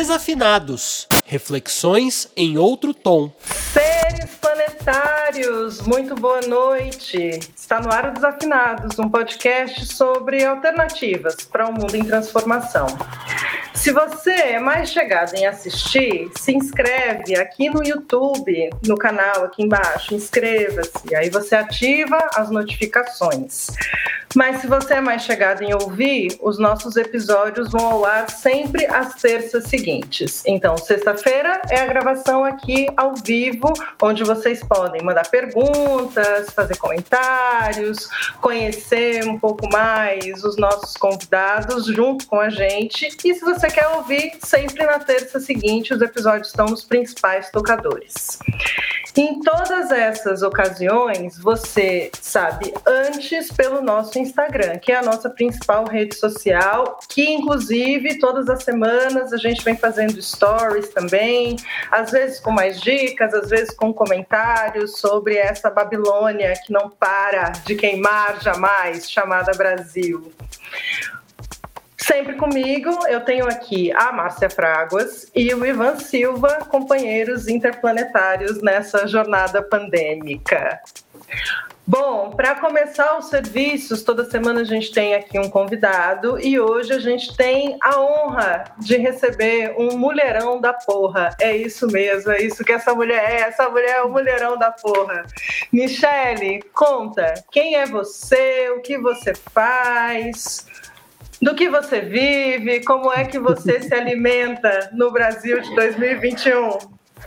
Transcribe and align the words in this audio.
Desafinados. 0.00 1.06
Reflexões 1.26 2.26
em 2.34 2.56
outro 2.56 2.94
tom. 2.94 3.30
Seres 3.70 4.30
planetários, 4.40 5.82
muito 5.82 6.14
boa 6.14 6.40
noite. 6.40 7.38
Está 7.54 7.82
no 7.82 7.92
ar 7.92 8.08
o 8.08 8.14
Desafinados, 8.14 8.98
um 8.98 9.10
podcast 9.10 9.84
sobre 9.94 10.42
alternativas 10.42 11.34
para 11.42 11.68
um 11.68 11.72
mundo 11.72 11.94
em 11.94 12.02
transformação. 12.02 12.86
Se 13.80 13.92
você 13.92 14.30
é 14.30 14.60
mais 14.60 14.90
chegado 14.90 15.34
em 15.34 15.46
assistir, 15.46 16.30
se 16.36 16.52
inscreve 16.52 17.34
aqui 17.36 17.70
no 17.70 17.82
YouTube, 17.82 18.68
no 18.86 18.94
canal 18.94 19.44
aqui 19.44 19.62
embaixo, 19.62 20.14
inscreva-se, 20.14 21.14
aí 21.16 21.30
você 21.30 21.56
ativa 21.56 22.18
as 22.34 22.50
notificações. 22.50 23.68
Mas 24.34 24.60
se 24.60 24.68
você 24.68 24.94
é 24.94 25.00
mais 25.00 25.22
chegado 25.22 25.62
em 25.62 25.74
ouvir, 25.74 26.38
os 26.40 26.56
nossos 26.56 26.96
episódios 26.96 27.72
vão 27.72 27.84
ao 27.84 28.04
ar 28.04 28.30
sempre 28.30 28.86
às 28.86 29.14
terças 29.14 29.64
seguintes. 29.64 30.44
Então, 30.46 30.76
sexta-feira 30.76 31.60
é 31.68 31.80
a 31.80 31.86
gravação 31.86 32.44
aqui 32.44 32.86
ao 32.96 33.14
vivo, 33.14 33.72
onde 34.00 34.22
vocês 34.22 34.62
podem 34.62 35.02
mandar 35.02 35.28
perguntas, 35.28 36.50
fazer 36.50 36.76
comentários, 36.76 38.08
conhecer 38.40 39.26
um 39.26 39.36
pouco 39.36 39.68
mais 39.72 40.44
os 40.44 40.56
nossos 40.56 40.96
convidados 40.96 41.86
junto 41.86 42.26
com 42.28 42.38
a 42.38 42.50
gente. 42.50 43.08
E 43.24 43.34
se 43.34 43.40
você 43.40 43.68
quer 43.70 43.88
ouvir, 43.88 44.32
sempre 44.42 44.84
na 44.84 44.98
terça 44.98 45.38
seguinte, 45.40 45.94
os 45.94 46.02
episódios 46.02 46.48
estão 46.48 46.66
nos 46.66 46.84
principais 46.84 47.50
tocadores. 47.50 48.38
Em 49.16 49.40
todas 49.40 49.90
essas 49.90 50.42
ocasiões, 50.42 51.36
você 51.38 52.10
sabe 52.20 52.72
antes 52.86 53.50
pelo 53.52 53.82
nosso 53.82 54.18
Instagram, 54.18 54.78
que 54.78 54.92
é 54.92 54.96
a 54.96 55.02
nossa 55.02 55.28
principal 55.28 55.84
rede 55.84 56.14
social, 56.14 56.98
que 57.08 57.28
inclusive 57.28 58.18
todas 58.18 58.48
as 58.48 58.62
semanas 58.62 59.32
a 59.32 59.36
gente 59.36 59.64
vem 59.64 59.76
fazendo 59.76 60.20
stories 60.22 60.88
também, 60.90 61.56
às 61.90 62.10
vezes 62.10 62.40
com 62.40 62.52
mais 62.52 62.80
dicas, 62.80 63.34
às 63.34 63.50
vezes 63.50 63.74
com 63.74 63.92
comentários 63.92 64.98
sobre 64.98 65.36
essa 65.36 65.70
Babilônia 65.70 66.54
que 66.64 66.72
não 66.72 66.88
para 66.88 67.50
de 67.66 67.74
queimar 67.74 68.40
jamais, 68.40 69.10
chamada 69.10 69.52
Brasil. 69.52 70.32
Sempre 72.02 72.34
comigo, 72.34 72.90
eu 73.08 73.20
tenho 73.20 73.46
aqui 73.46 73.92
a 73.92 74.10
Márcia 74.10 74.48
Fraguas 74.48 75.30
e 75.34 75.52
o 75.52 75.66
Ivan 75.66 75.96
Silva, 75.96 76.66
companheiros 76.70 77.46
interplanetários 77.46 78.62
nessa 78.62 79.06
jornada 79.06 79.62
pandêmica. 79.62 80.80
Bom, 81.86 82.30
para 82.30 82.54
começar 82.54 83.18
os 83.18 83.26
serviços, 83.26 84.02
toda 84.02 84.24
semana 84.30 84.60
a 84.60 84.64
gente 84.64 84.92
tem 84.92 85.14
aqui 85.14 85.38
um 85.38 85.50
convidado 85.50 86.38
e 86.40 86.58
hoje 86.58 86.92
a 86.92 87.00
gente 87.00 87.36
tem 87.36 87.76
a 87.82 88.00
honra 88.00 88.64
de 88.78 88.96
receber 88.96 89.74
um 89.76 89.98
mulherão 89.98 90.60
da 90.60 90.72
porra. 90.72 91.36
É 91.40 91.54
isso 91.54 91.86
mesmo, 91.88 92.30
é 92.30 92.42
isso 92.42 92.64
que 92.64 92.72
essa 92.72 92.94
mulher 92.94 93.22
é. 93.28 93.40
Essa 93.40 93.68
mulher 93.68 93.96
é 93.96 94.02
o 94.02 94.08
mulherão 94.08 94.56
da 94.56 94.70
porra. 94.70 95.26
Michele, 95.72 96.62
conta, 96.72 97.34
quem 97.50 97.74
é 97.74 97.84
você, 97.84 98.70
o 98.70 98.80
que 98.80 98.96
você 98.96 99.34
faz, 99.34 100.66
do 101.40 101.54
que 101.54 101.70
você 101.70 102.00
vive, 102.00 102.84
como 102.84 103.12
é 103.12 103.24
que 103.24 103.38
você 103.38 103.80
se 103.80 103.94
alimenta 103.94 104.90
no 104.92 105.10
Brasil 105.10 105.60
de 105.60 105.74
2021. 105.74 106.78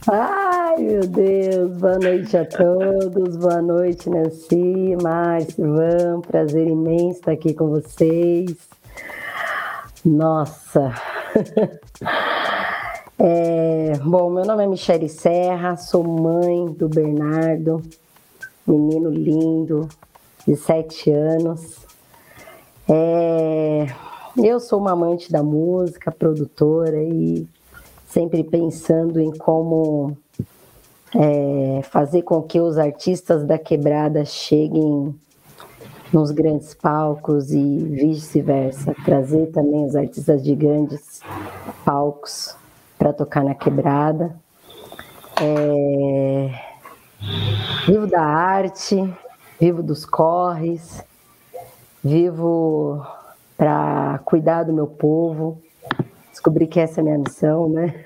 Ai, 0.10 0.78
meu 0.78 1.08
Deus, 1.08 1.78
boa 1.78 1.98
noite 1.98 2.38
a 2.38 2.46
todos, 2.46 3.38
boa 3.38 3.62
noite, 3.62 4.10
Nancy, 4.10 4.96
Márcio, 5.02 5.66
Ivan, 5.66 6.22
prazer 6.22 6.68
imenso 6.68 7.20
estar 7.20 7.32
aqui 7.32 7.54
com 7.54 7.70
vocês. 7.70 8.56
Nossa! 10.06 10.94
É, 13.26 13.94
bom, 14.04 14.30
meu 14.32 14.44
nome 14.44 14.64
é 14.64 14.68
Michele 14.68 15.08
Serra, 15.08 15.78
sou 15.78 16.04
mãe 16.04 16.66
do 16.74 16.90
Bernardo, 16.90 17.82
menino 18.68 19.10
lindo, 19.12 19.88
de 20.46 20.58
sete 20.58 21.12
anos. 21.12 21.86
É, 22.90 23.88
eu 24.38 24.60
sou 24.60 24.80
uma 24.80 24.92
amante 24.92 25.32
da 25.32 25.42
música, 25.42 26.12
produtora 26.12 27.02
e 27.02 27.48
sempre 28.08 28.44
pensando 28.44 29.20
em 29.20 29.32
como 29.32 30.18
é, 31.16 31.82
fazer 31.84 32.24
com 32.24 32.42
que 32.42 32.60
os 32.60 32.78
artistas 32.78 33.46
da 33.46 33.58
quebrada 33.58 34.26
cheguem 34.26 35.16
nos 36.12 36.30
grandes 36.30 36.74
palcos 36.76 37.52
e 37.52 37.78
vice-versa, 37.78 38.94
trazer 39.04 39.48
também 39.48 39.86
os 39.86 39.96
artistas 39.96 40.44
de 40.44 40.54
grandes 40.54 41.22
palcos 41.84 42.56
para 43.00 43.12
tocar 43.14 43.44
na 43.44 43.56
quebrada. 43.56 44.36
É, 45.42 46.52
vivo 47.88 48.06
da 48.06 48.22
arte, 48.22 49.12
vivo 49.60 49.82
dos 49.82 50.06
corres, 50.06 51.04
vivo 52.04 53.02
para 53.58 54.20
cuidar 54.26 54.64
do 54.64 54.74
meu 54.74 54.88
povo. 54.88 55.62
Descobri 56.30 56.68
que 56.68 56.80
essa 56.80 57.00
é 57.00 57.02
a 57.02 57.04
minha 57.04 57.18
missão, 57.18 57.70
né? 57.70 58.06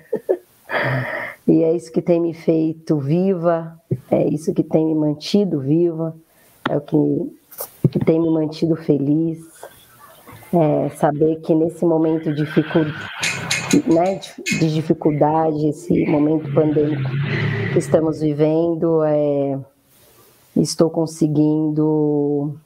e 1.47 1.63
é 1.63 1.75
isso 1.75 1.91
que 1.91 2.01
tem 2.01 2.19
me 2.19 2.33
feito 2.33 2.97
viva, 2.97 3.79
é 4.11 4.27
isso 4.27 4.53
que 4.53 4.63
tem 4.63 4.85
me 4.85 4.93
mantido 4.93 5.59
viva, 5.59 6.15
é 6.69 6.77
o 6.77 6.81
que, 6.81 6.97
que 7.89 7.99
tem 7.99 8.19
me 8.19 8.29
mantido 8.29 8.75
feliz. 8.75 9.39
É 10.53 10.89
saber 10.89 11.37
que 11.41 11.53
nesse 11.53 11.83
momento 11.83 12.33
de, 12.33 12.43
né, 13.93 14.19
de 14.59 14.73
dificuldade, 14.73 15.67
esse 15.67 16.05
momento 16.05 16.53
pandêmico 16.53 17.09
que 17.73 17.79
estamos 17.79 18.21
vivendo, 18.21 19.03
é, 19.03 19.59
estou 20.55 20.89
conseguindo 20.89 22.57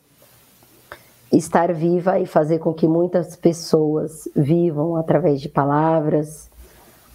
estar 1.31 1.73
viva 1.73 2.19
e 2.19 2.25
fazer 2.25 2.59
com 2.59 2.73
que 2.73 2.87
muitas 2.87 3.35
pessoas 3.35 4.27
vivam 4.35 4.95
através 4.95 5.39
de 5.39 5.47
palavras, 5.47 6.49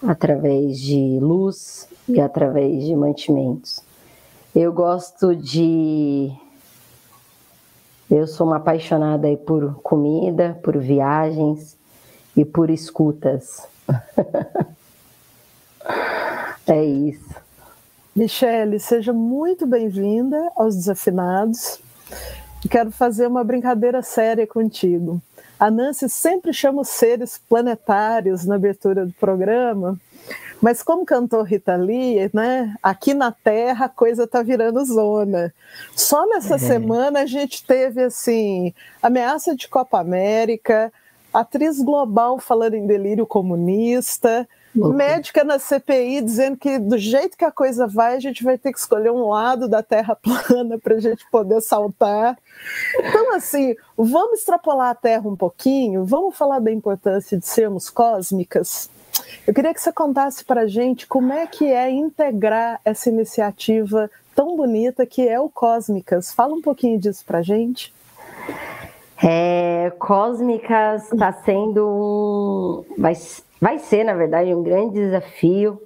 através 0.02 0.80
de 0.80 1.18
luz 1.20 1.88
e 2.08 2.20
através 2.20 2.84
de 2.84 2.96
mantimentos. 2.96 3.82
Eu 4.54 4.72
gosto 4.72 5.36
de. 5.36 6.32
Eu 8.10 8.26
sou 8.26 8.46
uma 8.46 8.56
apaixonada 8.56 9.26
aí 9.26 9.36
por 9.36 9.80
comida, 9.82 10.58
por 10.62 10.78
viagens 10.78 11.76
e 12.36 12.44
por 12.44 12.70
escutas. 12.70 13.66
é 16.66 16.84
isso. 16.84 17.34
Michele, 18.14 18.78
seja 18.78 19.12
muito 19.12 19.66
bem-vinda 19.66 20.50
aos 20.56 20.74
Desafinados 20.74 21.80
quero 22.68 22.90
fazer 22.90 23.26
uma 23.26 23.44
brincadeira 23.44 24.02
séria 24.02 24.46
contigo. 24.46 25.20
A 25.58 25.70
Nancy 25.70 26.08
sempre 26.08 26.52
chama 26.52 26.82
os 26.82 26.88
seres 26.88 27.40
planetários 27.48 28.44
na 28.44 28.56
abertura 28.56 29.06
do 29.06 29.12
programa, 29.14 29.98
mas 30.60 30.82
como 30.82 31.04
cantou 31.04 31.42
Rita 31.42 31.76
Lee, 31.76 32.30
né? 32.32 32.74
Aqui 32.82 33.14
na 33.14 33.30
Terra 33.30 33.86
a 33.86 33.88
coisa 33.88 34.24
está 34.24 34.42
virando 34.42 34.84
zona. 34.84 35.52
Só 35.94 36.26
nessa 36.26 36.56
é. 36.56 36.58
semana 36.58 37.20
a 37.20 37.26
gente 37.26 37.64
teve 37.64 38.02
assim 38.02 38.74
ameaça 39.02 39.54
de 39.54 39.68
Copa 39.68 40.00
América, 40.00 40.92
atriz 41.32 41.80
global 41.80 42.38
falando 42.38 42.74
em 42.74 42.86
delírio 42.86 43.26
comunista, 43.26 44.48
médica 44.76 45.44
na 45.44 45.58
CPI 45.58 46.20
dizendo 46.22 46.56
que 46.56 46.78
do 46.78 46.98
jeito 46.98 47.36
que 47.36 47.44
a 47.44 47.50
coisa 47.50 47.86
vai, 47.86 48.16
a 48.16 48.20
gente 48.20 48.44
vai 48.44 48.56
ter 48.58 48.72
que 48.72 48.78
escolher 48.78 49.10
um 49.10 49.28
lado 49.28 49.68
da 49.68 49.82
Terra 49.82 50.16
plana 50.20 50.78
para 50.78 50.94
a 50.94 51.00
gente 51.00 51.24
poder 51.30 51.60
saltar. 51.60 52.38
Então, 52.98 53.34
assim, 53.34 53.74
vamos 53.96 54.40
extrapolar 54.40 54.90
a 54.90 54.94
Terra 54.94 55.28
um 55.28 55.36
pouquinho, 55.36 56.04
vamos 56.04 56.36
falar 56.36 56.58
da 56.58 56.70
importância 56.70 57.38
de 57.38 57.46
sermos 57.46 57.90
cósmicas. 57.90 58.90
Eu 59.46 59.54
queria 59.54 59.72
que 59.72 59.80
você 59.80 59.92
contasse 59.92 60.44
para 60.44 60.62
a 60.62 60.66
gente 60.66 61.06
como 61.06 61.32
é 61.32 61.46
que 61.46 61.66
é 61.66 61.90
integrar 61.90 62.80
essa 62.84 63.08
iniciativa 63.08 64.10
tão 64.34 64.56
bonita 64.56 65.06
que 65.06 65.26
é 65.26 65.40
o 65.40 65.48
Cósmicas. 65.48 66.32
Fala 66.32 66.54
um 66.54 66.60
pouquinho 66.60 66.98
disso 66.98 67.24
para 67.24 67.38
a 67.38 67.42
gente. 67.42 67.94
É, 69.22 69.90
Cósmicas 69.98 71.10
está 71.10 71.32
sendo 71.32 71.88
um. 71.88 73.00
Vai, 73.00 73.14
vai 73.60 73.78
ser, 73.78 74.04
na 74.04 74.14
verdade, 74.14 74.54
um 74.54 74.62
grande 74.62 74.94
desafio. 74.94 75.80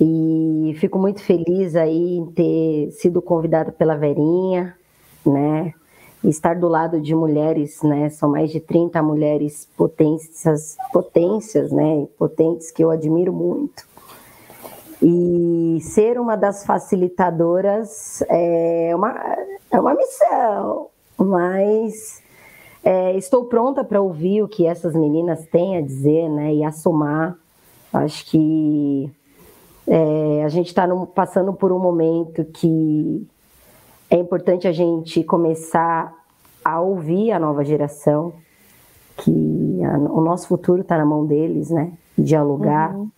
E 0.00 0.76
fico 0.78 0.98
muito 0.98 1.22
feliz 1.22 1.74
aí 1.74 2.18
em 2.18 2.26
ter 2.26 2.90
sido 2.92 3.22
convidada 3.22 3.72
pela 3.72 3.96
Verinha, 3.96 4.76
né? 5.24 5.72
Estar 6.22 6.54
do 6.56 6.68
lado 6.68 7.00
de 7.00 7.14
mulheres, 7.14 7.82
né? 7.82 8.10
São 8.10 8.30
mais 8.30 8.50
de 8.50 8.60
30 8.60 9.02
mulheres 9.02 9.66
potências, 9.76 10.76
potências, 10.92 11.72
né? 11.72 12.06
Potentes 12.18 12.70
que 12.70 12.84
eu 12.84 12.90
admiro 12.90 13.32
muito. 13.32 13.86
E 15.00 15.78
ser 15.82 16.18
uma 16.18 16.36
das 16.36 16.64
facilitadoras 16.64 18.22
é 18.28 18.92
uma, 18.94 19.14
é 19.70 19.80
uma 19.80 19.94
missão, 19.94 20.88
mas 21.18 22.22
é, 22.88 23.16
estou 23.16 23.46
pronta 23.46 23.82
para 23.82 24.00
ouvir 24.00 24.44
o 24.44 24.48
que 24.48 24.64
essas 24.64 24.94
meninas 24.94 25.44
têm 25.46 25.76
a 25.76 25.80
dizer, 25.80 26.28
né, 26.28 26.54
e 26.54 26.62
a 26.62 26.70
somar 26.70 27.36
Acho 27.92 28.26
que 28.26 29.10
é, 29.88 30.44
a 30.44 30.48
gente 30.48 30.68
está 30.68 30.86
passando 31.06 31.52
por 31.52 31.72
um 31.72 31.80
momento 31.80 32.44
que 32.44 33.26
é 34.08 34.16
importante 34.16 34.68
a 34.68 34.72
gente 34.72 35.24
começar 35.24 36.12
a 36.64 36.80
ouvir 36.80 37.32
a 37.32 37.40
nova 37.40 37.64
geração, 37.64 38.32
que 39.16 39.82
a, 39.82 39.98
o 39.98 40.20
nosso 40.20 40.46
futuro 40.46 40.82
está 40.82 40.96
na 40.96 41.06
mão 41.06 41.26
deles, 41.26 41.70
né? 41.70 41.92
Dialogar. 42.16 42.94
Uhum 42.94 43.15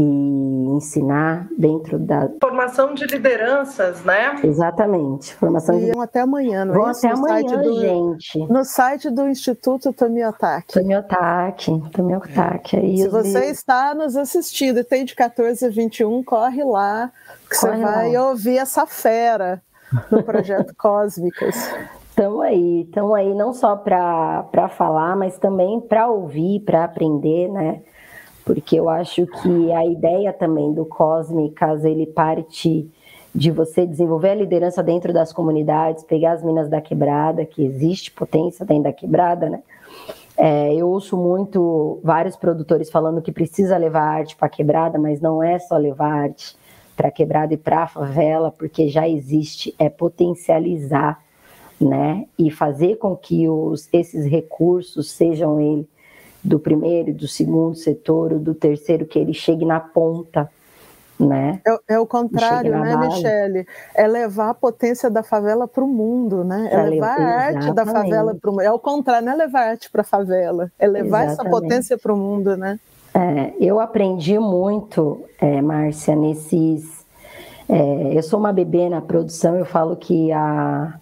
e 0.00 0.76
ensinar 0.76 1.48
dentro 1.58 1.98
da 1.98 2.28
formação 2.40 2.94
de 2.94 3.04
lideranças, 3.04 4.04
né? 4.04 4.36
Exatamente, 4.44 5.34
formação 5.34 5.76
e 5.76 5.90
de 5.90 5.98
até 5.98 6.20
amanhã, 6.20 6.64
não 6.64 6.72
é 6.74 6.78
Vão 6.78 6.90
isso? 6.92 7.04
até 7.04 7.16
amanhã, 7.16 7.60
do, 7.60 7.80
gente. 7.80 8.38
No 8.46 8.64
site 8.64 9.10
do 9.10 9.28
Instituto 9.28 9.92
Tomiotaki. 9.92 10.74
Tomiotaki, 10.74 11.82
Tomiotaki. 11.92 12.76
É. 12.76 12.96
Se 12.96 13.08
você 13.08 13.46
está 13.46 13.92
nos 13.92 14.16
assistindo 14.16 14.78
e 14.78 14.84
tem 14.84 15.04
de 15.04 15.16
14 15.16 15.66
a 15.66 15.68
21, 15.68 16.22
corre 16.22 16.62
lá, 16.62 17.10
que 17.50 17.58
corre 17.58 17.76
você 17.76 17.82
vai 17.82 18.12
lá. 18.12 18.28
ouvir 18.28 18.58
essa 18.58 18.86
fera 18.86 19.60
do 20.08 20.22
projeto 20.22 20.72
Cósmicas. 20.78 21.56
Estamos 22.10 22.40
aí, 22.42 22.82
estamos 22.82 23.14
aí 23.16 23.34
não 23.34 23.52
só 23.52 23.74
para 23.74 24.68
falar, 24.76 25.16
mas 25.16 25.36
também 25.38 25.80
para 25.80 26.08
ouvir, 26.08 26.60
para 26.60 26.84
aprender, 26.84 27.48
né? 27.48 27.82
Porque 28.48 28.76
eu 28.76 28.88
acho 28.88 29.26
que 29.26 29.70
a 29.72 29.84
ideia 29.84 30.32
também 30.32 30.72
do 30.72 30.86
Cósmicas, 30.86 31.84
ele 31.84 32.06
parte 32.06 32.90
de 33.34 33.50
você 33.50 33.84
desenvolver 33.84 34.30
a 34.30 34.34
liderança 34.36 34.82
dentro 34.82 35.12
das 35.12 35.34
comunidades, 35.34 36.02
pegar 36.02 36.32
as 36.32 36.42
minas 36.42 36.66
da 36.66 36.80
quebrada, 36.80 37.44
que 37.44 37.62
existe 37.62 38.10
potência 38.10 38.64
dentro 38.64 38.84
da 38.84 38.92
quebrada, 38.94 39.50
né? 39.50 39.62
É, 40.34 40.74
eu 40.74 40.88
ouço 40.88 41.14
muito 41.14 42.00
vários 42.02 42.36
produtores 42.36 42.90
falando 42.90 43.20
que 43.20 43.30
precisa 43.30 43.76
levar 43.76 44.00
arte 44.00 44.34
para 44.34 44.46
a 44.46 44.50
quebrada, 44.50 44.98
mas 44.98 45.20
não 45.20 45.42
é 45.42 45.58
só 45.58 45.76
levar 45.76 46.10
arte 46.10 46.56
para 46.96 47.08
a 47.08 47.12
quebrada 47.12 47.52
e 47.52 47.58
para 47.58 47.82
a 47.82 47.86
favela, 47.86 48.50
porque 48.50 48.88
já 48.88 49.06
existe, 49.06 49.74
é 49.78 49.90
potencializar, 49.90 51.22
né? 51.78 52.24
E 52.38 52.50
fazer 52.50 52.96
com 52.96 53.14
que 53.14 53.46
os, 53.46 53.90
esses 53.92 54.24
recursos, 54.24 55.10
sejam 55.10 55.60
eles 55.60 55.97
do 56.42 56.58
primeiro, 56.58 57.12
do 57.12 57.26
segundo 57.26 57.74
setor, 57.74 58.38
do 58.38 58.54
terceiro, 58.54 59.06
que 59.06 59.18
ele 59.18 59.34
chegue 59.34 59.64
na 59.64 59.80
ponta, 59.80 60.48
né? 61.18 61.60
É, 61.66 61.94
é 61.94 61.98
o 61.98 62.06
contrário, 62.06 62.78
né, 62.78 62.96
base. 62.96 63.16
Michele? 63.16 63.66
É 63.94 64.06
levar 64.06 64.50
a 64.50 64.54
potência 64.54 65.10
da 65.10 65.22
favela 65.22 65.66
para 65.66 65.82
o 65.82 65.88
mundo, 65.88 66.44
né? 66.44 66.68
É 66.70 66.82
levar 66.82 67.18
a 67.20 67.40
arte 67.46 67.72
da 67.72 67.84
favela 67.84 68.34
para 68.34 68.50
o 68.50 68.52
mundo. 68.52 68.62
É 68.62 68.72
o 68.72 68.78
contrário, 68.78 69.26
não 69.26 69.32
é 69.32 69.36
levar 69.36 69.68
arte 69.70 69.90
para 69.90 70.02
a 70.02 70.04
favela, 70.04 70.70
é 70.78 70.86
levar 70.86 71.24
Exatamente. 71.24 71.40
essa 71.40 71.50
potência 71.50 71.98
para 71.98 72.12
o 72.12 72.16
mundo, 72.16 72.56
né? 72.56 72.78
É, 73.14 73.52
eu 73.58 73.80
aprendi 73.80 74.38
muito, 74.38 75.24
é, 75.40 75.60
Márcia, 75.60 76.14
nesses. 76.14 77.04
É, 77.68 78.16
eu 78.16 78.22
sou 78.22 78.38
uma 78.38 78.52
bebê 78.52 78.88
na 78.88 79.00
produção, 79.00 79.56
eu 79.56 79.64
falo 79.64 79.96
que 79.96 80.30
a 80.32 80.94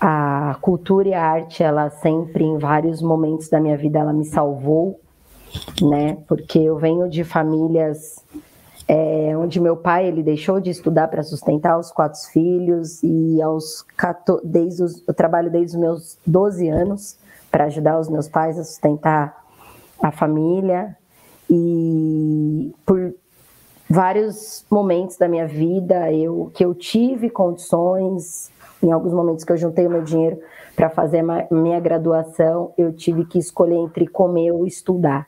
a 0.00 0.56
cultura 0.60 1.08
e 1.08 1.14
a 1.14 1.24
arte, 1.24 1.62
ela 1.62 1.90
sempre, 1.90 2.44
em 2.44 2.58
vários 2.58 3.02
momentos 3.02 3.48
da 3.48 3.60
minha 3.60 3.76
vida, 3.76 3.98
ela 3.98 4.12
me 4.12 4.24
salvou, 4.24 5.00
né? 5.82 6.18
Porque 6.28 6.58
eu 6.58 6.76
venho 6.78 7.08
de 7.08 7.24
famílias 7.24 8.22
é, 8.88 9.36
onde 9.36 9.60
meu 9.60 9.76
pai 9.76 10.06
ele 10.06 10.22
deixou 10.22 10.60
de 10.60 10.70
estudar 10.70 11.08
para 11.08 11.22
sustentar 11.22 11.78
os 11.78 11.92
quatro 11.92 12.18
filhos 12.32 13.02
e 13.02 13.40
aos 13.42 13.84
14, 13.96 14.46
desde 14.46 14.82
os, 14.82 15.06
eu 15.06 15.12
trabalho 15.12 15.50
desde 15.50 15.76
os 15.76 15.80
meus 15.80 16.18
12 16.26 16.68
anos 16.68 17.18
para 17.50 17.64
ajudar 17.64 18.00
os 18.00 18.08
meus 18.08 18.28
pais 18.28 18.58
a 18.58 18.64
sustentar 18.64 19.44
a 20.02 20.10
família 20.10 20.96
e 21.50 22.72
por 22.86 23.14
vários 23.90 24.64
momentos 24.70 25.18
da 25.18 25.28
minha 25.28 25.46
vida 25.46 26.10
eu 26.12 26.50
que 26.54 26.64
eu 26.64 26.74
tive 26.74 27.28
condições 27.28 28.50
em 28.82 28.92
alguns 28.92 29.12
momentos 29.12 29.44
que 29.44 29.52
eu 29.52 29.56
juntei 29.56 29.86
o 29.86 29.90
meu 29.90 30.02
dinheiro 30.02 30.38
para 30.76 30.88
fazer 30.88 31.24
minha 31.50 31.80
graduação, 31.80 32.72
eu 32.78 32.92
tive 32.92 33.24
que 33.24 33.38
escolher 33.38 33.76
entre 33.76 34.06
comer 34.06 34.52
ou 34.52 34.66
estudar. 34.66 35.26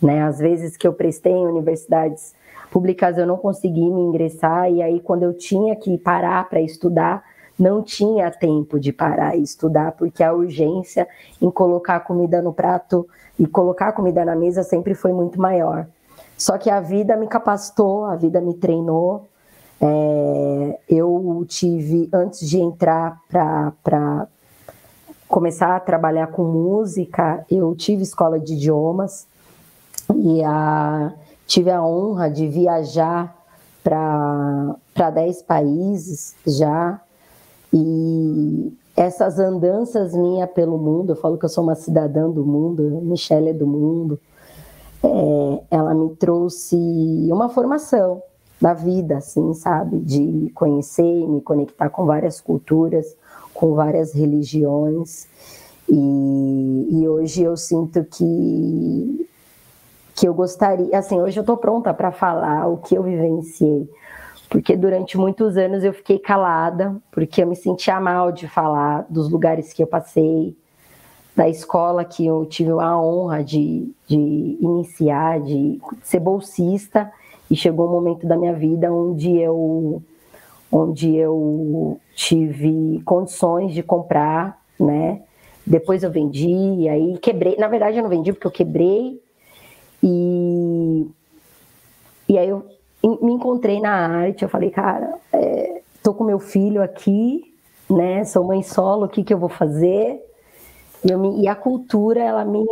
Né? 0.00 0.22
Às 0.22 0.38
vezes 0.38 0.76
que 0.76 0.86
eu 0.86 0.92
prestei 0.92 1.32
em 1.32 1.46
universidades 1.46 2.34
públicas, 2.70 3.18
eu 3.18 3.26
não 3.26 3.36
consegui 3.36 3.90
me 3.90 4.00
ingressar, 4.02 4.70
e 4.70 4.82
aí 4.82 5.00
quando 5.00 5.22
eu 5.22 5.32
tinha 5.32 5.74
que 5.74 5.96
parar 5.98 6.48
para 6.48 6.60
estudar, 6.60 7.24
não 7.58 7.82
tinha 7.82 8.30
tempo 8.30 8.78
de 8.78 8.92
parar 8.92 9.36
e 9.36 9.42
estudar, 9.42 9.92
porque 9.92 10.22
a 10.22 10.32
urgência 10.32 11.08
em 11.40 11.50
colocar 11.50 12.00
comida 12.00 12.42
no 12.42 12.52
prato 12.52 13.08
e 13.38 13.46
colocar 13.46 13.92
comida 13.92 14.24
na 14.24 14.36
mesa 14.36 14.62
sempre 14.62 14.94
foi 14.94 15.12
muito 15.12 15.40
maior. 15.40 15.86
Só 16.36 16.58
que 16.58 16.68
a 16.68 16.80
vida 16.80 17.16
me 17.16 17.26
capacitou, 17.26 18.04
a 18.04 18.14
vida 18.14 18.40
me 18.40 18.54
treinou, 18.54 19.26
é, 19.80 20.78
eu 20.88 21.44
tive, 21.48 22.08
antes 22.12 22.48
de 22.48 22.58
entrar 22.58 23.20
para 23.28 24.28
começar 25.28 25.76
a 25.76 25.80
trabalhar 25.80 26.28
com 26.28 26.44
música, 26.44 27.44
eu 27.50 27.74
tive 27.74 28.02
escola 28.02 28.38
de 28.38 28.54
idiomas 28.54 29.26
e 30.14 30.42
a, 30.42 31.12
tive 31.46 31.70
a 31.70 31.82
honra 31.84 32.30
de 32.30 32.46
viajar 32.46 33.36
para 33.82 35.10
10 35.10 35.42
países 35.42 36.34
já. 36.46 37.00
E 37.72 38.72
essas 38.96 39.38
andanças 39.38 40.14
minhas 40.14 40.50
pelo 40.50 40.78
mundo, 40.78 41.12
eu 41.12 41.16
falo 41.16 41.36
que 41.36 41.44
eu 41.44 41.50
sou 41.50 41.64
uma 41.64 41.74
cidadã 41.74 42.30
do 42.30 42.44
mundo, 42.44 42.82
Michelle 43.02 43.50
é 43.50 43.52
do 43.52 43.66
mundo, 43.66 44.18
é, 45.02 45.62
ela 45.70 45.94
me 45.94 46.16
trouxe 46.16 46.76
uma 47.30 47.50
formação 47.50 48.22
da 48.60 48.72
vida, 48.72 49.18
assim, 49.18 49.52
sabe? 49.54 49.98
De 49.98 50.50
conhecer 50.54 51.02
e 51.02 51.26
me 51.26 51.40
conectar 51.40 51.88
com 51.90 52.06
várias 52.06 52.40
culturas, 52.40 53.16
com 53.52 53.74
várias 53.74 54.12
religiões. 54.14 55.28
E, 55.88 56.88
e 56.90 57.08
hoje 57.08 57.42
eu 57.42 57.56
sinto 57.56 58.02
que, 58.04 59.28
que 60.14 60.26
eu 60.26 60.34
gostaria, 60.34 60.98
assim, 60.98 61.20
hoje 61.20 61.38
eu 61.38 61.44
tô 61.44 61.56
pronta 61.56 61.92
para 61.92 62.10
falar 62.10 62.66
o 62.66 62.78
que 62.78 62.94
eu 62.94 63.02
vivenciei. 63.02 63.88
Porque 64.48 64.76
durante 64.76 65.18
muitos 65.18 65.56
anos 65.56 65.82
eu 65.84 65.92
fiquei 65.92 66.18
calada, 66.18 66.96
porque 67.10 67.42
eu 67.42 67.46
me 67.46 67.56
sentia 67.56 68.00
mal 68.00 68.30
de 68.30 68.48
falar 68.48 69.04
dos 69.10 69.28
lugares 69.28 69.72
que 69.72 69.82
eu 69.82 69.86
passei, 69.86 70.56
da 71.34 71.48
escola 71.48 72.04
que 72.04 72.24
eu 72.24 72.46
tive 72.46 72.70
a 72.70 72.98
honra 72.98 73.44
de, 73.44 73.92
de 74.06 74.16
iniciar, 74.16 75.40
de 75.40 75.78
ser 76.02 76.20
bolsista 76.20 77.12
e 77.50 77.56
chegou 77.56 77.88
um 77.88 77.92
momento 77.92 78.26
da 78.26 78.36
minha 78.36 78.52
vida 78.52 78.92
onde 78.92 79.36
eu 79.36 80.02
onde 80.70 81.14
eu 81.14 82.00
tive 82.14 83.00
condições 83.04 83.72
de 83.72 83.82
comprar, 83.82 84.60
né? 84.78 85.22
Depois 85.64 86.02
eu 86.02 86.10
vendi, 86.10 86.88
aí 86.88 87.18
quebrei. 87.18 87.56
Na 87.56 87.68
verdade, 87.68 87.96
eu 87.96 88.02
não 88.02 88.10
vendi 88.10 88.32
porque 88.32 88.46
eu 88.46 88.52
quebrei. 88.52 89.20
E, 90.02 91.06
e 92.28 92.38
aí 92.38 92.48
eu 92.48 92.64
me 93.02 93.32
encontrei 93.32 93.80
na 93.80 93.90
arte. 93.90 94.42
Eu 94.42 94.48
falei, 94.48 94.70
cara, 94.70 95.14
é, 95.32 95.82
tô 96.02 96.14
com 96.14 96.24
meu 96.24 96.38
filho 96.38 96.82
aqui, 96.82 97.54
né? 97.88 98.24
Sou 98.24 98.44
mãe 98.44 98.62
solo, 98.62 99.06
o 99.06 99.08
que, 99.08 99.24
que 99.24 99.32
eu 99.32 99.38
vou 99.38 99.48
fazer? 99.48 100.25
E, 101.08 101.16
me, 101.16 101.42
e, 101.42 101.46
a 101.46 101.54
cultura, 101.54 102.20
ela 102.20 102.44
me 102.44 102.66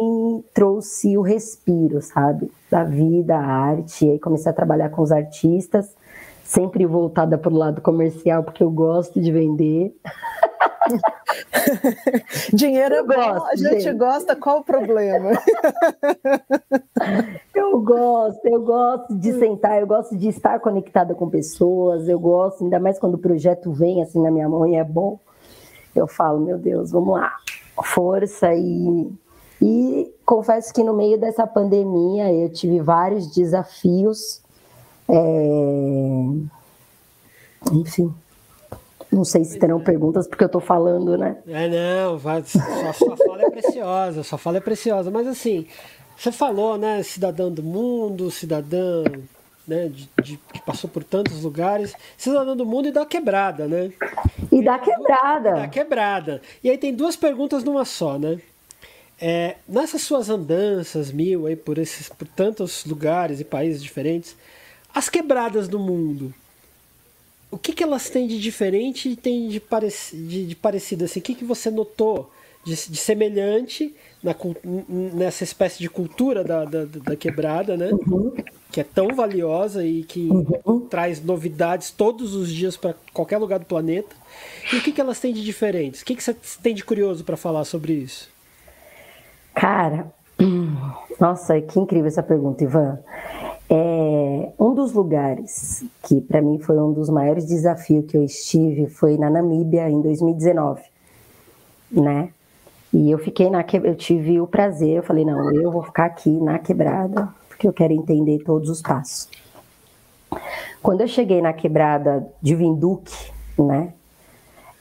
trouxe 0.53 1.17
o 1.17 1.23
respiro, 1.23 2.03
sabe? 2.03 2.51
Da 2.69 2.83
vida, 2.83 3.37
a 3.37 3.47
arte. 3.47 4.05
E 4.05 4.11
aí 4.11 4.19
comecei 4.19 4.51
a 4.51 4.55
trabalhar 4.55 4.91
com 4.91 5.03
os 5.03 5.13
artistas, 5.13 5.95
sempre 6.43 6.85
voltada 6.85 7.39
para 7.39 7.53
o 7.53 7.57
lado 7.57 7.81
comercial, 7.81 8.43
porque 8.43 8.65
eu 8.65 8.73
gosto 8.73 9.21
de 9.21 9.31
vender. 9.31 9.95
Dinheiro 12.53 12.97
é 12.97 13.03
bom, 13.05 13.15
gosto, 13.15 13.53
a 13.53 13.57
gente, 13.57 13.83
gente, 13.83 13.97
gosta, 13.97 14.35
qual 14.35 14.59
o 14.59 14.65
problema? 14.65 15.31
eu 17.55 17.81
gosto, 17.81 18.45
eu 18.47 18.63
gosto 18.63 19.15
de 19.15 19.33
sentar, 19.33 19.81
eu 19.81 19.87
gosto 19.87 20.17
de 20.17 20.29
estar 20.29 20.59
conectada 20.59 21.15
com 21.15 21.31
pessoas, 21.31 22.09
eu 22.09 22.19
gosto, 22.19 22.65
ainda 22.65 22.81
mais 22.81 22.99
quando 22.99 23.15
o 23.15 23.19
projeto 23.19 23.73
vem 23.73 24.03
assim 24.03 24.21
na 24.21 24.31
minha 24.31 24.49
mão 24.49 24.67
e 24.67 24.75
é 24.75 24.85
bom. 24.85 25.21
Eu 25.95 26.09
falo, 26.09 26.41
meu 26.41 26.59
Deus, 26.59 26.91
vamos 26.91 27.15
lá 27.15 27.33
força 27.83 28.55
e 28.55 29.13
e 29.61 30.13
confesso 30.27 30.73
que 30.75 30.83
no 30.83 30.95
meio 30.95 31.19
dessa 31.19 31.47
pandemia 31.47 32.31
eu 32.31 32.51
tive 32.51 32.81
vários 32.81 33.33
desafios. 33.35 34.43
É... 35.09 35.15
Enfim, 37.73 38.13
não 39.11 39.25
sei 39.25 39.43
se 39.45 39.59
terão 39.59 39.81
perguntas 39.81 40.27
porque 40.27 40.45
eu 40.45 40.49
estou 40.49 40.61
falando, 40.61 41.17
né? 41.17 41.39
É, 41.47 41.69
não, 41.69 42.19
sua, 42.19 42.93
sua 42.93 43.17
fala 43.17 43.43
é 43.43 43.51
preciosa, 43.51 44.23
sua 44.23 44.39
fala 44.39 44.57
é 44.59 44.61
preciosa. 44.61 45.11
Mas 45.11 45.27
assim, 45.27 45.67
você 46.17 46.31
falou, 46.31 46.77
né, 46.77 47.03
cidadão 47.03 47.51
do 47.51 47.63
mundo, 47.63 48.31
cidadã 48.31 49.05
né, 49.67 49.89
de, 49.89 50.09
de, 50.23 50.37
que 50.53 50.63
passou 50.63 50.89
por 50.89 51.03
tantos 51.03 51.43
lugares, 51.43 51.95
cidadão 52.17 52.57
do 52.57 52.67
mundo 52.67 52.89
e 52.89 52.93
da 52.93 53.07
quebrada, 53.07 53.67
né? 53.67 53.93
E 54.53 54.63
da 54.63 54.79
quebrada. 54.79 55.55
Da 55.55 55.69
quebrada. 55.69 56.43
E 56.63 56.71
aí 56.71 56.79
tem 56.79 56.95
duas 56.95 57.17
perguntas 57.17 57.65
numa 57.65 57.85
só, 57.85 58.19
né? 58.19 58.41
É, 59.21 59.57
nessas 59.69 60.03
suas 60.03 60.29
andanças 60.29 61.13
mil 61.13 61.47
aí 61.47 61.57
por 61.57 61.79
esses 61.79 62.09
por 62.09 62.27
tantos 62.27 62.85
lugares 62.85 63.41
e 63.41 63.45
países 63.45 63.83
diferentes, 63.83 64.37
as 64.93 65.09
quebradas 65.09 65.69
do 65.69 65.79
mundo, 65.79 66.35
o 67.51 67.57
que, 67.57 67.73
que 67.73 67.85
elas 67.85 68.11
têm 68.11 68.27
de 68.27 68.41
diferente 68.41 69.09
e 69.09 69.17
têm 69.17 69.49
de, 69.49 69.63
de, 70.13 70.47
de 70.47 70.57
parecido 70.57 71.05
assim? 71.05 71.21
O 71.21 71.23
que, 71.23 71.37
que 71.37 71.45
você 71.45 71.71
notou 71.71 72.31
de, 72.65 72.75
de 72.75 72.97
semelhante 72.97 73.95
na, 74.25 74.35
nessa 75.13 75.45
espécie 75.45 75.79
de 75.79 75.91
cultura 75.91 76.43
da, 76.43 76.65
da, 76.65 76.85
da 76.87 77.15
quebrada, 77.15 77.77
né? 77.77 77.91
Uhum. 77.93 78.33
Que 78.73 78.81
é 78.81 78.85
tão 78.85 79.09
valiosa 79.15 79.85
e 79.85 80.03
que 80.03 80.29
uhum. 80.31 80.81
traz 80.81 81.23
novidades 81.23 81.91
todos 81.91 82.35
os 82.35 82.51
dias 82.51 82.75
para 82.75 82.95
qualquer 83.13 83.37
lugar 83.37 83.59
do 83.59 83.67
planeta. 83.67 84.17
E 84.73 84.77
o 84.77 84.83
que, 84.83 84.91
que 84.91 85.01
elas 85.01 85.21
têm 85.21 85.35
de 85.35 85.45
diferentes? 85.45 86.01
O 86.01 86.05
que, 86.07 86.17
que 86.17 86.25
você 86.25 86.35
tem 86.63 86.75
de 86.75 86.83
curioso 86.83 87.23
para 87.23 87.37
falar 87.37 87.65
sobre 87.65 87.93
isso? 87.93 88.31
Cara, 89.55 90.11
nossa, 91.21 91.61
que 91.61 91.79
incrível 91.79 92.07
essa 92.07 92.23
pergunta, 92.23 92.65
Ivan. 92.65 92.99
É, 93.69 94.53
um 94.59 94.75
dos 94.75 94.93
lugares 94.93 95.85
que 96.03 96.21
para 96.23 96.41
mim 96.41 96.59
foi 96.59 96.79
um 96.79 96.93
dos 96.93 97.11
maiores 97.11 97.47
desafios 97.47 98.07
que 98.07 98.17
eu 98.17 98.25
estive 98.25 98.89
foi 98.89 99.17
na 99.19 99.29
Namíbia 99.29 99.89
em 99.89 100.01
2019, 100.01 100.83
né? 101.91 102.31
E 102.95 103.11
eu 103.11 103.19
fiquei 103.19 103.51
na 103.51 103.65
eu 103.83 103.97
tive 103.97 104.41
o 104.41 104.47
prazer, 104.47 104.99
eu 104.99 105.03
falei 105.03 105.25
não, 105.25 105.53
eu 105.53 105.69
vou 105.73 105.83
ficar 105.83 106.05
aqui 106.05 106.31
na 106.31 106.61
quebrada 106.61 107.29
porque 107.49 107.67
eu 107.67 107.73
quero 107.73 107.93
entender 107.93 108.45
todos 108.45 108.71
os 108.71 108.81
passos. 108.81 109.29
Quando 110.81 111.01
eu 111.01 111.09
cheguei 111.09 111.43
na 111.43 111.53
quebrada 111.53 112.25
de 112.41 112.55
Vinduque, 112.55 113.33
né? 113.59 113.93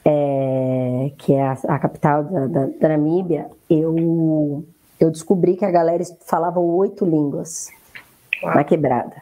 É, 0.04 1.10
que 1.18 1.32
é 1.32 1.42
a, 1.42 1.52
a 1.52 1.78
capital 1.78 2.24
da, 2.24 2.46
da, 2.46 2.66
da 2.66 2.88
Namíbia, 2.88 3.50
eu 3.68 4.64
eu 5.00 5.10
descobri 5.10 5.56
que 5.56 5.64
a 5.64 5.70
galera 5.70 6.04
falava 6.26 6.60
oito 6.60 7.04
línguas 7.04 7.68
uau. 8.42 8.54
na 8.54 8.62
quebrada. 8.62 9.16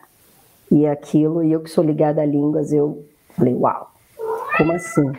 E 0.71 0.87
aquilo, 0.87 1.43
e 1.43 1.53
eu 1.53 1.61
que 1.61 1.71
sou 1.71 1.85
ligada 1.85 2.21
a 2.21 2.27
línguas, 2.27 2.73
eu 2.73 3.05
falei, 3.37 3.55
uau, 3.55 3.92
como 4.57 4.73
assim? 4.73 5.13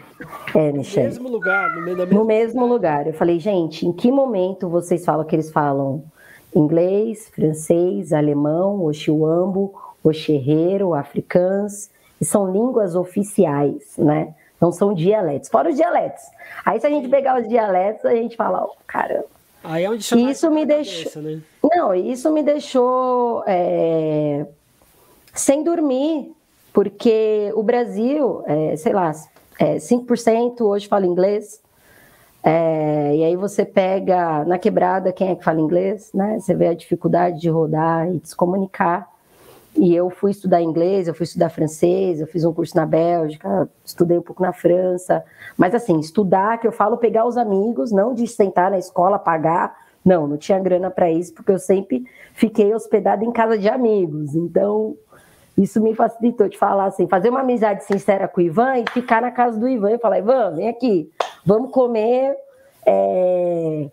É, 0.56 0.72
Michelle. 0.72 1.08
No 1.08 1.14
mesmo 1.14 1.30
lugar, 1.30 1.76
no, 1.76 1.82
mesmo, 1.82 2.06
no 2.06 2.26
mesmo 2.26 2.66
lugar. 2.66 3.08
Eu 3.08 3.14
falei, 3.14 3.40
gente, 3.40 3.86
em 3.86 3.92
que 3.92 4.12
momento 4.12 4.70
vocês 4.70 5.04
falam 5.04 5.26
que 5.26 5.36
eles 5.36 5.52
falam 5.52 6.04
inglês, 6.56 7.30
francês, 7.34 8.14
alemão, 8.14 8.84
oxiuambo, 8.86 9.74
oxerreiro, 10.04 10.94
africans, 10.94 11.90
e 12.22 12.26
são 12.26 12.52
línguas 12.52 12.96
oficiais, 12.96 13.98
né? 13.98 14.34
Não 14.62 14.72
são 14.72 14.94
dialetos. 14.94 15.50
Fora 15.50 15.70
os 15.70 15.76
dialetos. 15.76 16.24
Aí 16.64 16.80
se 16.80 16.88
a 16.88 16.90
gente 16.90 17.10
pegar 17.10 17.42
os 17.42 17.48
dialetos, 17.50 18.06
a 18.06 18.16
gente 18.16 18.36
fala, 18.38 18.64
oh, 18.64 18.76
caramba. 18.88 19.26
Aí 19.64 19.84
é 19.86 19.90
onde 19.90 20.04
isso 20.30 20.52
me 20.52 20.66
deixou. 20.66 21.12
Cabeça, 21.12 21.22
né? 21.22 21.42
Não, 21.64 21.94
isso 21.96 22.32
me 22.32 22.44
deixou 22.44 23.44
é... 23.48 24.46
sem 25.34 25.64
dormir, 25.64 26.34
porque 26.74 27.54
o 27.56 27.62
Brasil, 27.62 28.44
é, 28.48 28.76
sei 28.76 28.94
lá, 28.94 29.12
é, 29.60 29.76
5% 29.76 30.62
hoje 30.62 30.88
fala 30.88 31.06
inglês. 31.06 31.62
É, 32.44 33.16
e 33.16 33.24
aí 33.24 33.36
você 33.38 33.64
pega 33.64 34.44
na 34.44 34.58
quebrada 34.58 35.14
quem 35.14 35.30
é 35.30 35.36
que 35.36 35.44
fala 35.44 35.62
inglês, 35.62 36.12
né? 36.14 36.40
Você 36.40 36.54
vê 36.56 36.68
a 36.68 36.74
dificuldade 36.74 37.40
de 37.40 37.50
rodar 37.50 38.12
e 38.12 38.20
de 38.20 38.30
se 38.30 38.36
comunicar. 38.36 39.08
E 39.76 39.96
eu 39.96 40.10
fui 40.10 40.32
estudar 40.32 40.62
inglês, 40.62 41.08
eu 41.08 41.14
fui 41.14 41.24
estudar 41.24 41.50
francês, 41.50 42.20
eu 42.20 42.28
fiz 42.28 42.44
um 42.44 42.54
curso 42.54 42.76
na 42.76 42.86
Bélgica, 42.86 43.70
estudei 43.84 44.18
um 44.18 44.22
pouco 44.22 44.42
na 44.42 44.52
França. 44.52 45.24
Mas 45.56 45.74
assim, 45.74 46.00
estudar, 46.00 46.60
que 46.60 46.68
eu 46.68 46.72
falo 46.72 46.98
pegar 46.98 47.26
os 47.26 47.38
amigos, 47.38 47.92
não 47.92 48.14
de 48.14 48.28
sentar 48.28 48.72
na 48.72 48.78
escola, 48.78 49.18
pagar. 49.18 49.76
Não, 50.04 50.28
não 50.28 50.38
tinha 50.38 50.60
grana 50.60 50.92
para 50.92 51.10
isso, 51.10 51.34
porque 51.34 51.52
eu 51.52 51.60
sempre 51.60 52.04
fiquei 52.34 52.74
hospedada 52.76 53.24
em 53.24 53.32
casa 53.32 53.58
de 53.58 53.70
amigos. 53.70 54.36
Então, 54.36 54.98
isso 55.58 55.82
me 55.82 55.94
facilitou 55.96 56.50
de 56.50 56.58
falar 56.58 56.86
assim, 56.86 57.08
fazer 57.08 57.30
uma 57.30 57.42
amizade 57.42 57.84
sincera 57.84 58.28
com 58.28 58.42
o 58.42 58.44
Ivan 58.44 58.80
e 58.80 58.90
ficar 58.92 59.22
na 59.22 59.32
casa 59.32 59.60
do 59.60 59.68
Ivan 59.68 59.92
e 59.92 60.00
falar, 60.00 60.20
Ivan, 60.20 60.56
vem 60.56 60.68
aqui, 60.68 61.12
vamos 61.46 61.72
comer. 61.72 62.36
É 62.86 63.90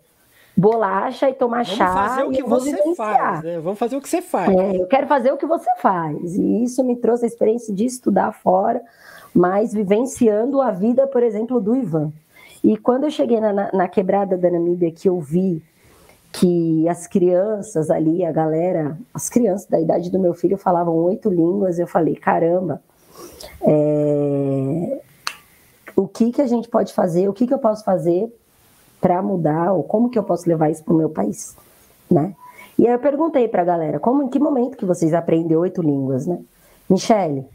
bolacha 0.55 1.29
e 1.29 1.33
tomar 1.33 1.63
Vamos 1.63 1.69
chá. 1.69 1.91
Vamos 1.91 2.09
fazer 2.09 2.23
o 2.23 2.31
que 2.31 2.43
você 2.43 2.95
faz, 2.95 3.43
né? 3.43 3.59
Vamos 3.59 3.79
fazer 3.79 3.95
o 3.95 4.01
que 4.01 4.09
você 4.09 4.21
faz. 4.21 4.55
É, 4.55 4.81
eu 4.81 4.87
quero 4.87 5.07
fazer 5.07 5.31
o 5.31 5.37
que 5.37 5.45
você 5.45 5.69
faz. 5.77 6.35
E 6.35 6.63
isso 6.63 6.83
me 6.83 6.95
trouxe 6.95 7.25
a 7.25 7.27
experiência 7.27 7.73
de 7.73 7.85
estudar 7.85 8.31
fora, 8.31 8.81
mas 9.33 9.73
vivenciando 9.73 10.61
a 10.61 10.71
vida, 10.71 11.07
por 11.07 11.23
exemplo, 11.23 11.59
do 11.59 11.75
Ivan. 11.75 12.11
E 12.63 12.77
quando 12.77 13.05
eu 13.05 13.09
cheguei 13.11 13.39
na, 13.39 13.51
na, 13.51 13.71
na 13.73 13.87
quebrada 13.87 14.37
da 14.37 14.51
Namíbia, 14.51 14.91
que 14.91 15.09
eu 15.09 15.19
vi 15.19 15.63
que 16.31 16.87
as 16.87 17.07
crianças 17.07 17.89
ali, 17.89 18.23
a 18.23 18.31
galera, 18.31 18.97
as 19.13 19.29
crianças 19.29 19.67
da 19.67 19.79
idade 19.79 20.09
do 20.09 20.19
meu 20.19 20.33
filho 20.33 20.57
falavam 20.57 20.95
oito 20.95 21.29
línguas, 21.29 21.77
eu 21.77 21.87
falei, 21.87 22.15
caramba, 22.15 22.81
é... 23.61 25.01
o 25.95 26.07
que 26.07 26.31
que 26.31 26.41
a 26.41 26.47
gente 26.47 26.69
pode 26.69 26.93
fazer, 26.93 27.27
o 27.27 27.33
que 27.33 27.45
que 27.45 27.53
eu 27.53 27.59
posso 27.59 27.83
fazer 27.83 28.33
para 29.01 29.21
mudar 29.21 29.73
ou 29.73 29.83
como 29.83 30.09
que 30.09 30.17
eu 30.17 30.23
posso 30.23 30.47
levar 30.47 30.69
isso 30.69 30.83
para 30.83 30.93
o 30.93 30.97
meu 30.97 31.09
país, 31.09 31.55
né? 32.09 32.35
E 32.77 32.87
aí 32.87 32.93
eu 32.93 32.99
perguntei 32.99 33.47
para 33.47 33.63
a 33.63 33.65
galera, 33.65 33.99
como 33.99 34.23
em 34.23 34.29
que 34.29 34.39
momento 34.39 34.77
que 34.77 34.85
vocês 34.85 35.13
aprendem 35.13 35.57
oito 35.57 35.81
línguas, 35.81 36.25
né? 36.25 36.39
Michele, 36.89 37.45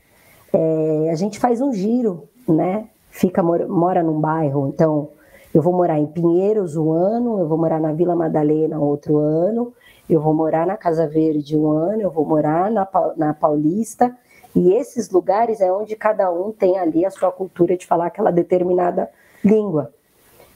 é, 0.52 1.08
a 1.10 1.14
gente 1.14 1.38
faz 1.38 1.60
um 1.60 1.72
giro, 1.72 2.28
né? 2.46 2.88
Fica 3.10 3.42
mora, 3.42 3.66
mora 3.66 4.02
num 4.02 4.20
bairro, 4.20 4.68
então 4.68 5.08
eu 5.56 5.62
vou 5.62 5.72
morar 5.72 5.98
em 5.98 6.04
Pinheiros 6.04 6.76
um 6.76 6.92
ano, 6.92 7.40
eu 7.40 7.48
vou 7.48 7.56
morar 7.56 7.80
na 7.80 7.90
Vila 7.90 8.14
Madalena 8.14 8.78
outro 8.78 9.16
ano, 9.16 9.72
eu 10.06 10.20
vou 10.20 10.34
morar 10.34 10.66
na 10.66 10.76
Casa 10.76 11.08
Verde 11.08 11.56
um 11.56 11.70
ano, 11.70 12.02
eu 12.02 12.10
vou 12.10 12.26
morar 12.26 12.70
na, 12.70 12.86
na 13.16 13.32
Paulista, 13.32 14.14
e 14.54 14.74
esses 14.74 15.08
lugares 15.08 15.62
é 15.62 15.72
onde 15.72 15.96
cada 15.96 16.30
um 16.30 16.52
tem 16.52 16.78
ali 16.78 17.06
a 17.06 17.10
sua 17.10 17.32
cultura 17.32 17.74
de 17.74 17.86
falar 17.86 18.08
aquela 18.08 18.30
determinada 18.30 19.08
língua. 19.42 19.94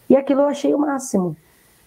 E 0.07 0.15
aquilo 0.15 0.43
eu 0.43 0.49
achei 0.49 0.75
o 0.75 0.79
máximo. 0.79 1.35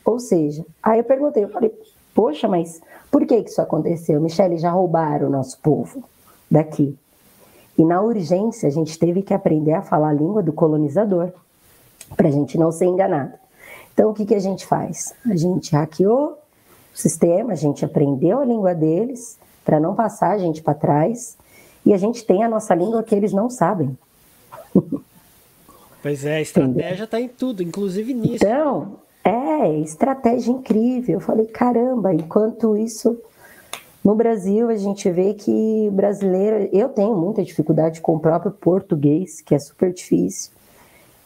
Ou 0.03 0.17
seja, 0.17 0.65
aí 0.81 0.97
eu 0.97 1.03
perguntei, 1.03 1.43
eu 1.43 1.49
falei, 1.49 1.71
poxa, 2.15 2.47
mas 2.47 2.81
por 3.11 3.27
que, 3.27 3.35
isso 3.35 3.61
aconteceu? 3.61 4.19
Michele, 4.19 4.57
já 4.57 4.71
roubaram 4.71 5.27
o 5.27 5.31
nosso 5.31 5.61
povo 5.61 6.03
daqui. 6.49 6.97
E 7.77 7.85
na 7.85 8.01
urgência 8.01 8.67
a 8.67 8.71
gente 8.71 8.97
teve 8.97 9.21
que 9.21 9.35
aprender 9.35 9.73
a 9.73 9.83
falar 9.83 10.09
a 10.09 10.13
língua 10.13 10.41
do 10.41 10.51
colonizador, 10.51 11.31
para 12.15 12.27
a 12.27 12.31
gente 12.31 12.57
não 12.57 12.71
ser 12.71 12.85
enganado. 12.85 13.33
Então 13.93 14.09
o 14.09 14.13
que, 14.13 14.25
que 14.25 14.35
a 14.35 14.39
gente 14.39 14.65
faz? 14.65 15.13
A 15.29 15.35
gente 15.35 15.71
hackeou 15.75 16.37
o 16.93 16.97
sistema, 16.97 17.53
a 17.53 17.55
gente 17.55 17.85
aprendeu 17.85 18.39
a 18.39 18.45
língua 18.45 18.73
deles, 18.73 19.37
para 19.63 19.79
não 19.79 19.95
passar 19.95 20.31
a 20.31 20.37
gente 20.37 20.61
para 20.61 20.73
trás, 20.73 21.37
e 21.85 21.93
a 21.93 21.97
gente 21.97 22.25
tem 22.25 22.43
a 22.43 22.49
nossa 22.49 22.73
língua 22.75 23.03
que 23.03 23.15
eles 23.15 23.33
não 23.33 23.49
sabem. 23.49 23.97
Pois 26.03 26.25
é, 26.25 26.35
a 26.35 26.41
estratégia 26.41 27.05
está 27.05 27.21
em 27.21 27.29
tudo, 27.29 27.63
inclusive 27.63 28.13
nisso. 28.13 28.35
Então, 28.35 28.97
é, 29.23 29.79
estratégia 29.79 30.51
incrível. 30.51 31.13
Eu 31.13 31.21
falei, 31.21 31.45
caramba, 31.45 32.13
enquanto 32.13 32.75
isso, 32.75 33.17
no 34.03 34.13
Brasil 34.13 34.67
a 34.67 34.75
gente 34.75 35.09
vê 35.09 35.33
que 35.33 35.89
brasileiro, 35.93 36.69
eu 36.73 36.89
tenho 36.89 37.15
muita 37.15 37.41
dificuldade 37.41 38.01
com 38.01 38.15
o 38.15 38.19
próprio 38.19 38.51
português, 38.51 39.39
que 39.39 39.55
é 39.55 39.59
super 39.59 39.93
difícil. 39.93 40.51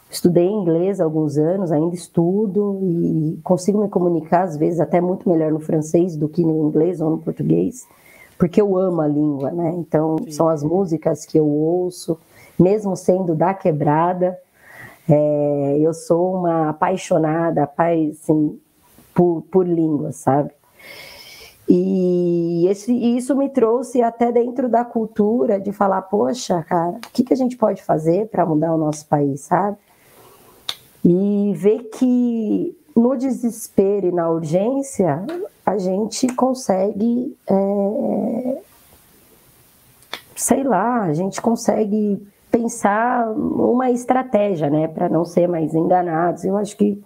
Estudei 0.09 0.47
inglês 0.47 1.01
há 1.01 1.03
alguns 1.03 1.37
anos, 1.37 1.71
ainda 1.71 1.93
estudo 1.93 2.79
e 2.81 3.39
consigo 3.43 3.81
me 3.81 3.89
comunicar 3.89 4.43
às 4.43 4.55
vezes 4.55 4.79
até 4.79 5.01
muito 5.01 5.27
melhor 5.27 5.51
no 5.51 5.59
francês 5.59 6.15
do 6.15 6.29
que 6.29 6.43
no 6.43 6.69
inglês 6.69 7.01
ou 7.01 7.09
no 7.09 7.17
português, 7.17 7.85
porque 8.37 8.61
eu 8.61 8.77
amo 8.77 9.01
a 9.01 9.07
língua, 9.07 9.51
né? 9.51 9.73
Então, 9.77 10.17
Sim. 10.23 10.31
são 10.31 10.47
as 10.47 10.63
músicas 10.63 11.25
que 11.25 11.37
eu 11.37 11.45
ouço, 11.45 12.17
mesmo 12.57 12.95
sendo 12.95 13.35
da 13.35 13.53
quebrada, 13.53 14.37
é, 15.09 15.77
eu 15.79 15.93
sou 15.93 16.35
uma 16.35 16.69
apaixonada, 16.69 17.69
assim, 17.77 18.59
por, 19.13 19.41
por 19.51 19.67
língua, 19.67 20.11
sabe? 20.11 20.51
E 21.69 22.65
esse, 22.69 22.93
isso 22.93 23.35
me 23.35 23.49
trouxe 23.49 24.01
até 24.01 24.31
dentro 24.31 24.69
da 24.69 24.85
cultura 24.85 25.59
de 25.59 25.73
falar, 25.73 26.01
poxa, 26.03 26.63
cara, 26.63 26.91
o 26.91 27.11
que, 27.11 27.23
que 27.23 27.33
a 27.33 27.37
gente 27.37 27.57
pode 27.57 27.83
fazer 27.83 28.29
para 28.29 28.45
mudar 28.45 28.73
o 28.73 28.77
nosso 28.77 29.05
país, 29.07 29.41
sabe? 29.41 29.77
E 31.03 31.53
ver 31.55 31.89
que 31.93 32.75
no 32.95 33.15
desespero 33.15 34.07
e 34.07 34.11
na 34.11 34.29
urgência 34.29 35.25
a 35.65 35.77
gente 35.77 36.27
consegue, 36.27 37.35
é, 37.47 38.57
sei 40.35 40.63
lá, 40.63 41.03
a 41.03 41.13
gente 41.13 41.41
consegue 41.41 42.25
pensar 42.49 43.29
uma 43.31 43.91
estratégia, 43.91 44.69
né, 44.69 44.87
para 44.87 45.09
não 45.09 45.25
ser 45.25 45.47
mais 45.47 45.73
enganados. 45.75 46.43
Eu 46.43 46.57
acho 46.57 46.75
que 46.75 47.01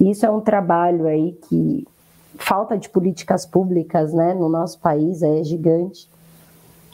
isso 0.00 0.24
é 0.24 0.30
um 0.30 0.40
trabalho 0.40 1.06
aí 1.06 1.32
que 1.48 1.86
falta 2.38 2.78
de 2.78 2.88
políticas 2.88 3.44
públicas, 3.44 4.12
né, 4.12 4.34
no 4.34 4.48
nosso 4.48 4.78
país 4.78 5.22
é 5.22 5.42
gigante, 5.42 6.08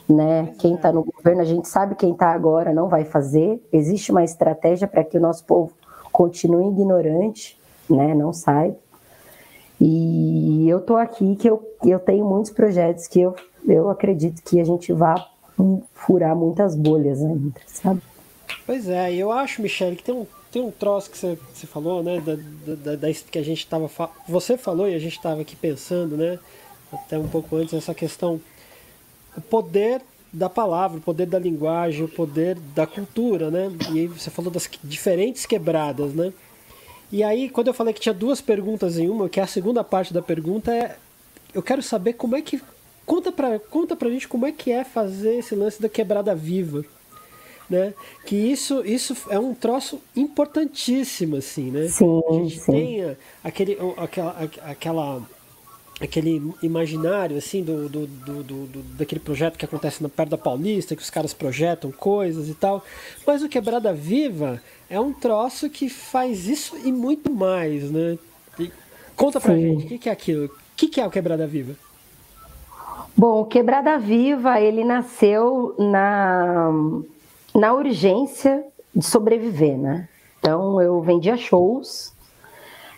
né? 0.09 0.53
Quem 0.57 0.75
está 0.75 0.91
no 0.91 1.03
governo, 1.03 1.41
a 1.41 1.45
gente 1.45 1.67
sabe 1.67 1.95
quem 1.95 2.11
está 2.11 2.31
agora 2.31 2.73
não 2.73 2.89
vai 2.89 3.05
fazer. 3.05 3.61
Existe 3.71 4.11
uma 4.11 4.23
estratégia 4.23 4.87
para 4.87 5.03
que 5.03 5.17
o 5.17 5.21
nosso 5.21 5.45
povo 5.45 5.71
continue 6.13 6.69
ignorante, 6.69 7.59
né, 7.89 8.15
não 8.15 8.31
saiba. 8.31 8.77
E 9.81 10.69
eu 10.69 10.79
tô 10.79 10.95
aqui 10.95 11.35
que 11.35 11.49
eu, 11.49 11.61
eu 11.83 11.99
tenho 11.99 12.23
muitos 12.23 12.51
projetos 12.51 13.07
que 13.07 13.19
eu, 13.19 13.35
eu 13.67 13.89
acredito 13.89 14.41
que 14.41 14.61
a 14.61 14.63
gente 14.63 14.93
vai 14.93 15.21
furar 15.93 16.35
muitas 16.35 16.75
bolhas 16.75 17.21
ainda, 17.21 17.59
sabe? 17.65 18.01
Pois 18.65 18.87
é, 18.87 19.13
eu 19.13 19.31
acho, 19.31 19.61
Michele, 19.61 19.95
que 19.95 20.03
tem 20.03 20.15
um, 20.15 20.25
tem 20.51 20.61
um 20.61 20.71
troço 20.71 21.09
que 21.09 21.17
você, 21.17 21.37
você 21.53 21.67
falou, 21.67 22.01
né? 22.01 22.21
Da, 22.21 22.35
da, 22.75 22.95
da, 22.95 23.13
que 23.13 23.37
a 23.37 23.43
gente 23.43 23.67
tava. 23.67 23.89
Você 24.27 24.57
falou 24.57 24.87
e 24.87 24.95
a 24.95 24.99
gente 24.99 25.17
estava 25.17 25.41
aqui 25.41 25.55
pensando, 25.55 26.15
né? 26.15 26.39
Até 26.91 27.17
um 27.17 27.27
pouco 27.27 27.55
antes, 27.55 27.73
essa 27.73 27.93
questão. 27.93 28.39
O 29.35 29.41
poder 29.41 30.01
da 30.33 30.49
palavra, 30.49 30.97
o 30.97 31.01
poder 31.01 31.27
da 31.27 31.37
linguagem, 31.37 32.03
o 32.03 32.09
poder 32.09 32.57
da 32.73 32.87
cultura, 32.87 33.51
né? 33.51 33.71
E 33.91 33.99
aí 33.99 34.07
você 34.07 34.31
falou 34.31 34.49
das 34.49 34.67
diferentes 34.83 35.45
quebradas, 35.45 36.13
né? 36.13 36.33
E 37.11 37.21
aí, 37.21 37.47
quando 37.47 37.67
eu 37.67 37.73
falei 37.75 37.93
que 37.93 38.01
tinha 38.01 38.13
duas 38.13 38.41
perguntas 38.41 38.97
em 38.97 39.07
uma, 39.07 39.29
que 39.29 39.39
é 39.39 39.43
a 39.43 39.47
segunda 39.47 39.83
parte 39.83 40.11
da 40.11 40.23
pergunta 40.23 40.73
é, 40.73 40.95
eu 41.53 41.61
quero 41.61 41.83
saber 41.83 42.13
como 42.13 42.35
é 42.35 42.41
que 42.41 42.59
conta 43.05 43.31
pra, 43.31 43.59
conta 43.59 43.95
pra 43.95 44.09
gente 44.09 44.27
como 44.27 44.47
é 44.47 44.51
que 44.51 44.71
é 44.71 44.83
fazer 44.83 45.35
esse 45.37 45.53
lance 45.53 45.79
da 45.79 45.87
quebrada 45.87 46.33
viva, 46.33 46.83
né? 47.69 47.93
Que 48.25 48.35
isso 48.35 48.83
isso 48.83 49.15
é 49.29 49.37
um 49.37 49.53
troço 49.53 50.01
importantíssimo 50.15 51.35
assim, 51.35 51.69
né? 51.69 51.87
Sim, 51.89 52.21
a 52.27 52.33
gente 52.33 52.59
sim. 52.59 52.71
tenha 52.71 53.17
aquele 53.43 53.77
aquela 53.97 54.49
aquela 54.63 55.21
aquele 56.03 56.53
imaginário 56.61 57.37
assim 57.37 57.63
do, 57.63 57.87
do, 57.87 58.07
do, 58.07 58.43
do, 58.43 58.83
daquele 58.97 59.21
projeto 59.21 59.57
que 59.57 59.65
acontece 59.65 60.03
na 60.03 60.09
perto 60.09 60.31
da 60.31 60.37
Paulista, 60.37 60.95
que 60.95 61.01
os 61.01 61.09
caras 61.09 61.33
projetam 61.33 61.91
coisas 61.91 62.49
e 62.49 62.53
tal. 62.53 62.83
Mas 63.25 63.41
o 63.41 63.49
Quebrada 63.49 63.93
Viva 63.93 64.61
é 64.89 64.99
um 64.99 65.13
troço 65.13 65.69
que 65.69 65.89
faz 65.89 66.47
isso 66.47 66.77
e 66.83 66.91
muito 66.91 67.31
mais, 67.31 67.89
né? 67.89 68.17
E 68.59 68.71
conta 69.15 69.39
pra 69.39 69.55
Sim. 69.55 69.61
gente, 69.61 69.85
o 69.85 69.87
que, 69.87 69.97
que, 69.97 70.09
é 70.09 70.11
aquilo? 70.11 70.45
O 70.45 70.51
que, 70.75 70.87
que 70.87 71.01
é 71.01 71.05
o 71.05 71.09
Quebrada 71.09 71.47
Viva? 71.47 71.75
Bom, 73.15 73.41
o 73.41 73.45
Quebrada 73.45 73.97
Viva, 73.97 74.59
ele 74.59 74.83
nasceu 74.83 75.75
na, 75.77 76.71
na 77.55 77.73
urgência 77.73 78.63
de 78.95 79.05
sobreviver, 79.05 79.77
né? 79.77 80.09
Então, 80.39 80.81
eu 80.81 80.99
vendia 81.01 81.37
shows, 81.37 82.12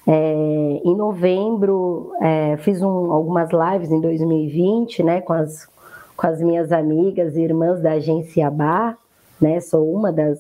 é, 0.08 0.82
em 0.84 0.96
novembro, 0.96 2.14
é, 2.22 2.58
fiz 2.58 2.82
um, 2.82 3.12
algumas 3.12 3.50
lives 3.52 3.92
em 3.92 4.00
2020, 4.00 5.04
né, 5.04 5.22
com 5.22 5.34
as, 5.34 5.68
com 6.16 6.28
as 6.28 6.40
minhas 6.42 6.72
amigas 6.72 7.36
e 7.36 7.42
irmãs 7.42 7.82
da 7.82 7.94
agência 7.94 8.50
Bar, 8.52 8.98
né, 9.42 9.60
sou 9.60 9.92
uma 9.92 10.12
das, 10.12 10.40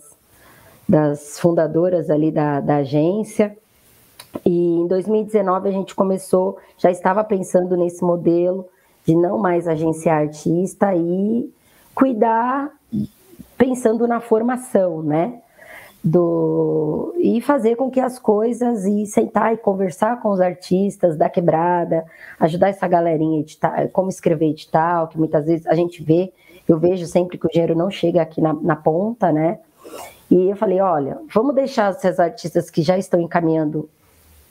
das 0.87 1.39
fundadoras 1.39 2.09
ali 2.09 2.31
da, 2.31 2.59
da 2.59 2.77
agência. 2.77 3.57
E 4.45 4.51
em 4.51 4.87
2019 4.87 5.69
a 5.69 5.71
gente 5.71 5.95
começou, 5.95 6.57
já 6.77 6.91
estava 6.91 7.23
pensando 7.23 7.75
nesse 7.75 8.03
modelo 8.03 8.67
de 9.05 9.15
não 9.15 9.37
mais 9.37 9.67
agenciar 9.67 10.21
artista 10.21 10.93
e 10.95 11.49
cuidar 11.93 12.71
pensando 13.57 14.07
na 14.07 14.19
formação, 14.19 15.01
né? 15.01 15.41
Do 16.05 17.15
e 17.17 17.41
fazer 17.41 17.75
com 17.75 17.89
que 17.89 17.99
as 17.99 18.19
coisas 18.19 18.85
e 18.85 19.07
sentar 19.07 19.55
e 19.55 19.57
conversar 19.57 20.21
com 20.21 20.29
os 20.29 20.39
artistas 20.39 21.17
da 21.17 21.27
quebrada, 21.27 22.05
ajudar 22.39 22.69
essa 22.69 22.87
galerinha 22.87 23.37
a 23.37 23.39
editar, 23.39 23.89
como 23.89 24.09
escrever 24.09 24.51
edital, 24.51 25.07
que 25.07 25.17
muitas 25.17 25.47
vezes 25.47 25.65
a 25.65 25.73
gente 25.73 26.03
vê, 26.03 26.31
eu 26.67 26.77
vejo 26.77 27.07
sempre 27.07 27.39
que 27.39 27.47
o 27.47 27.49
dinheiro 27.49 27.73
não 27.73 27.89
chega 27.89 28.21
aqui 28.21 28.39
na, 28.39 28.53
na 28.53 28.75
ponta, 28.75 29.31
né? 29.31 29.57
E 30.29 30.49
eu 30.51 30.55
falei, 30.55 30.79
olha, 30.79 31.17
vamos 31.33 31.55
deixar 31.55 31.91
esses 31.91 32.19
artistas 32.19 32.69
que 32.69 32.83
já 32.83 32.97
estão 32.99 33.19
encaminhando 33.19 33.89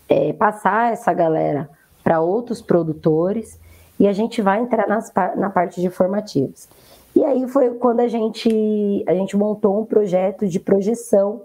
é, 0.09 0.33
passar 0.33 0.93
essa 0.93 1.13
galera 1.13 1.71
para 2.03 2.21
outros 2.21 2.61
produtores 2.61 3.61
e 3.99 4.09
a 4.09 4.13
gente 4.13 4.43
vai 4.43 4.61
entrar 4.61 4.89
nas, 4.89 5.13
na 5.37 5.51
parte 5.51 5.81
de 5.81 5.89
formativos. 5.89 6.69
E 7.15 7.25
aí 7.25 7.47
foi 7.47 7.71
quando 7.75 8.01
a 8.01 8.09
gente, 8.09 9.05
a 9.07 9.15
gente 9.15 9.37
montou 9.37 9.81
um 9.81 9.85
projeto 9.85 10.49
de 10.49 10.59
projeção 10.59 11.43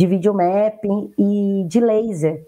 de 0.00 0.06
videomapping 0.06 1.12
e 1.18 1.64
de 1.68 1.78
laser. 1.78 2.42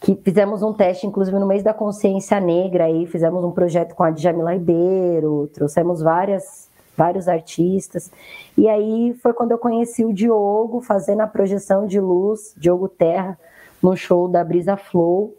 Que 0.00 0.16
fizemos 0.16 0.60
um 0.60 0.72
teste, 0.72 1.06
inclusive, 1.06 1.38
no 1.38 1.46
mês 1.46 1.62
da 1.62 1.72
consciência 1.72 2.40
negra, 2.40 2.86
aí 2.86 3.06
fizemos 3.06 3.44
um 3.44 3.52
projeto 3.52 3.94
com 3.94 4.02
a 4.02 4.10
Djamila 4.10 4.54
Ribeiro, 4.54 5.48
trouxemos 5.54 6.02
várias, 6.02 6.68
vários 6.96 7.28
artistas. 7.28 8.10
E 8.56 8.68
aí 8.68 9.16
foi 9.22 9.32
quando 9.32 9.52
eu 9.52 9.58
conheci 9.58 10.04
o 10.04 10.12
Diogo 10.12 10.80
fazendo 10.80 11.20
a 11.20 11.28
projeção 11.28 11.86
de 11.86 12.00
luz, 12.00 12.54
Diogo 12.56 12.88
Terra, 12.88 13.38
no 13.80 13.96
show 13.96 14.26
da 14.26 14.42
Brisa 14.42 14.76
Flow. 14.76 15.32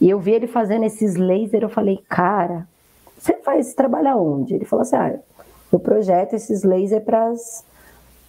E 0.00 0.10
eu 0.10 0.18
vi 0.18 0.32
ele 0.32 0.48
fazendo 0.48 0.84
esses 0.86 1.14
lasers, 1.14 1.62
eu 1.62 1.68
falei, 1.68 2.02
cara, 2.08 2.66
você 3.16 3.34
faz 3.34 3.74
trabalhar 3.74 4.16
onde? 4.16 4.54
Ele 4.54 4.64
falou 4.64 4.82
assim, 4.82 4.96
ah, 4.96 5.20
no 5.70 5.78
projeto 5.78 6.34
esses 6.34 6.64
lasers 6.64 7.04
para 7.04 7.32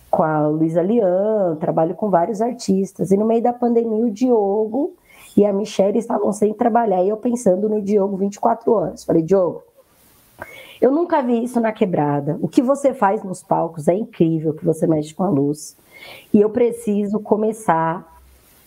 com 0.10 0.24
a 0.24 0.48
Luísa 0.48 0.82
Lian, 0.82 1.56
trabalho 1.60 1.96
com 1.96 2.10
vários 2.10 2.42
artistas. 2.42 3.12
E 3.12 3.18
no 3.18 3.26
meio 3.26 3.42
da 3.42 3.54
pandemia, 3.54 4.06
o 4.06 4.12
Diogo 4.12 4.94
e 5.38 5.46
a 5.46 5.54
Michelle 5.54 5.98
estavam 5.98 6.32
sem 6.32 6.54
trabalhar. 6.54 7.04
E 7.04 7.10
eu 7.10 7.18
pensando 7.18 7.70
no 7.70 7.82
Diogo, 7.82 8.18
24 8.18 8.76
anos. 8.78 9.04
Falei, 9.04 9.22
Diogo, 9.22 9.64
eu 10.82 10.92
nunca 10.92 11.22
vi 11.22 11.44
isso 11.44 11.60
na 11.60 11.72
quebrada. 11.72 12.38
O 12.42 12.48
que 12.48 12.62
você 12.62 12.94
faz 12.94 13.24
nos 13.24 13.44
palcos 13.44 13.88
é 13.88 13.94
incrível, 13.94 14.54
que 14.54 14.66
você 14.66 14.88
mexe 14.88 15.14
com 15.14 15.24
a 15.24 15.30
luz. 15.30 15.78
E 16.34 16.42
eu 16.42 16.50
preciso 16.50 17.20
começar. 17.20 18.18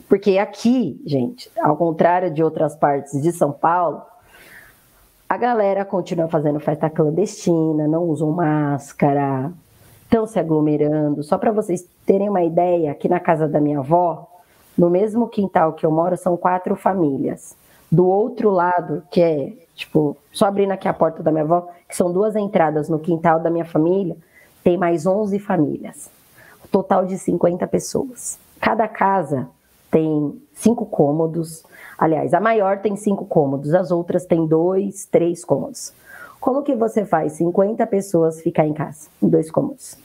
Porque 0.08 0.36
aqui, 0.36 1.00
gente, 1.06 1.50
ao 1.58 1.76
contrário 1.76 2.30
de 2.30 2.44
outras 2.44 2.76
partes 2.76 3.20
de 3.22 3.32
São 3.32 3.50
Paulo, 3.50 4.02
a 5.26 5.38
galera 5.38 5.86
continua 5.86 6.28
fazendo 6.28 6.60
festa 6.60 6.90
clandestina, 6.90 7.88
não 7.88 8.04
usam 8.04 8.30
máscara, 8.30 9.50
estão 10.12 10.26
se 10.26 10.38
aglomerando. 10.38 11.22
Só 11.22 11.38
para 11.38 11.50
vocês 11.50 11.88
terem 12.04 12.28
uma 12.28 12.42
ideia, 12.42 12.92
aqui 12.92 13.08
na 13.08 13.18
casa 13.18 13.48
da 13.48 13.58
minha 13.58 13.78
avó, 13.78 14.28
no 14.76 14.90
mesmo 14.90 15.26
quintal 15.26 15.72
que 15.72 15.86
eu 15.86 15.90
moro, 15.90 16.16
são 16.18 16.36
quatro 16.36 16.76
famílias. 16.76 17.56
Do 17.90 18.06
outro 18.06 18.50
lado, 18.50 19.02
que 19.10 19.22
é, 19.22 19.52
tipo, 19.74 20.16
só 20.30 20.46
abrindo 20.46 20.72
aqui 20.72 20.86
a 20.86 20.92
porta 20.92 21.22
da 21.22 21.32
minha 21.32 21.44
avó, 21.44 21.68
que 21.88 21.96
são 21.96 22.12
duas 22.12 22.36
entradas 22.36 22.90
no 22.90 22.98
quintal 22.98 23.40
da 23.40 23.50
minha 23.50 23.64
família, 23.64 24.16
tem 24.62 24.76
mais 24.76 25.06
11 25.06 25.38
famílias. 25.38 26.10
total 26.70 27.04
de 27.04 27.18
50 27.18 27.66
pessoas. 27.66 28.38
Cada 28.58 28.88
casa 28.88 29.46
tem 29.90 30.40
cinco 30.54 30.86
cômodos, 30.86 31.64
Aliás, 32.02 32.34
a 32.34 32.40
maior 32.40 32.78
tem 32.78 32.96
cinco 32.96 33.24
cômodos, 33.24 33.74
as 33.74 33.92
outras 33.92 34.24
têm 34.24 34.44
dois, 34.44 35.06
três 35.06 35.44
cômodos. 35.44 35.92
Como 36.42 36.64
que 36.64 36.74
você 36.74 37.04
faz 37.04 37.34
50 37.34 37.86
pessoas 37.86 38.40
ficar 38.40 38.66
em 38.66 38.72
casa, 38.72 39.08
em 39.22 39.28
dois 39.28 39.48
cômodos? 39.48 39.96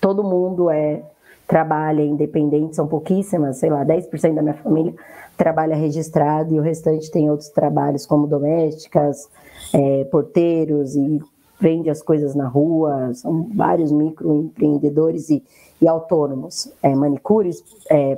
Todo 0.00 0.22
mundo 0.22 0.70
é 0.70 1.02
trabalha 1.48 2.00
independente, 2.00 2.76
são 2.76 2.86
pouquíssimas, 2.86 3.56
sei 3.56 3.70
lá, 3.70 3.84
10% 3.84 4.34
da 4.34 4.40
minha 4.40 4.54
família 4.54 4.94
trabalha 5.36 5.74
registrado 5.74 6.54
e 6.54 6.60
o 6.60 6.62
restante 6.62 7.10
tem 7.10 7.28
outros 7.28 7.48
trabalhos 7.48 8.06
como 8.06 8.28
domésticas, 8.28 9.28
é, 9.72 10.04
porteiros 10.04 10.94
e 10.94 11.20
vende 11.60 11.90
as 11.90 12.00
coisas 12.00 12.36
na 12.36 12.46
rua, 12.46 13.12
são 13.12 13.50
vários 13.52 13.90
microempreendedores 13.90 15.28
e, 15.28 15.42
e 15.82 15.88
autônomos, 15.88 16.72
é, 16.84 16.94
manicures, 16.94 17.64
é, 17.90 18.16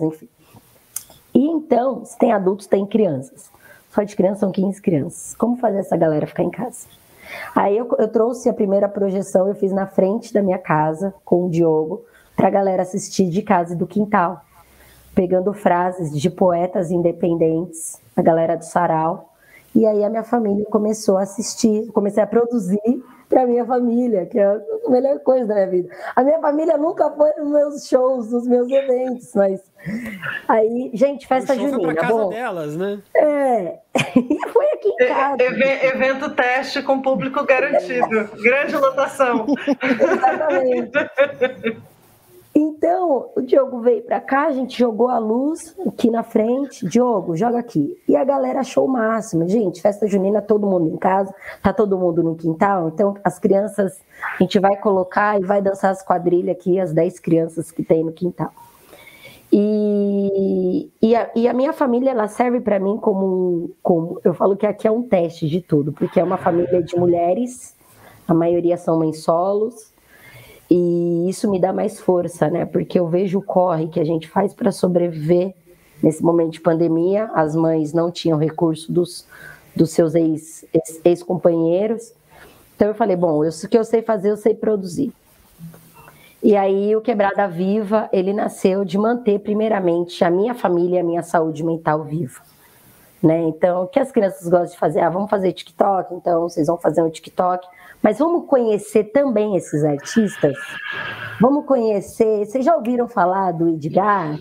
enfim. 0.00 0.28
E 1.34 1.44
então, 1.44 2.04
se 2.04 2.16
tem 2.16 2.32
adultos, 2.32 2.68
tem 2.68 2.86
crianças. 2.86 3.50
Só 3.90 4.02
de 4.02 4.14
crianças 4.14 4.40
são 4.40 4.52
15 4.52 4.80
crianças. 4.82 5.34
Como 5.34 5.56
fazer 5.56 5.78
essa 5.78 5.96
galera 5.96 6.26
ficar 6.26 6.42
em 6.42 6.50
casa? 6.50 6.86
Aí 7.54 7.76
eu, 7.76 7.88
eu 7.98 8.08
trouxe 8.08 8.48
a 8.48 8.54
primeira 8.54 8.88
projeção, 8.88 9.48
eu 9.48 9.54
fiz 9.54 9.72
na 9.72 9.86
frente 9.86 10.32
da 10.32 10.42
minha 10.42 10.58
casa 10.58 11.14
com 11.24 11.46
o 11.46 11.50
Diogo, 11.50 12.04
para 12.36 12.48
a 12.48 12.50
galera 12.50 12.82
assistir 12.82 13.28
de 13.28 13.42
casa 13.42 13.74
e 13.74 13.76
do 13.76 13.86
quintal, 13.86 14.42
pegando 15.14 15.52
frases 15.52 16.16
de 16.18 16.30
poetas 16.30 16.90
independentes, 16.90 18.00
a 18.16 18.22
galera 18.22 18.56
do 18.56 18.64
sarau. 18.64 19.34
E 19.74 19.84
aí 19.84 20.04
a 20.04 20.08
minha 20.08 20.24
família 20.24 20.64
começou 20.66 21.18
a 21.18 21.22
assistir, 21.22 21.90
comecei 21.92 22.22
a 22.22 22.26
produzir 22.26 23.02
para 23.28 23.46
minha 23.46 23.64
família, 23.64 24.26
que 24.26 24.38
é 24.38 24.44
a 24.44 24.60
melhor 24.88 25.18
coisa 25.20 25.46
da 25.46 25.54
minha 25.54 25.66
vida. 25.66 25.94
A 26.16 26.22
minha 26.22 26.40
família 26.40 26.76
nunca 26.76 27.10
foi 27.10 27.30
nos 27.38 27.50
meus 27.50 27.86
shows, 27.86 28.32
nos 28.32 28.46
meus 28.46 28.70
eventos, 28.70 29.32
mas 29.34 29.60
aí, 30.48 30.90
gente, 30.94 31.26
festa 31.26 31.54
junina, 31.54 31.76
foi 31.76 31.94
pra 31.94 31.94
casa 31.94 32.12
bom. 32.12 32.28
delas, 32.30 32.76
né? 32.76 33.00
É. 33.14 33.78
E 34.18 34.48
foi 34.48 34.66
aqui 34.66 34.88
em 34.88 34.96
casa. 35.08 35.42
E, 35.42 35.86
evento 35.86 36.30
teste 36.30 36.82
com 36.82 37.00
público 37.00 37.44
garantido. 37.44 38.28
Grande 38.42 38.76
lotação. 38.76 39.46
Exatamente. 39.82 40.92
Então, 42.60 43.30
o 43.36 43.40
Diogo 43.40 43.78
veio 43.82 44.02
para 44.02 44.20
cá, 44.20 44.46
a 44.46 44.50
gente 44.50 44.76
jogou 44.76 45.06
a 45.06 45.18
luz 45.18 45.76
aqui 45.86 46.10
na 46.10 46.24
frente. 46.24 46.84
Diogo, 46.84 47.36
joga 47.36 47.60
aqui. 47.60 47.96
E 48.08 48.16
a 48.16 48.24
galera 48.24 48.58
achou 48.58 48.84
o 48.84 48.88
máximo. 48.88 49.48
Gente, 49.48 49.80
festa 49.80 50.08
junina, 50.08 50.42
todo 50.42 50.66
mundo 50.66 50.92
em 50.92 50.96
casa, 50.96 51.32
tá 51.62 51.72
todo 51.72 51.96
mundo 51.96 52.20
no 52.20 52.34
quintal. 52.34 52.88
Então, 52.88 53.14
as 53.22 53.38
crianças, 53.38 54.02
a 54.20 54.42
gente 54.42 54.58
vai 54.58 54.76
colocar 54.76 55.40
e 55.40 55.44
vai 55.44 55.62
dançar 55.62 55.92
as 55.92 56.02
quadrilhas 56.02 56.56
aqui, 56.56 56.80
as 56.80 56.92
10 56.92 57.20
crianças 57.20 57.70
que 57.70 57.84
tem 57.84 58.02
no 58.02 58.10
quintal. 58.10 58.50
E, 59.52 60.90
e, 61.00 61.14
a, 61.14 61.30
e 61.36 61.46
a 61.46 61.52
minha 61.52 61.72
família 61.72 62.10
ela 62.10 62.26
serve 62.26 62.60
para 62.60 62.80
mim 62.80 62.96
como, 62.96 63.70
como. 63.80 64.20
Eu 64.24 64.34
falo 64.34 64.56
que 64.56 64.66
aqui 64.66 64.88
é 64.88 64.90
um 64.90 65.04
teste 65.04 65.48
de 65.48 65.60
tudo, 65.60 65.92
porque 65.92 66.18
é 66.18 66.24
uma 66.24 66.36
família 66.36 66.82
de 66.82 66.96
mulheres, 66.96 67.76
a 68.26 68.34
maioria 68.34 68.76
são 68.76 68.98
mães 68.98 69.22
solos, 69.22 69.92
e 70.70 71.28
isso 71.28 71.50
me 71.50 71.58
dá 71.60 71.72
mais 71.72 71.98
força, 71.98 72.48
né? 72.50 72.66
Porque 72.66 72.98
eu 72.98 73.08
vejo 73.08 73.38
o 73.38 73.42
corre 73.42 73.88
que 73.88 73.98
a 74.00 74.04
gente 74.04 74.28
faz 74.28 74.52
para 74.52 74.70
sobreviver 74.70 75.54
nesse 76.02 76.22
momento 76.22 76.52
de 76.52 76.60
pandemia. 76.60 77.30
As 77.34 77.56
mães 77.56 77.92
não 77.92 78.10
tinham 78.10 78.38
recurso 78.38 78.92
dos, 78.92 79.26
dos 79.74 79.90
seus 79.90 80.14
ex-companheiros. 81.04 82.02
Ex 82.02 82.18
então 82.76 82.88
eu 82.88 82.94
falei, 82.94 83.16
bom, 83.16 83.44
isso 83.44 83.68
que 83.68 83.76
eu 83.76 83.82
sei 83.82 84.02
fazer, 84.02 84.30
eu 84.30 84.36
sei 84.36 84.54
produzir. 84.54 85.12
E 86.40 86.54
aí 86.54 86.94
o 86.94 87.00
Quebrada 87.00 87.48
Viva, 87.48 88.08
ele 88.12 88.32
nasceu 88.32 88.84
de 88.84 88.96
manter 88.96 89.40
primeiramente 89.40 90.22
a 90.22 90.30
minha 90.30 90.54
família 90.54 90.96
e 90.96 91.00
a 91.00 91.04
minha 91.04 91.22
saúde 91.24 91.64
mental 91.64 92.04
viva. 92.04 92.40
Né? 93.20 93.40
Então, 93.48 93.82
o 93.82 93.86
que 93.88 93.98
as 93.98 94.12
crianças 94.12 94.48
gostam 94.48 94.70
de 94.70 94.78
fazer? 94.78 95.00
Ah, 95.00 95.10
vamos 95.10 95.28
fazer 95.28 95.52
TikTok, 95.52 96.14
então 96.14 96.42
vocês 96.42 96.68
vão 96.68 96.78
fazer 96.78 97.02
um 97.02 97.10
TikTok. 97.10 97.66
Mas 98.02 98.18
vamos 98.18 98.46
conhecer 98.46 99.04
também 99.12 99.56
esses 99.56 99.84
artistas? 99.84 100.56
Vamos 101.40 101.64
conhecer. 101.66 102.46
Vocês 102.46 102.64
já 102.64 102.74
ouviram 102.76 103.08
falar 103.08 103.52
do 103.52 103.68
Edgar? 103.68 104.38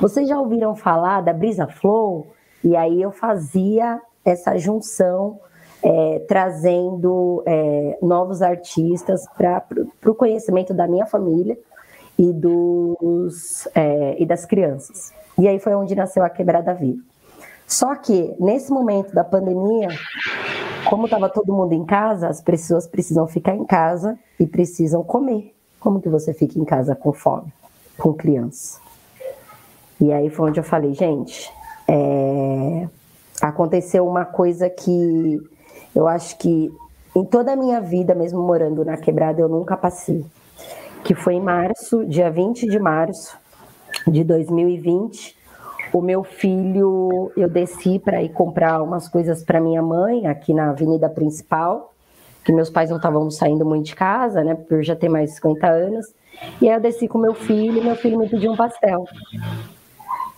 Vocês 0.00 0.28
já 0.28 0.38
ouviram 0.38 0.76
falar 0.76 1.20
da 1.20 1.32
Brisa 1.32 1.66
Flow? 1.66 2.26
E 2.62 2.76
aí 2.76 3.02
eu 3.02 3.10
fazia 3.10 4.00
essa 4.24 4.56
junção 4.56 5.38
é, 5.82 6.24
trazendo 6.26 7.42
é, 7.44 7.98
novos 8.00 8.40
artistas 8.40 9.22
para 9.36 9.62
o 10.06 10.14
conhecimento 10.14 10.72
da 10.72 10.86
minha 10.88 11.04
família 11.04 11.58
e, 12.18 12.32
dos, 12.32 13.68
é, 13.74 14.16
e 14.18 14.24
das 14.24 14.46
crianças. 14.46 15.12
E 15.38 15.46
aí 15.46 15.58
foi 15.58 15.74
onde 15.74 15.94
nasceu 15.94 16.24
a 16.24 16.30
Quebrada 16.30 16.72
Viva. 16.72 17.02
Só 17.66 17.94
que, 17.96 18.34
nesse 18.38 18.70
momento 18.70 19.14
da 19.14 19.24
pandemia, 19.24 19.88
como 20.88 21.04
estava 21.06 21.28
todo 21.28 21.52
mundo 21.52 21.72
em 21.72 21.84
casa, 21.84 22.28
as 22.28 22.40
pessoas 22.40 22.86
precisam 22.86 23.26
ficar 23.26 23.54
em 23.54 23.64
casa 23.64 24.18
e 24.38 24.46
precisam 24.46 25.02
comer. 25.02 25.54
Como 25.80 26.00
que 26.00 26.08
você 26.08 26.32
fica 26.32 26.58
em 26.58 26.64
casa 26.64 26.94
com 26.94 27.12
fome, 27.12 27.52
com 27.98 28.12
criança? 28.12 28.80
E 30.00 30.12
aí 30.12 30.30
foi 30.30 30.50
onde 30.50 30.60
eu 30.60 30.64
falei, 30.64 30.92
gente, 30.94 31.52
é... 31.88 32.88
aconteceu 33.40 34.06
uma 34.06 34.24
coisa 34.24 34.68
que 34.68 35.40
eu 35.94 36.08
acho 36.08 36.36
que 36.38 36.72
em 37.14 37.24
toda 37.24 37.52
a 37.52 37.56
minha 37.56 37.80
vida, 37.80 38.14
mesmo 38.14 38.42
morando 38.42 38.84
na 38.84 38.96
quebrada, 38.96 39.40
eu 39.40 39.48
nunca 39.48 39.76
passei. 39.76 40.24
Que 41.04 41.14
foi 41.14 41.34
em 41.34 41.40
março, 41.40 42.04
dia 42.06 42.30
20 42.30 42.66
de 42.66 42.78
março 42.78 43.38
de 44.06 44.24
2020, 44.24 45.36
o 45.98 46.02
meu 46.02 46.24
filho, 46.24 47.30
eu 47.36 47.48
desci 47.48 47.98
para 47.98 48.22
ir 48.22 48.30
comprar 48.30 48.82
umas 48.82 49.08
coisas 49.08 49.44
para 49.44 49.60
minha 49.60 49.80
mãe 49.80 50.26
aqui 50.26 50.52
na 50.52 50.70
avenida 50.70 51.08
principal, 51.08 51.94
que 52.44 52.52
meus 52.52 52.68
pais 52.68 52.90
não 52.90 52.96
estavam 52.96 53.30
saindo 53.30 53.64
muito 53.64 53.86
de 53.86 53.94
casa, 53.94 54.42
né, 54.42 54.54
por 54.54 54.82
já 54.82 54.96
ter 54.96 55.08
mais 55.08 55.30
de 55.30 55.36
50 55.36 55.66
anos. 55.66 56.06
E 56.60 56.68
aí 56.68 56.74
eu 56.74 56.80
desci 56.80 57.06
com 57.06 57.16
meu 57.16 57.32
filho, 57.32 57.78
e 57.78 57.84
meu 57.84 57.94
filho 57.94 58.18
me 58.18 58.28
pediu 58.28 58.52
um 58.52 58.56
pastel. 58.56 59.04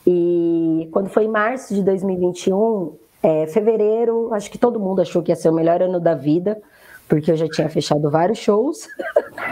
E 0.06 0.88
quando 0.92 1.08
foi 1.08 1.24
em 1.24 1.28
março 1.28 1.74
de 1.74 1.82
2021, 1.82 2.94
é, 3.22 3.46
fevereiro, 3.46 4.32
acho 4.34 4.50
que 4.50 4.58
todo 4.58 4.78
mundo 4.78 5.00
achou 5.00 5.22
que 5.22 5.32
ia 5.32 5.36
ser 5.36 5.48
o 5.48 5.54
melhor 5.54 5.82
ano 5.82 5.98
da 5.98 6.14
vida, 6.14 6.60
porque 7.08 7.30
eu 7.30 7.36
já 7.36 7.48
tinha 7.48 7.68
fechado 7.68 8.10
vários 8.10 8.38
shows. 8.38 8.88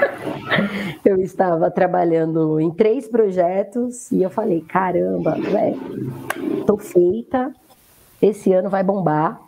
eu 1.05 1.21
estava 1.21 1.71
trabalhando 1.71 2.61
em 2.61 2.71
três 2.71 3.07
projetos 3.09 4.11
e 4.11 4.23
eu 4.23 4.31
falei: 4.31 4.61
caramba, 4.63 5.33
velho, 5.33 6.13
tô 6.67 6.77
feita, 6.77 7.53
esse 8.21 8.53
ano 8.53 8.69
vai 8.69 8.83
bombar. 8.83 9.41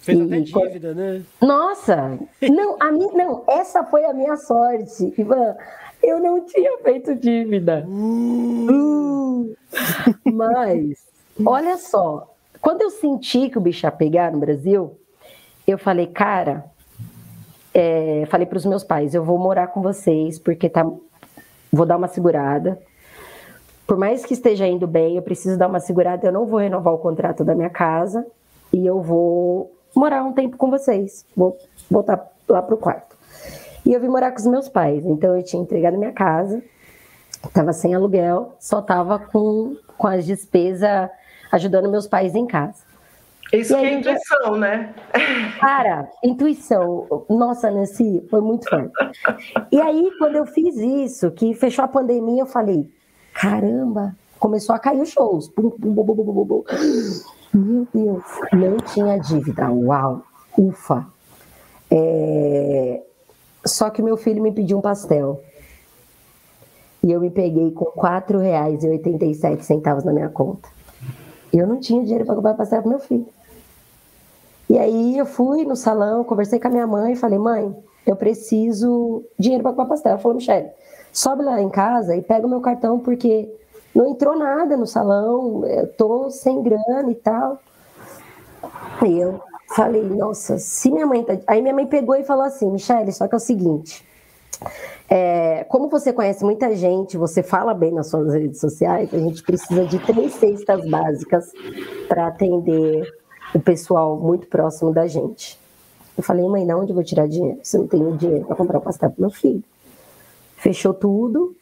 Fez 0.00 0.18
e, 0.18 0.22
até 0.22 0.40
dívida, 0.40 0.94
né? 0.94 1.22
Nossa! 1.40 2.18
Não, 2.40 2.76
a 2.80 2.90
mim, 2.90 3.08
não, 3.12 3.44
essa 3.46 3.84
foi 3.84 4.04
a 4.04 4.14
minha 4.14 4.36
sorte, 4.36 5.12
Ivan. 5.18 5.56
Eu 6.02 6.18
não 6.18 6.44
tinha 6.46 6.78
feito 6.78 7.14
dívida. 7.14 7.84
Uh. 7.86 9.54
Mas, 10.24 11.06
olha 11.44 11.76
só, 11.76 12.34
quando 12.60 12.80
eu 12.80 12.90
senti 12.90 13.50
que 13.50 13.58
o 13.58 13.60
bicho 13.60 13.86
ia 13.86 13.92
pegar 13.92 14.32
no 14.32 14.38
Brasil, 14.38 14.98
eu 15.66 15.76
falei, 15.76 16.06
cara, 16.06 16.64
é, 17.72 18.24
falei 18.26 18.46
para 18.46 18.58
os 18.58 18.66
meus 18.66 18.82
pais, 18.82 19.14
eu 19.14 19.24
vou 19.24 19.38
morar 19.38 19.68
com 19.68 19.80
vocês 19.80 20.38
porque 20.38 20.68
tá, 20.68 20.84
vou 21.72 21.86
dar 21.86 21.96
uma 21.96 22.08
segurada. 22.08 22.78
Por 23.86 23.96
mais 23.96 24.24
que 24.24 24.34
esteja 24.34 24.66
indo 24.66 24.86
bem, 24.86 25.16
eu 25.16 25.22
preciso 25.22 25.58
dar 25.58 25.68
uma 25.68 25.80
segurada. 25.80 26.26
Eu 26.26 26.32
não 26.32 26.46
vou 26.46 26.60
renovar 26.60 26.94
o 26.94 26.98
contrato 26.98 27.44
da 27.44 27.54
minha 27.54 27.70
casa 27.70 28.24
e 28.72 28.86
eu 28.86 29.00
vou 29.00 29.72
morar 29.94 30.22
um 30.24 30.32
tempo 30.32 30.56
com 30.56 30.70
vocês. 30.70 31.24
Vou 31.36 31.58
voltar 31.90 32.30
lá 32.48 32.62
pro 32.62 32.76
quarto. 32.76 33.16
E 33.84 33.92
eu 33.92 34.00
vim 34.00 34.08
morar 34.08 34.30
com 34.30 34.38
os 34.38 34.46
meus 34.46 34.68
pais. 34.68 35.04
Então 35.04 35.36
eu 35.36 35.42
tinha 35.42 35.62
entregado 35.62 35.98
minha 35.98 36.12
casa, 36.12 36.62
estava 37.44 37.72
sem 37.72 37.94
aluguel, 37.94 38.54
só 38.60 38.80
estava 38.80 39.18
com, 39.18 39.76
com 39.98 40.06
as 40.06 40.24
despesas 40.24 41.10
ajudando 41.50 41.90
meus 41.90 42.06
pais 42.06 42.34
em 42.34 42.46
casa. 42.46 42.89
Isso 43.52 43.76
que 43.76 43.84
é 43.84 43.94
intuição, 43.94 44.56
né? 44.56 44.94
Cara, 45.58 46.08
intuição. 46.22 47.24
Nossa, 47.28 47.70
Nancy, 47.70 48.24
foi 48.30 48.40
muito 48.40 48.68
forte. 48.68 48.92
E 49.72 49.80
aí, 49.80 50.10
quando 50.18 50.36
eu 50.36 50.46
fiz 50.46 50.76
isso, 50.76 51.30
que 51.32 51.52
fechou 51.54 51.84
a 51.84 51.88
pandemia, 51.88 52.42
eu 52.42 52.46
falei: 52.46 52.88
caramba, 53.34 54.14
começou 54.38 54.74
a 54.74 54.78
cair 54.78 55.00
os 55.00 55.10
shows. 55.10 55.48
Bum, 55.48 55.72
bum, 55.76 55.92
bum, 55.92 56.64
Meu 57.52 57.88
Deus, 57.92 58.24
não 58.52 58.76
tinha 58.78 59.18
dívida. 59.18 59.70
Uau, 59.70 60.22
ufa. 60.56 61.06
É... 61.90 63.02
Só 63.66 63.90
que 63.90 64.00
meu 64.00 64.16
filho 64.16 64.42
me 64.42 64.52
pediu 64.52 64.78
um 64.78 64.80
pastel. 64.80 65.42
E 67.02 67.10
eu 67.10 67.20
me 67.20 67.30
peguei 67.30 67.70
com 67.72 67.86
R$ 67.86 68.20
4,87 68.20 70.04
na 70.04 70.12
minha 70.12 70.28
conta. 70.28 70.68
Eu 71.52 71.66
não 71.66 71.80
tinha 71.80 72.02
dinheiro 72.02 72.24
para 72.24 72.36
comprar 72.36 72.54
pastel 72.54 72.82
para 72.82 72.90
meu 72.90 73.00
filho. 73.00 73.26
E 74.70 74.78
aí 74.78 75.18
eu 75.18 75.26
fui 75.26 75.64
no 75.64 75.74
salão, 75.74 76.22
conversei 76.22 76.60
com 76.60 76.68
a 76.68 76.70
minha 76.70 76.86
mãe 76.86 77.14
e 77.14 77.16
falei, 77.16 77.40
mãe, 77.40 77.76
eu 78.06 78.14
preciso 78.14 79.24
dinheiro 79.36 79.64
para 79.64 79.72
comprar 79.72 79.86
pastel. 79.86 80.12
Ela 80.12 80.20
falou, 80.20 80.36
Michelle, 80.36 80.70
sobe 81.12 81.42
lá 81.42 81.60
em 81.60 81.68
casa 81.68 82.14
e 82.14 82.22
pega 82.22 82.46
o 82.46 82.48
meu 82.48 82.60
cartão, 82.60 82.96
porque 83.00 83.52
não 83.92 84.06
entrou 84.06 84.38
nada 84.38 84.76
no 84.76 84.86
salão, 84.86 85.66
eu 85.66 85.88
tô 85.94 86.30
sem 86.30 86.62
grana 86.62 87.10
e 87.10 87.16
tal. 87.16 87.58
E 89.04 89.18
eu 89.18 89.40
falei, 89.74 90.04
nossa, 90.04 90.56
se 90.56 90.88
minha 90.88 91.04
mãe 91.04 91.24
tá... 91.24 91.36
Aí 91.48 91.60
minha 91.60 91.74
mãe 91.74 91.88
pegou 91.88 92.14
e 92.14 92.22
falou 92.22 92.44
assim, 92.44 92.70
Michelle, 92.70 93.10
só 93.10 93.26
que 93.26 93.34
é 93.34 93.38
o 93.38 93.40
seguinte, 93.40 94.06
é, 95.08 95.64
como 95.64 95.88
você 95.88 96.12
conhece 96.12 96.44
muita 96.44 96.76
gente, 96.76 97.16
você 97.16 97.42
fala 97.42 97.74
bem 97.74 97.90
nas 97.90 98.06
suas 98.06 98.32
redes 98.32 98.60
sociais, 98.60 99.12
a 99.12 99.18
gente 99.18 99.42
precisa 99.42 99.84
de 99.84 99.98
três 99.98 100.34
cestas 100.34 100.88
básicas 100.88 101.50
para 102.08 102.28
atender 102.28 103.19
o 103.54 103.60
pessoal 103.60 104.16
muito 104.16 104.46
próximo 104.46 104.92
da 104.92 105.06
gente. 105.06 105.58
Eu 106.16 106.22
falei, 106.22 106.46
mãe, 106.48 106.64
não, 106.66 106.80
onde 106.80 106.90
eu 106.90 106.94
vou 106.94 107.04
tirar 107.04 107.26
dinheiro? 107.26 107.58
Você 107.62 107.78
não 107.78 107.86
tem 107.86 108.16
dinheiro 108.16 108.44
para 108.44 108.56
comprar 108.56 108.78
o 108.78 108.82
pastel 108.82 109.10
para 109.10 109.20
meu 109.20 109.30
filho. 109.30 109.62
Fechou 110.56 110.92
tudo. 110.92 111.56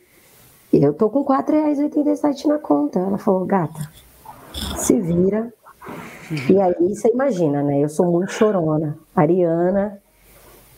E 0.72 0.82
eu 0.82 0.92
tô 0.92 1.08
com 1.08 1.20
R$ 1.20 1.42
4,87 1.42 2.46
na 2.46 2.58
conta. 2.58 2.98
Ela 2.98 3.18
falou, 3.18 3.46
gata, 3.46 3.90
se 4.76 5.00
vira. 5.00 5.52
E 6.50 6.60
aí 6.60 6.94
você 6.94 7.08
imagina, 7.08 7.62
né? 7.62 7.80
Eu 7.80 7.88
sou 7.88 8.06
muito 8.06 8.32
chorona. 8.32 8.98
Ariana, 9.14 10.00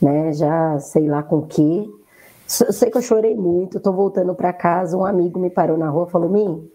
né? 0.00 0.32
Já 0.32 0.78
sei 0.78 1.08
lá 1.08 1.22
com 1.22 1.42
que 1.42 1.90
eu 2.60 2.72
sei 2.72 2.90
que 2.90 2.98
eu 2.98 3.02
chorei 3.02 3.36
muito, 3.36 3.78
tô 3.78 3.92
voltando 3.92 4.34
para 4.34 4.52
casa, 4.52 4.96
um 4.96 5.04
amigo 5.04 5.38
me 5.38 5.50
parou 5.50 5.78
na 5.78 5.88
rua 5.88 6.06
e 6.08 6.10
falou, 6.10 6.28
Mim, 6.28 6.68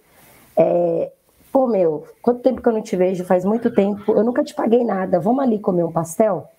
é, 0.56 1.12
pô, 1.56 1.68
meu, 1.68 2.04
quanto 2.22 2.42
tempo 2.42 2.62
que 2.62 2.68
eu 2.68 2.74
não 2.74 2.82
te 2.82 2.98
vejo? 2.98 3.24
Faz 3.24 3.46
muito 3.46 3.72
tempo, 3.72 4.12
eu 4.12 4.26
nunca 4.26 4.44
te 4.44 4.54
paguei 4.54 4.84
nada, 4.84 5.22
vamos 5.22 5.42
ali 5.42 5.58
comer 5.58 5.86
um 5.86 5.92
pastel? 5.92 6.50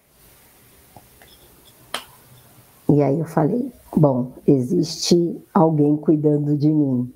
E 2.88 3.02
aí 3.02 3.18
eu 3.18 3.26
falei, 3.26 3.70
bom, 3.94 4.32
existe 4.46 5.38
alguém 5.52 5.98
cuidando 5.98 6.56
de 6.56 6.72
mim. 6.72 7.12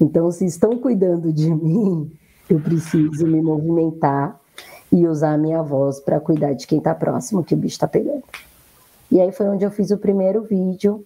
Então, 0.00 0.30
se 0.30 0.46
estão 0.46 0.78
cuidando 0.78 1.32
de 1.32 1.52
mim, 1.52 2.08
eu 2.48 2.60
preciso 2.60 3.26
me 3.26 3.42
movimentar 3.42 4.38
e 4.92 5.04
usar 5.04 5.32
a 5.32 5.38
minha 5.38 5.64
voz 5.64 5.98
para 5.98 6.20
cuidar 6.20 6.52
de 6.52 6.64
quem 6.64 6.78
está 6.78 6.94
próximo, 6.94 7.42
que 7.42 7.54
o 7.54 7.58
bicho 7.58 7.74
está 7.74 7.88
pegando. 7.88 8.22
E 9.10 9.20
aí 9.20 9.32
foi 9.32 9.48
onde 9.48 9.64
eu 9.64 9.72
fiz 9.72 9.90
o 9.90 9.98
primeiro 9.98 10.42
vídeo 10.42 11.04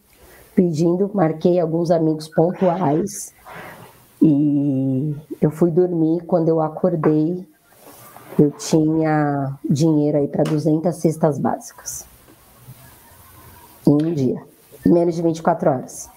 pedindo, 0.55 1.11
marquei 1.15 1.59
alguns 1.59 1.91
amigos 1.91 2.29
pontuais 2.29 3.33
e 4.27 5.15
eu 5.39 5.51
fui 5.51 5.71
dormir. 5.71 6.23
Quando 6.23 6.49
eu 6.49 6.63
acordei, 6.63 7.47
eu 8.39 8.51
tinha 8.53 9.53
dinheiro 9.69 10.17
aí 10.17 10.27
para 10.27 10.43
200 10.43 10.97
cestas 10.97 11.39
básicas 11.39 12.07
em 13.87 13.93
um 13.93 14.15
dia, 14.15 14.43
menos 14.87 15.15
de 15.15 15.21
24 15.21 15.71
horas. 15.71 16.09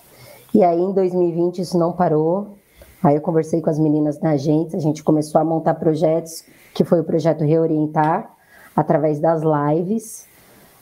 E 0.53 0.63
aí 0.63 0.79
em 0.79 0.93
2020 0.93 1.59
isso 1.59 1.77
não 1.77 1.91
parou. 1.91 2.55
Aí 3.03 3.15
eu 3.15 3.21
conversei 3.21 3.59
com 3.59 3.69
as 3.69 3.77
meninas 3.77 4.17
da 4.17 4.31
agência, 4.31 4.77
a 4.77 4.81
gente 4.81 5.03
começou 5.03 5.41
a 5.41 5.43
montar 5.43 5.73
projetos, 5.73 6.45
que 6.73 6.85
foi 6.85 7.01
o 7.01 7.03
projeto 7.03 7.43
Reorientar, 7.43 8.33
através 8.73 9.19
das 9.19 9.41
lives. 9.43 10.25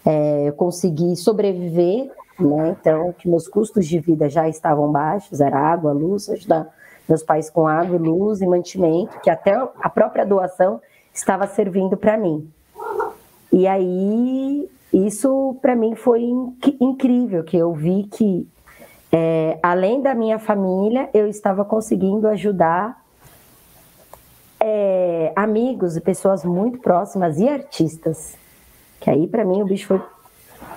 É, 0.06 0.48
eu 0.48 0.54
consegui 0.54 1.16
sobreviver, 1.16 2.12
né? 2.40 2.78
Então, 2.80 3.12
que 3.14 3.28
meus 3.28 3.48
custos 3.48 3.88
de 3.88 4.00
vida 4.00 4.30
já 4.30 4.48
estavam 4.48 4.92
baixos, 4.92 5.42
era 5.42 5.58
água, 5.58 5.92
luz, 5.92 6.30
ajudar 6.30 6.72
meus 7.08 7.24
pais 7.24 7.50
com 7.50 7.68
água, 7.68 7.98
luz 7.98 8.42
e 8.42 8.48
mantimento, 8.48 9.20
que 9.20 9.30
até 9.30 9.54
a 9.80 9.90
própria 9.90 10.26
doação 10.26 10.82
estava 11.14 11.48
servindo 11.48 11.96
para 11.96 12.18
mim. 12.18 12.50
E 13.52 13.68
aí, 13.68 14.70
isso 14.92 15.58
para 15.62 15.76
mim 15.76 15.96
foi 15.96 16.24
inc 16.24 16.78
incrível, 16.80 17.44
que 17.44 17.58
eu 17.58 17.74
vi 17.74 18.04
que, 18.04 18.48
é, 19.12 19.58
além 19.62 20.02
da 20.02 20.14
minha 20.14 20.40
família, 20.40 21.10
eu 21.14 21.28
estava 21.28 21.64
conseguindo 21.64 22.28
ajudar 22.28 23.04
é, 24.60 25.32
amigos 25.36 25.96
e 25.96 26.02
pessoas 26.02 26.44
muito 26.44 26.80
próximas 26.80 27.38
e 27.40 27.48
artistas. 27.48 28.36
Que 29.00 29.10
aí, 29.10 29.28
para 29.28 29.46
mim, 29.46 29.62
o 29.62 29.66
bicho 29.66 29.88
foi 29.88 30.02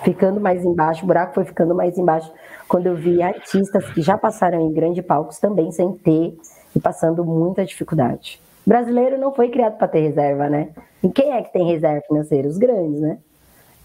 ficando 0.03 0.41
mais 0.41 0.65
embaixo, 0.65 1.05
o 1.05 1.07
buraco 1.07 1.35
foi 1.35 1.45
ficando 1.45 1.75
mais 1.75 1.97
embaixo, 1.99 2.33
quando 2.69 2.87
eu 2.87 2.97
vi 2.97 3.23
artistas 3.23 3.85
que 3.93 4.03
já 4.03 4.17
passaram 4.17 4.61
em 4.61 4.73
grandes 4.73 5.05
palcos 5.05 5.39
também 5.39 5.71
sem 5.73 5.93
ter 5.93 6.37
e 6.75 6.81
passando 6.81 7.25
muita 7.25 7.65
dificuldade. 7.65 8.41
O 8.67 8.69
brasileiro 8.69 9.19
não 9.19 9.33
foi 9.33 9.49
criado 9.49 9.79
para 9.79 9.89
ter 9.89 10.01
reserva, 10.01 10.49
né? 10.49 10.69
E 11.03 11.09
quem 11.09 11.33
é 11.33 11.43
que 11.43 11.53
tem 11.53 11.67
reserva 11.67 12.03
financeira? 12.07 12.49
Os 12.49 12.59
grandes, 12.59 13.01
né? 13.01 13.19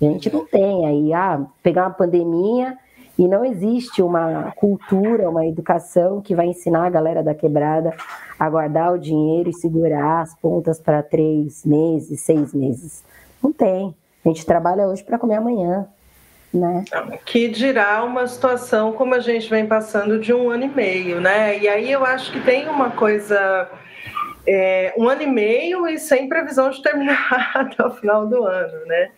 A 0.01 0.05
gente 0.05 0.31
não 0.31 0.45
tem 0.45 0.85
aí, 0.85 1.13
ah, 1.13 1.45
pegar 1.61 1.83
uma 1.83 1.91
pandemia 1.91 2.77
e 3.17 3.27
não 3.27 3.45
existe 3.45 4.01
uma 4.01 4.51
cultura, 4.55 5.29
uma 5.29 5.45
educação 5.45 6.19
que 6.19 6.35
vai 6.35 6.47
ensinar 6.47 6.85
a 6.85 6.89
galera 6.89 7.23
da 7.23 7.33
quebrada 7.33 7.93
a 8.39 8.49
guardar 8.49 8.93
o 8.93 8.99
dinheiro 8.99 9.49
e 9.49 9.53
segurar 9.53 10.21
as 10.21 10.35
pontas 10.35 10.79
para 10.79 11.03
três 11.03 11.63
meses, 11.63 12.21
seis 12.21 12.53
meses. 12.53 13.03
Não 13.41 13.53
tem. 13.53 13.95
A 14.25 14.27
gente 14.27 14.45
trabalha 14.45 14.87
hoje 14.87 15.03
para 15.03 15.19
comer 15.19 15.35
amanhã. 15.35 15.87
Né? 16.53 16.83
Que 17.25 17.47
dirá 17.47 18.03
uma 18.03 18.27
situação 18.27 18.93
como 18.93 19.15
a 19.15 19.19
gente 19.19 19.49
vem 19.49 19.65
passando 19.65 20.19
de 20.19 20.31
um 20.31 20.51
ano 20.51 20.65
e 20.65 20.67
meio, 20.67 21.19
né? 21.19 21.57
E 21.57 21.67
aí 21.67 21.91
eu 21.91 22.05
acho 22.05 22.31
que 22.31 22.39
tem 22.41 22.69
uma 22.69 22.91
coisa 22.91 23.67
é, 24.45 24.93
um 24.97 25.07
ano 25.07 25.21
e 25.21 25.27
meio 25.27 25.87
e 25.87 25.97
sem 25.97 26.27
previsão 26.27 26.69
de 26.69 26.81
terminar 26.81 27.51
até 27.55 27.85
o 27.85 27.91
final 27.91 28.27
do 28.27 28.43
ano, 28.43 28.85
né? 28.85 29.11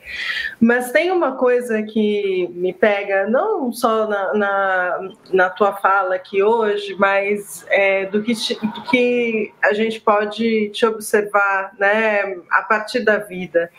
Mas 0.60 0.92
tem 0.92 1.12
uma 1.12 1.36
coisa 1.36 1.82
que 1.84 2.48
me 2.54 2.74
pega, 2.74 3.28
não 3.28 3.72
só 3.72 4.08
na, 4.08 4.34
na, 4.34 5.10
na 5.32 5.50
tua 5.50 5.74
fala 5.74 6.16
aqui 6.16 6.44
hoje, 6.44 6.96
mas 7.00 7.66
é, 7.70 8.06
do, 8.06 8.22
que 8.22 8.34
do 8.34 8.84
que 8.84 9.52
a 9.64 9.74
gente 9.74 10.00
pode 10.00 10.70
te 10.70 10.86
observar, 10.86 11.74
né, 11.80 12.38
a 12.52 12.62
partir 12.64 13.00
da 13.00 13.18
vida. 13.18 13.70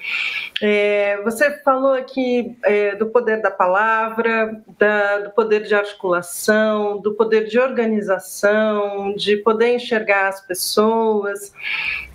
É, 0.62 1.20
você 1.22 1.50
falou 1.62 1.94
aqui 1.94 2.56
é, 2.64 2.94
do 2.96 3.06
poder 3.06 3.40
da 3.40 3.50
palavra, 3.50 4.62
da, 4.78 5.18
do 5.18 5.30
poder 5.30 5.62
de 5.62 5.74
articulação, 5.74 6.98
do 6.98 7.14
poder 7.14 7.46
de 7.46 7.58
organização, 7.58 9.14
de 9.14 9.36
poder 9.38 9.74
enxergar 9.74 10.28
as 10.28 10.40
pessoas, 10.40 11.35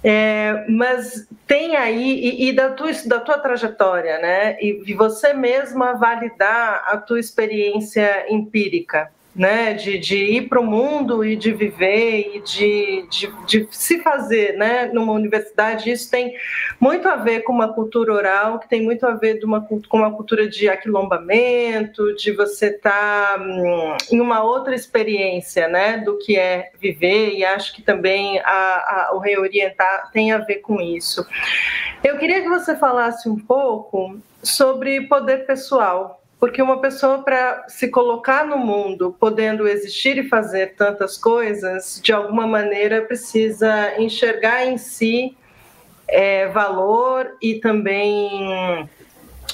é, 0.04 0.66
mas 0.70 1.28
tem 1.48 1.76
aí, 1.76 2.20
e, 2.20 2.50
e, 2.50 2.54
da, 2.54 2.72
tua, 2.72 2.92
da 3.06 3.20
tua 3.20 3.38
trajetória, 3.38 4.20
né? 4.20 4.58
E, 4.62 4.84
e 4.88 4.94
você 4.94 5.34
mesma 5.34 5.94
validar 5.94 6.84
a 6.88 6.98
tua 6.98 7.20
experiência 7.20 8.26
empírica 8.32 9.12
né, 9.34 9.74
de, 9.74 9.98
de 9.98 10.18
ir 10.18 10.50
para 10.50 10.60
o 10.60 10.66
mundo 10.66 11.24
e 11.24 11.36
de 11.36 11.54
viver 11.54 12.36
e 12.36 12.42
de, 12.42 13.06
de, 13.10 13.34
de, 13.48 13.68
se 13.72 14.00
fazer 14.00 14.58
né, 14.58 14.90
numa 14.94 15.14
universidade, 15.14 15.90
isso 15.90 16.12
tem 16.12 16.36
muito 16.80 17.08
a 17.08 17.16
ver 17.16 17.42
com 17.42 17.54
uma 17.54 17.74
cultura 17.74 18.14
oral, 18.14 18.60
que 18.60 18.68
tem 18.68 18.82
muito 18.84 19.06
a 19.06 19.12
ver 19.12 19.42
uma, 19.44 19.62
com 19.62 19.98
uma 19.98 20.12
cultura 20.12 20.50
de 20.50 20.68
aquilombamento, 20.68 22.14
de 22.16 22.32
você 22.34 22.68
estar 22.68 23.38
tá, 23.38 23.42
hum, 23.42 23.96
em 24.12 24.20
uma 24.20 24.44
outra 24.44 24.76
experiência 24.76 25.68
né, 25.68 25.98
do 25.98 26.18
que 26.18 26.38
é 26.38 26.72
viver, 26.80 27.34
e 27.34 27.46
acho 27.46 27.74
que 27.74 27.82
também 27.82 28.40
a, 28.40 28.52
a, 28.52 29.10
o 29.14 29.20
reorientar 29.20 30.12
tem 30.12 30.34
a 30.34 30.40
ver 30.40 30.58
com 30.58 30.82
isso. 30.82 31.26
Eu 32.04 32.18
queria 32.18 32.42
que 32.42 32.50
você 32.50 32.76
falasse 32.76 33.30
um 33.30 33.38
pouco 33.38 34.20
sobre 34.44 35.02
poder 35.08 35.46
pessoal, 35.46 36.21
porque 36.42 36.60
uma 36.60 36.82
pessoa, 36.82 37.20
para 37.20 37.66
se 37.68 37.88
colocar 37.88 38.44
no 38.48 38.58
mundo, 38.58 39.16
podendo 39.20 39.68
existir 39.68 40.18
e 40.18 40.28
fazer 40.28 40.74
tantas 40.74 41.16
coisas, 41.16 42.02
de 42.04 42.12
alguma 42.12 42.48
maneira 42.48 43.04
precisa 43.04 43.94
enxergar 44.02 44.66
em 44.66 44.76
si 44.76 45.38
é, 46.08 46.48
valor 46.48 47.38
e 47.40 47.60
também 47.60 48.90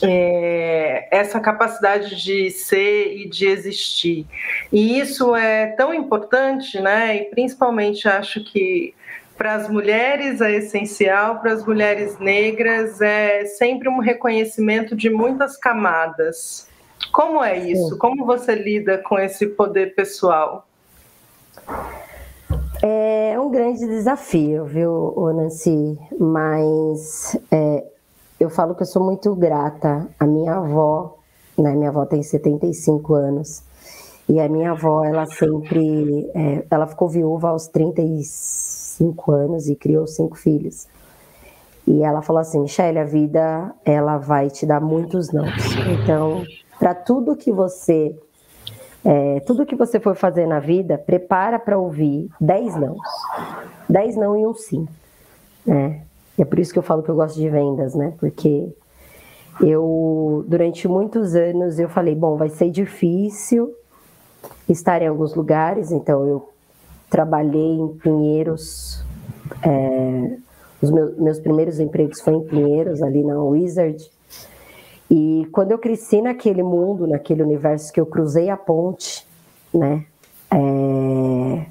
é, 0.01 1.09
essa 1.11 1.41
capacidade 1.41 2.15
de 2.23 2.49
ser 2.51 3.17
e 3.17 3.27
de 3.27 3.47
existir. 3.47 4.25
E 4.71 4.97
isso 4.97 5.35
é 5.35 5.67
tão 5.67 5.93
importante, 5.93 6.79
né? 6.79 7.17
E 7.17 7.25
principalmente 7.25 8.07
acho 8.07 8.41
que 8.45 8.95
para 9.37 9.55
as 9.55 9.67
mulheres 9.67 10.39
é 10.39 10.53
essencial, 10.53 11.41
para 11.41 11.51
as 11.51 11.65
mulheres 11.65 12.17
negras 12.17 13.01
é 13.01 13.43
sempre 13.43 13.89
um 13.89 13.99
reconhecimento 13.99 14.95
de 14.95 15.09
muitas 15.09 15.57
camadas. 15.57 16.65
Como 17.17 17.43
é 17.43 17.57
isso? 17.57 17.93
Sim. 17.93 17.97
Como 17.97 18.27
você 18.27 18.53
lida 18.53 18.99
com 18.99 19.17
esse 19.17 19.47
poder 19.47 19.95
pessoal? 19.95 20.67
É 22.83 23.35
um 23.39 23.49
grande 23.49 23.87
desafio, 23.87 24.65
viu, 24.65 25.15
Nancy? 25.35 25.97
Mas 26.19 27.35
é, 27.49 27.83
eu 28.39 28.51
falo 28.51 28.75
que 28.75 28.83
eu 28.83 28.85
sou 28.85 29.03
muito 29.03 29.33
grata 29.33 30.07
à 30.19 30.27
minha 30.27 30.57
avó, 30.57 31.17
né? 31.57 31.73
Minha 31.75 31.89
avó 31.89 32.05
tem 32.05 32.21
75 32.21 33.15
anos. 33.15 33.63
E 34.29 34.39
a 34.39 34.47
minha 34.47 34.73
avó, 34.73 35.03
ela 35.03 35.25
sempre. 35.25 36.29
É, 36.35 36.65
ela 36.69 36.85
ficou 36.85 37.09
viúva 37.09 37.49
aos 37.49 37.67
35 37.67 39.31
anos 39.31 39.67
e 39.67 39.75
criou 39.75 40.05
cinco 40.05 40.37
filhos. 40.37 40.87
E 41.87 42.03
ela 42.03 42.21
falou 42.21 42.41
assim: 42.41 42.59
Michelle, 42.59 42.99
a 42.99 43.05
vida 43.05 43.73
ela 43.83 44.17
vai 44.17 44.51
te 44.51 44.67
dar 44.67 44.79
muitos 44.79 45.31
não. 45.31 45.47
Então, 46.03 46.43
para 46.79 46.93
tudo 46.93 47.35
que 47.35 47.51
você 47.51 48.15
é, 49.05 49.39
tudo 49.41 49.65
que 49.65 49.75
você 49.75 49.99
for 49.99 50.15
fazer 50.15 50.45
na 50.45 50.59
vida, 50.59 50.97
prepara 50.97 51.57
para 51.57 51.77
ouvir 51.77 52.29
10 52.41 52.75
não. 52.75 52.97
10 53.87 54.17
não 54.17 54.37
e 54.37 54.45
um 54.45 54.53
sim. 54.53 54.85
Né? 55.65 56.01
E 56.37 56.41
é 56.41 56.45
por 56.45 56.59
isso 56.59 56.73
que 56.73 56.79
eu 56.79 56.83
falo 56.83 57.01
que 57.01 57.09
eu 57.09 57.15
gosto 57.15 57.39
de 57.39 57.49
vendas, 57.49 57.95
né? 57.95 58.13
Porque 58.19 58.67
eu, 59.61 60.45
durante 60.47 60.87
muitos 60.87 61.35
anos, 61.35 61.79
eu 61.79 61.89
falei, 61.89 62.13
bom, 62.13 62.35
vai 62.35 62.49
ser 62.49 62.69
difícil 62.69 63.73
estar 64.67 65.01
em 65.01 65.07
alguns 65.07 65.33
lugares, 65.33 65.91
então 65.91 66.27
eu 66.27 66.49
trabalhei 67.09 67.79
em 67.79 67.87
Pinheiros, 67.97 69.03
é, 69.63 70.37
os 70.81 70.91
meus, 70.91 71.17
meus 71.17 71.39
primeiros 71.39 71.79
empregos 71.79 72.21
foram 72.21 72.41
em 72.41 72.45
Pinheiros, 72.45 73.01
ali 73.01 73.23
na 73.23 73.41
Wizard, 73.41 74.11
e 75.09 75.47
quando 75.51 75.71
eu 75.71 75.79
cresci 75.79 76.21
naquele 76.21 76.61
mundo, 76.61 77.07
naquele 77.07 77.41
universo 77.41 77.91
que 77.93 77.99
eu 77.99 78.05
cruzei 78.05 78.49
a 78.49 78.57
ponte, 78.57 79.25
né? 79.73 80.05
É... 80.51 81.65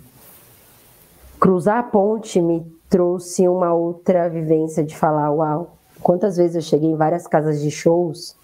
Cruzar 1.39 1.79
a 1.79 1.83
ponte 1.83 2.41
me 2.41 2.65
trouxe 2.89 3.47
uma 3.47 3.75
outra 3.75 4.29
vivência 4.29 4.83
de 4.83 4.97
falar, 4.97 5.31
uau, 5.31 5.77
quantas 6.03 6.37
vezes 6.37 6.57
eu 6.57 6.63
cheguei 6.63 6.91
em 6.91 6.97
várias 6.97 7.27
casas 7.27 7.61
de 7.61 7.71
shows, 7.71 8.37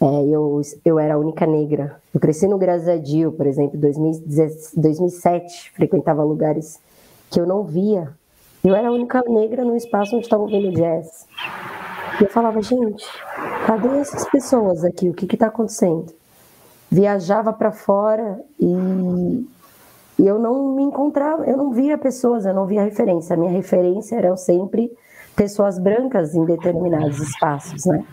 é, 0.00 0.04
eu, 0.04 0.60
eu 0.84 0.98
era 0.98 1.14
a 1.14 1.18
única 1.18 1.44
negra. 1.44 2.00
Eu 2.14 2.20
cresci 2.20 2.46
no 2.46 2.56
Grazadio, 2.56 3.32
por 3.32 3.46
exemplo, 3.46 3.76
em 3.76 3.80
2007, 3.80 5.72
frequentava 5.72 6.22
lugares 6.22 6.80
que 7.30 7.40
eu 7.40 7.46
não 7.46 7.64
via. 7.64 8.10
Eu 8.64 8.74
era 8.74 8.88
a 8.88 8.92
única 8.92 9.22
negra 9.28 9.64
no 9.64 9.76
espaço 9.76 10.14
onde 10.14 10.24
estavam 10.24 10.46
vendo 10.46 10.72
jazz. 10.72 11.26
E 12.20 12.24
eu 12.24 12.28
falava, 12.28 12.60
gente, 12.60 13.06
cadê 13.64 13.88
essas 13.98 14.28
pessoas 14.28 14.84
aqui? 14.84 15.08
O 15.08 15.14
que 15.14 15.32
está 15.32 15.46
acontecendo? 15.46 16.12
Viajava 16.90 17.52
para 17.52 17.70
fora 17.70 18.40
e, 18.58 19.46
e 20.18 20.26
eu 20.26 20.38
não 20.38 20.74
me 20.74 20.82
encontrava, 20.82 21.44
eu 21.46 21.56
não 21.56 21.70
via 21.70 21.96
pessoas, 21.96 22.44
eu 22.44 22.54
não 22.54 22.66
via 22.66 22.82
referência. 22.82 23.34
A 23.34 23.36
minha 23.36 23.52
referência 23.52 24.16
eram 24.16 24.36
sempre 24.36 24.90
pessoas 25.36 25.78
brancas 25.78 26.34
em 26.34 26.44
determinados 26.44 27.20
espaços, 27.20 27.84
né? 27.86 28.04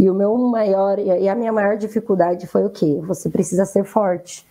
E 0.00 0.10
o 0.10 0.14
meu 0.14 0.36
maior 0.36 0.98
e 0.98 1.28
a 1.28 1.34
minha 1.36 1.52
maior 1.52 1.76
dificuldade 1.76 2.48
foi 2.48 2.64
o 2.64 2.70
quê? 2.70 3.00
Você 3.06 3.30
precisa 3.30 3.64
ser 3.64 3.84
forte. 3.84 4.44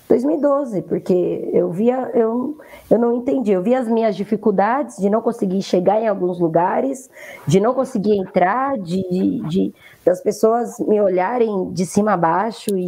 2012, 0.08 0.84
porque 0.84 1.50
eu 1.52 1.72
via, 1.72 2.12
eu, 2.14 2.58
eu 2.92 3.00
não 3.00 3.14
entendi, 3.14 3.52
eu 3.52 3.64
via 3.64 3.80
as 3.80 3.88
minhas 3.88 4.16
dificuldades 4.16 4.98
de 4.98 5.10
não 5.10 5.20
conseguir 5.20 5.62
chegar 5.64 6.00
em 6.00 6.08
alguns 6.08 6.40
lugares, 6.40 7.10
de 7.48 7.60
não 7.60 7.74
conseguir 7.74 8.16
entrar, 8.16 8.78
de, 8.78 9.02
de, 9.10 9.42
de 9.48 9.74
das 10.06 10.22
pessoas 10.22 10.80
me 10.80 11.02
olharem 11.02 11.72
de 11.72 11.86
cima 11.88 12.14
a 12.14 12.18
baixo 12.18 12.78
e, 12.78 12.88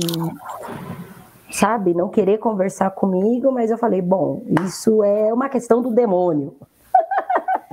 sabe, 1.51 1.95
não 1.95 2.07
querer 2.07 2.37
conversar 2.37 2.91
comigo, 2.91 3.51
mas 3.51 3.71
eu 3.71 3.77
falei, 3.79 4.01
bom, 4.01 4.43
isso 4.63 5.03
é 5.03 5.33
uma 5.33 5.49
questão 5.49 5.81
do 5.81 5.89
demônio. 5.89 6.53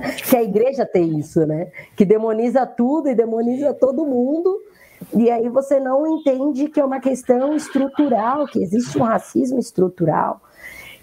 que 0.27 0.35
a 0.35 0.41
igreja 0.41 0.87
tem 0.87 1.19
isso, 1.19 1.45
né? 1.45 1.67
Que 1.95 2.03
demoniza 2.03 2.65
tudo 2.65 3.09
e 3.09 3.15
demoniza 3.15 3.75
todo 3.75 4.07
mundo 4.07 4.59
e 5.13 5.29
aí 5.29 5.47
você 5.49 5.79
não 5.79 6.05
entende 6.05 6.67
que 6.67 6.79
é 6.79 6.85
uma 6.85 6.99
questão 6.99 7.55
estrutural, 7.55 8.45
que 8.47 8.61
existe 8.61 8.97
um 8.97 9.03
racismo 9.03 9.59
estrutural, 9.59 10.41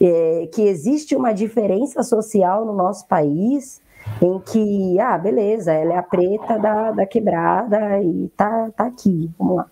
é, 0.01 0.49
que 0.53 0.63
existe 0.63 1.15
uma 1.15 1.33
diferença 1.33 2.03
social 2.03 2.65
no 2.65 2.73
nosso 2.73 3.07
país 3.07 3.81
em 4.21 4.39
que, 4.41 4.99
ah, 4.99 5.17
beleza, 5.17 5.73
ela 5.73 5.95
é 5.95 5.97
a 5.97 6.03
preta 6.03 6.59
da, 6.59 6.91
da 6.91 7.07
quebrada 7.07 8.01
e 8.03 8.29
tá, 8.37 8.71
tá 8.77 8.87
aqui, 8.87 9.31
vamos 9.39 9.57
lá. 9.57 9.67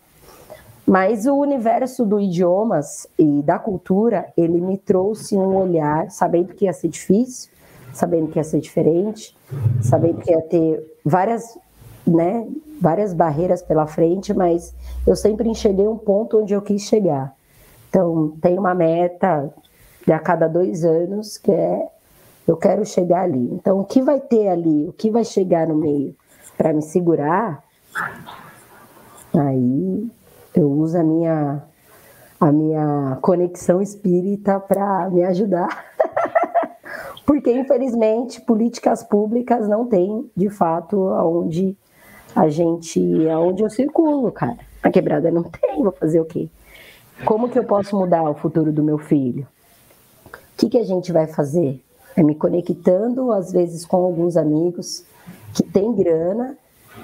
Mas 0.86 1.26
o 1.26 1.34
universo 1.34 2.04
do 2.04 2.20
idiomas 2.20 3.06
e 3.18 3.42
da 3.42 3.58
cultura, 3.58 4.32
ele 4.36 4.60
me 4.60 4.76
trouxe 4.76 5.36
um 5.36 5.56
olhar, 5.56 6.10
sabendo 6.10 6.54
que 6.54 6.64
ia 6.64 6.72
ser 6.72 6.88
difícil, 6.88 7.50
sabendo 7.92 8.28
que 8.28 8.38
ia 8.38 8.44
ser 8.44 8.60
diferente, 8.60 9.36
sabendo 9.82 10.20
que 10.20 10.30
ia 10.30 10.42
ter 10.42 10.82
várias 11.04 11.58
né, 12.06 12.46
várias 12.80 13.12
barreiras 13.12 13.62
pela 13.62 13.86
frente, 13.86 14.32
mas 14.32 14.74
eu 15.06 15.14
sempre 15.14 15.48
enxerguei 15.48 15.86
um 15.86 15.98
ponto 15.98 16.40
onde 16.40 16.54
eu 16.54 16.62
quis 16.62 16.82
chegar. 16.82 17.34
Então, 17.88 18.34
tem 18.40 18.58
uma 18.58 18.74
meta 18.74 19.52
de 20.06 20.12
a 20.12 20.18
cada 20.18 20.48
dois 20.48 20.84
anos 20.84 21.36
que 21.36 21.52
é 21.52 21.88
eu 22.46 22.56
quero 22.56 22.84
chegar 22.84 23.22
ali. 23.22 23.48
Então, 23.52 23.80
o 23.80 23.84
que 23.84 24.02
vai 24.02 24.18
ter 24.18 24.48
ali, 24.48 24.88
o 24.88 24.92
que 24.92 25.10
vai 25.10 25.24
chegar 25.24 25.68
no 25.68 25.76
meio 25.76 26.16
para 26.56 26.72
me 26.72 26.82
segurar, 26.82 27.62
aí 29.36 30.10
eu 30.54 30.70
uso 30.70 30.98
a 30.98 31.02
minha 31.02 31.62
a 32.40 32.50
minha 32.50 33.18
conexão 33.20 33.82
espírita 33.82 34.58
para 34.58 35.10
me 35.10 35.22
ajudar. 35.24 35.68
Porque, 37.26 37.52
infelizmente, 37.52 38.40
políticas 38.40 39.04
públicas 39.04 39.68
não 39.68 39.86
têm, 39.86 40.28
de 40.34 40.48
fato, 40.48 40.98
onde 40.98 41.76
a 42.34 42.48
gente, 42.48 43.00
aonde 43.28 43.62
eu 43.62 43.70
circulo, 43.70 44.30
cara. 44.32 44.58
A 44.82 44.90
quebrada 44.90 45.30
não 45.30 45.42
tem, 45.42 45.82
vou 45.82 45.92
fazer 45.92 46.20
o 46.20 46.24
quê? 46.24 46.48
Como 47.24 47.48
que 47.48 47.58
eu 47.58 47.64
posso 47.64 47.96
mudar 47.96 48.22
o 48.22 48.34
futuro 48.34 48.72
do 48.72 48.82
meu 48.82 48.98
filho? 48.98 49.46
O 50.26 50.38
que, 50.56 50.70
que 50.70 50.78
a 50.78 50.84
gente 50.84 51.12
vai 51.12 51.26
fazer? 51.26 51.82
É 52.16 52.22
me 52.22 52.34
conectando, 52.34 53.30
às 53.32 53.52
vezes, 53.52 53.84
com 53.84 53.98
alguns 53.98 54.36
amigos 54.36 55.04
que 55.54 55.62
têm 55.62 55.94
grana, 55.94 56.56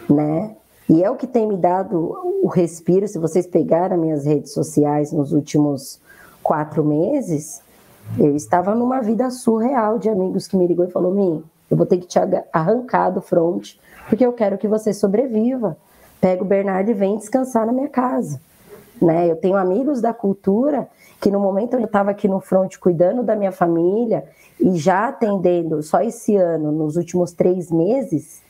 né? 0.08 0.56
E 0.88 1.02
é 1.02 1.10
o 1.10 1.16
que 1.16 1.26
tem 1.26 1.46
me 1.46 1.56
dado 1.56 2.40
o 2.42 2.48
respiro. 2.48 3.06
Se 3.08 3.18
vocês 3.18 3.46
pegarem 3.46 3.98
minhas 3.98 4.24
redes 4.24 4.52
sociais 4.52 5.12
nos 5.12 5.32
últimos 5.32 6.00
quatro 6.42 6.84
meses, 6.84 7.60
eu 8.18 8.36
estava 8.36 8.74
numa 8.74 9.00
vida 9.00 9.30
surreal 9.30 9.98
de 9.98 10.08
amigos 10.08 10.46
que 10.46 10.56
me 10.56 10.66
ligou 10.66 10.84
e 10.84 10.90
falou: 10.90 11.12
Mim, 11.12 11.42
eu 11.70 11.76
vou 11.76 11.86
ter 11.86 11.98
que 11.98 12.06
te 12.06 12.18
arrancar 12.52 13.10
do 13.10 13.20
front 13.20 13.74
porque 14.08 14.24
eu 14.24 14.32
quero 14.32 14.58
que 14.58 14.68
você 14.68 14.92
sobreviva. 14.92 15.76
Pega 16.20 16.42
o 16.42 16.46
Bernardo 16.46 16.90
e 16.90 16.94
vem 16.94 17.16
descansar 17.16 17.66
na 17.66 17.72
minha 17.72 17.88
casa. 17.88 18.40
Né? 19.00 19.30
Eu 19.30 19.36
tenho 19.36 19.56
amigos 19.56 20.00
da 20.00 20.14
cultura 20.14 20.88
que 21.20 21.30
no 21.30 21.40
momento 21.40 21.74
eu 21.74 21.84
estava 21.84 22.10
aqui 22.10 22.28
no 22.28 22.40
front 22.40 22.76
cuidando 22.78 23.22
da 23.22 23.36
minha 23.36 23.52
família 23.52 24.24
e 24.60 24.76
já 24.76 25.08
atendendo 25.08 25.82
só 25.82 26.00
esse 26.00 26.36
ano, 26.36 26.72
nos 26.72 26.96
últimos 26.96 27.32
três 27.32 27.70
meses, 27.70 28.42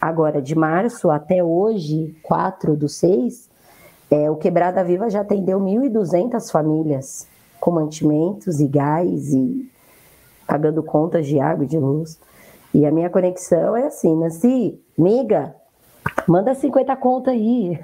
agora 0.00 0.40
de 0.40 0.54
março 0.54 1.10
até 1.10 1.42
hoje, 1.42 2.14
4 2.22 2.76
do 2.76 2.88
6, 2.88 3.50
é, 4.10 4.30
o 4.30 4.36
Quebrada 4.36 4.84
Viva 4.84 5.08
já 5.08 5.20
atendeu 5.22 5.60
1.200 5.60 6.50
famílias 6.50 7.26
com 7.58 7.70
mantimentos 7.70 8.60
e 8.60 8.66
gás 8.66 9.32
e 9.32 9.70
pagando 10.46 10.82
contas 10.82 11.26
de 11.26 11.40
água 11.40 11.64
e 11.64 11.68
de 11.68 11.78
luz. 11.78 12.18
E 12.74 12.84
a 12.84 12.90
minha 12.90 13.08
conexão 13.08 13.76
é 13.76 13.86
assim, 13.86 14.16
Nancy, 14.16 14.81
miga, 14.96 15.54
manda 16.26 16.54
50 16.54 16.94
conta 16.96 17.30
aí. 17.30 17.78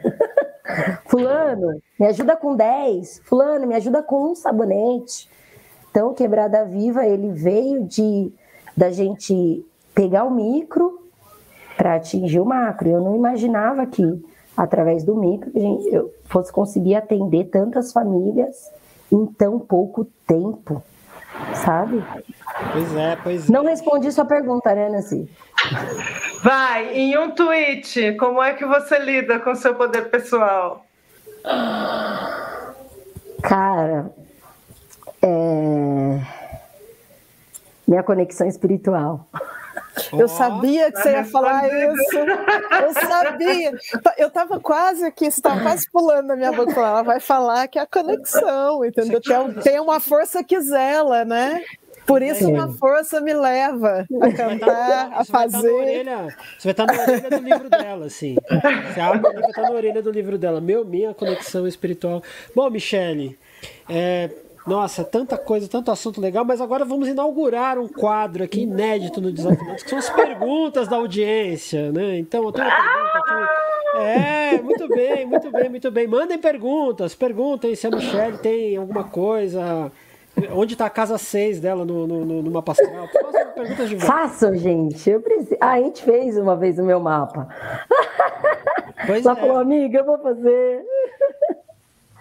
Fulano, 1.06 1.80
me 1.98 2.06
ajuda 2.06 2.36
com 2.36 2.54
10. 2.54 3.22
Fulano, 3.24 3.66
me 3.66 3.74
ajuda 3.74 4.02
com 4.02 4.30
um 4.30 4.34
sabonete. 4.34 5.28
Então, 5.90 6.12
Quebrada 6.14 6.64
Viva, 6.64 7.06
ele 7.06 7.30
veio 7.30 7.84
de 7.84 8.32
da 8.76 8.90
gente 8.90 9.64
pegar 9.94 10.24
o 10.24 10.30
micro 10.30 11.08
para 11.76 11.94
atingir 11.94 12.38
o 12.38 12.44
macro. 12.44 12.88
Eu 12.88 13.00
não 13.00 13.16
imaginava 13.16 13.86
que, 13.86 14.24
através 14.56 15.02
do 15.02 15.16
micro, 15.16 15.50
eu 15.90 16.14
fosse 16.26 16.52
conseguir 16.52 16.94
atender 16.94 17.44
tantas 17.44 17.92
famílias 17.92 18.70
em 19.10 19.26
tão 19.26 19.58
pouco 19.58 20.04
tempo 20.26 20.82
sabe? 21.54 22.02
Pois 22.72 22.96
é, 22.96 23.16
pois 23.22 23.48
é. 23.48 23.52
Não 23.52 23.64
respondi 23.64 24.10
sua 24.12 24.24
pergunta, 24.24 24.74
né, 24.74 24.88
Nancy? 24.88 25.28
Vai, 26.42 26.94
em 26.94 27.18
um 27.18 27.30
tweet, 27.30 28.14
como 28.14 28.42
é 28.42 28.54
que 28.54 28.64
você 28.64 28.98
lida 28.98 29.40
com 29.40 29.54
seu 29.54 29.74
poder 29.74 30.08
pessoal? 30.08 30.84
Cara, 33.42 34.10
é... 35.22 36.20
minha 37.86 38.02
conexão 38.02 38.46
espiritual. 38.46 39.26
Eu 40.12 40.28
sabia 40.28 40.92
que 40.92 41.00
você 41.00 41.10
ia 41.10 41.24
falar 41.24 41.66
isso. 41.66 42.18
Eu 42.18 42.92
sabia. 42.94 43.72
Eu 44.16 44.28
estava 44.28 44.60
quase 44.60 45.04
aqui, 45.04 45.26
estava 45.26 45.60
quase 45.60 45.90
pulando 45.90 46.28
na 46.28 46.36
minha 46.36 46.52
boca. 46.52 46.72
Ela 46.72 47.02
vai 47.02 47.18
falar 47.18 47.66
que 47.66 47.78
é 47.78 47.82
a 47.82 47.86
conexão, 47.86 48.84
entendeu? 48.84 49.20
Tem, 49.20 49.54
tem 49.54 49.80
uma 49.80 49.98
força 49.98 50.44
que 50.44 50.60
zela, 50.60 51.24
né? 51.24 51.62
Por 52.08 52.22
isso 52.22 52.48
uma 52.48 52.72
força 52.72 53.20
me 53.20 53.34
leva 53.34 54.06
a 54.22 54.32
cantar, 54.32 55.12
a 55.12 55.24
fazer. 55.24 55.70
Orelha, 55.70 56.34
você 56.58 56.72
vai 56.72 56.72
estar 56.72 56.86
na 56.86 56.92
orelha 56.94 57.30
do 57.30 57.44
livro 57.44 57.68
dela, 57.70 58.06
assim. 58.06 58.36
Você 58.92 59.00
abre 59.00 59.18
o 59.18 59.28
livro, 59.28 59.40
vai 59.40 59.50
estar 59.50 59.62
na 59.62 59.70
orelha 59.70 60.02
do 60.02 60.10
livro 60.10 60.38
dela. 60.38 60.60
Meu, 60.60 60.84
minha 60.84 61.12
conexão 61.12 61.68
espiritual. 61.68 62.22
Bom, 62.54 62.70
Michele, 62.70 63.38
é, 63.88 64.30
nossa, 64.66 65.04
tanta 65.04 65.36
coisa, 65.36 65.68
tanto 65.68 65.90
assunto 65.90 66.20
legal, 66.20 66.44
mas 66.44 66.60
agora 66.60 66.84
vamos 66.84 67.08
inaugurar 67.08 67.78
um 67.78 67.88
quadro 67.88 68.42
aqui 68.42 68.62
inédito 68.62 69.20
no 69.20 69.30
Desafiantes, 69.30 69.84
que 69.84 69.90
são 69.90 69.98
as 69.98 70.08
perguntas 70.08 70.88
da 70.88 70.96
audiência, 70.96 71.92
né? 71.92 72.18
Então, 72.18 72.42
eu 72.44 72.52
tenho 72.52 72.66
uma 72.66 72.76
pergunta 72.76 73.18
aqui. 73.18 73.68
É, 73.98 74.62
muito 74.62 74.88
bem, 74.88 75.26
muito 75.26 75.50
bem, 75.50 75.68
muito 75.68 75.90
bem. 75.90 76.06
Mandem 76.06 76.38
perguntas, 76.38 77.14
perguntem 77.14 77.74
se 77.74 77.86
a 77.86 77.90
Michelle 77.90 78.38
tem 78.38 78.76
alguma 78.76 79.04
coisa. 79.04 79.90
Onde 80.52 80.74
está 80.74 80.86
a 80.86 80.90
casa 80.90 81.18
6 81.18 81.60
dela 81.60 81.84
no, 81.84 82.06
no, 82.06 82.24
no, 82.24 82.42
no 82.42 82.50
mapa 82.50 82.72
astral? 82.72 83.08
Façam 83.08 83.52
perguntas 83.52 83.88
de 83.88 83.96
volta. 83.96 84.12
Façam, 84.12 84.56
gente. 84.56 85.10
Eu 85.10 85.20
preciso... 85.20 85.56
Ah, 85.60 85.72
a 85.72 85.80
gente 85.80 86.02
fez 86.02 86.36
uma 86.36 86.56
vez 86.56 86.78
o 86.78 86.84
meu 86.84 87.00
mapa. 87.00 87.48
Pois 89.06 89.24
Ela 89.24 89.38
é. 89.38 89.40
falou, 89.40 89.58
amiga, 89.58 89.98
eu 89.98 90.04
vou 90.04 90.18
fazer. 90.18 90.84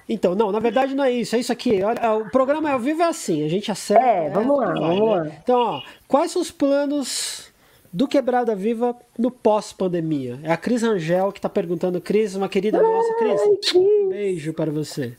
Então, 0.09 0.35
não, 0.35 0.51
na 0.51 0.59
verdade 0.59 0.95
não 0.95 1.03
é 1.03 1.11
isso, 1.11 1.35
é 1.35 1.39
isso 1.39 1.51
aqui. 1.51 1.81
O 1.83 2.31
programa 2.31 2.71
ao 2.71 2.79
vivo 2.79 3.01
é 3.01 3.07
assim, 3.07 3.43
a 3.43 3.49
gente 3.49 3.69
acerta. 3.69 4.05
É, 4.05 4.29
vamos 4.29 4.57
lá, 4.57 4.73
vamos 4.73 4.99
né? 4.99 5.15
lá. 5.15 5.27
Então, 5.43 5.59
ó, 5.59 5.81
quais 6.07 6.31
são 6.31 6.41
os 6.41 6.49
planos 6.49 7.51
do 7.91 8.07
Quebrada 8.07 8.55
Viva 8.55 8.95
no 9.19 9.29
pós-pandemia? 9.29 10.39
É 10.43 10.51
a 10.51 10.57
Cris 10.57 10.81
Angel 10.81 11.31
que 11.33 11.39
está 11.39 11.49
perguntando. 11.49 11.99
Cris, 11.99 12.35
uma 12.35 12.47
querida 12.47 12.77
Ai, 12.77 12.83
nossa. 12.83 13.13
Cris, 13.15 13.41
um 13.75 14.09
beijo 14.09 14.53
para 14.53 14.71
você. 14.71 15.13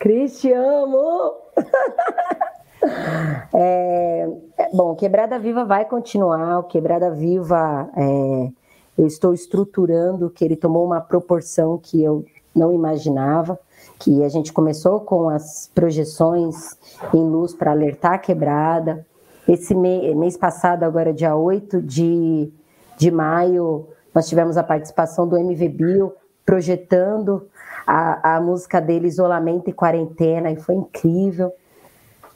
Cris, 0.00 0.40
te 0.40 0.52
amo! 0.52 1.43
é, 3.54 4.28
bom, 4.72 4.94
Quebrada 4.94 5.38
Viva 5.38 5.64
vai 5.64 5.84
continuar. 5.84 6.58
O 6.60 6.64
Quebrada 6.64 7.10
Viva, 7.10 7.88
é, 7.96 8.50
eu 8.98 9.06
estou 9.06 9.32
estruturando 9.34 10.30
que 10.30 10.44
ele 10.44 10.56
tomou 10.56 10.84
uma 10.84 11.00
proporção 11.00 11.78
que 11.78 12.02
eu 12.02 12.24
não 12.54 12.72
imaginava 12.72 13.58
que 13.98 14.22
a 14.22 14.28
gente 14.28 14.52
começou 14.52 15.00
com 15.00 15.28
as 15.28 15.70
projeções 15.74 16.76
em 17.12 17.22
luz 17.22 17.54
para 17.54 17.70
alertar 17.70 18.14
a 18.14 18.18
quebrada. 18.18 19.06
Esse 19.48 19.74
mês, 19.74 20.36
passado, 20.36 20.84
agora 20.84 21.12
dia 21.12 21.36
8 21.36 21.82
de, 21.82 22.50
de 22.98 23.10
maio, 23.10 23.86
nós 24.14 24.28
tivemos 24.28 24.56
a 24.56 24.62
participação 24.62 25.28
do 25.28 25.36
MV 25.36 25.68
Bio 25.68 26.12
projetando 26.44 27.48
a, 27.86 28.36
a 28.36 28.40
música 28.40 28.80
dele, 28.80 29.08
Isolamento 29.08 29.70
e 29.70 29.72
Quarentena, 29.72 30.50
e 30.50 30.56
foi 30.56 30.74
incrível. 30.74 31.52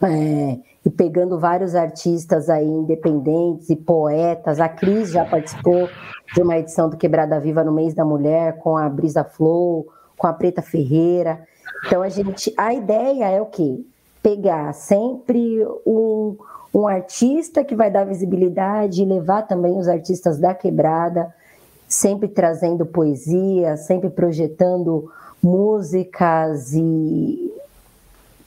É, 0.03 0.59
e 0.85 0.91
pegando 0.91 1.39
vários 1.39 1.75
artistas 1.75 2.49
aí 2.49 2.67
independentes 2.67 3.69
e 3.69 3.77
poetas. 3.77 4.61
A 4.61 4.69
Cris 4.69 5.11
já 5.11 5.25
participou 5.25 5.89
de 6.35 6.41
uma 6.41 6.57
edição 6.57 6.89
do 6.89 6.97
Quebrada 6.97 7.39
Viva 7.41 7.65
no 7.65 7.73
mês 7.73 7.95
da 7.95 8.05
mulher 8.05 8.59
com 8.59 8.77
a 8.77 8.89
Brisa 8.89 9.25
Flow, 9.25 9.87
com 10.17 10.27
a 10.27 10.33
Preta 10.33 10.63
Ferreira. 10.63 11.41
Então 11.87 12.03
a 12.03 12.09
gente, 12.09 12.53
a 12.57 12.73
ideia 12.73 13.27
é 13.29 13.41
o 13.41 13.47
quê? 13.47 13.85
Pegar 14.23 14.73
sempre 14.73 15.65
um, 15.87 16.37
um 16.75 16.87
artista 16.87 17.65
que 17.65 17.75
vai 17.75 17.91
dar 17.91 18.05
visibilidade 18.05 19.03
e 19.03 19.07
levar 19.07 19.43
também 19.43 19.77
os 19.77 19.89
artistas 19.89 20.39
da 20.39 20.55
quebrada, 20.55 21.35
sempre 21.89 22.29
trazendo 22.29 22.85
poesia, 22.85 23.77
sempre 23.79 24.11
projetando 24.11 25.11
músicas 25.43 26.75
e, 26.75 27.53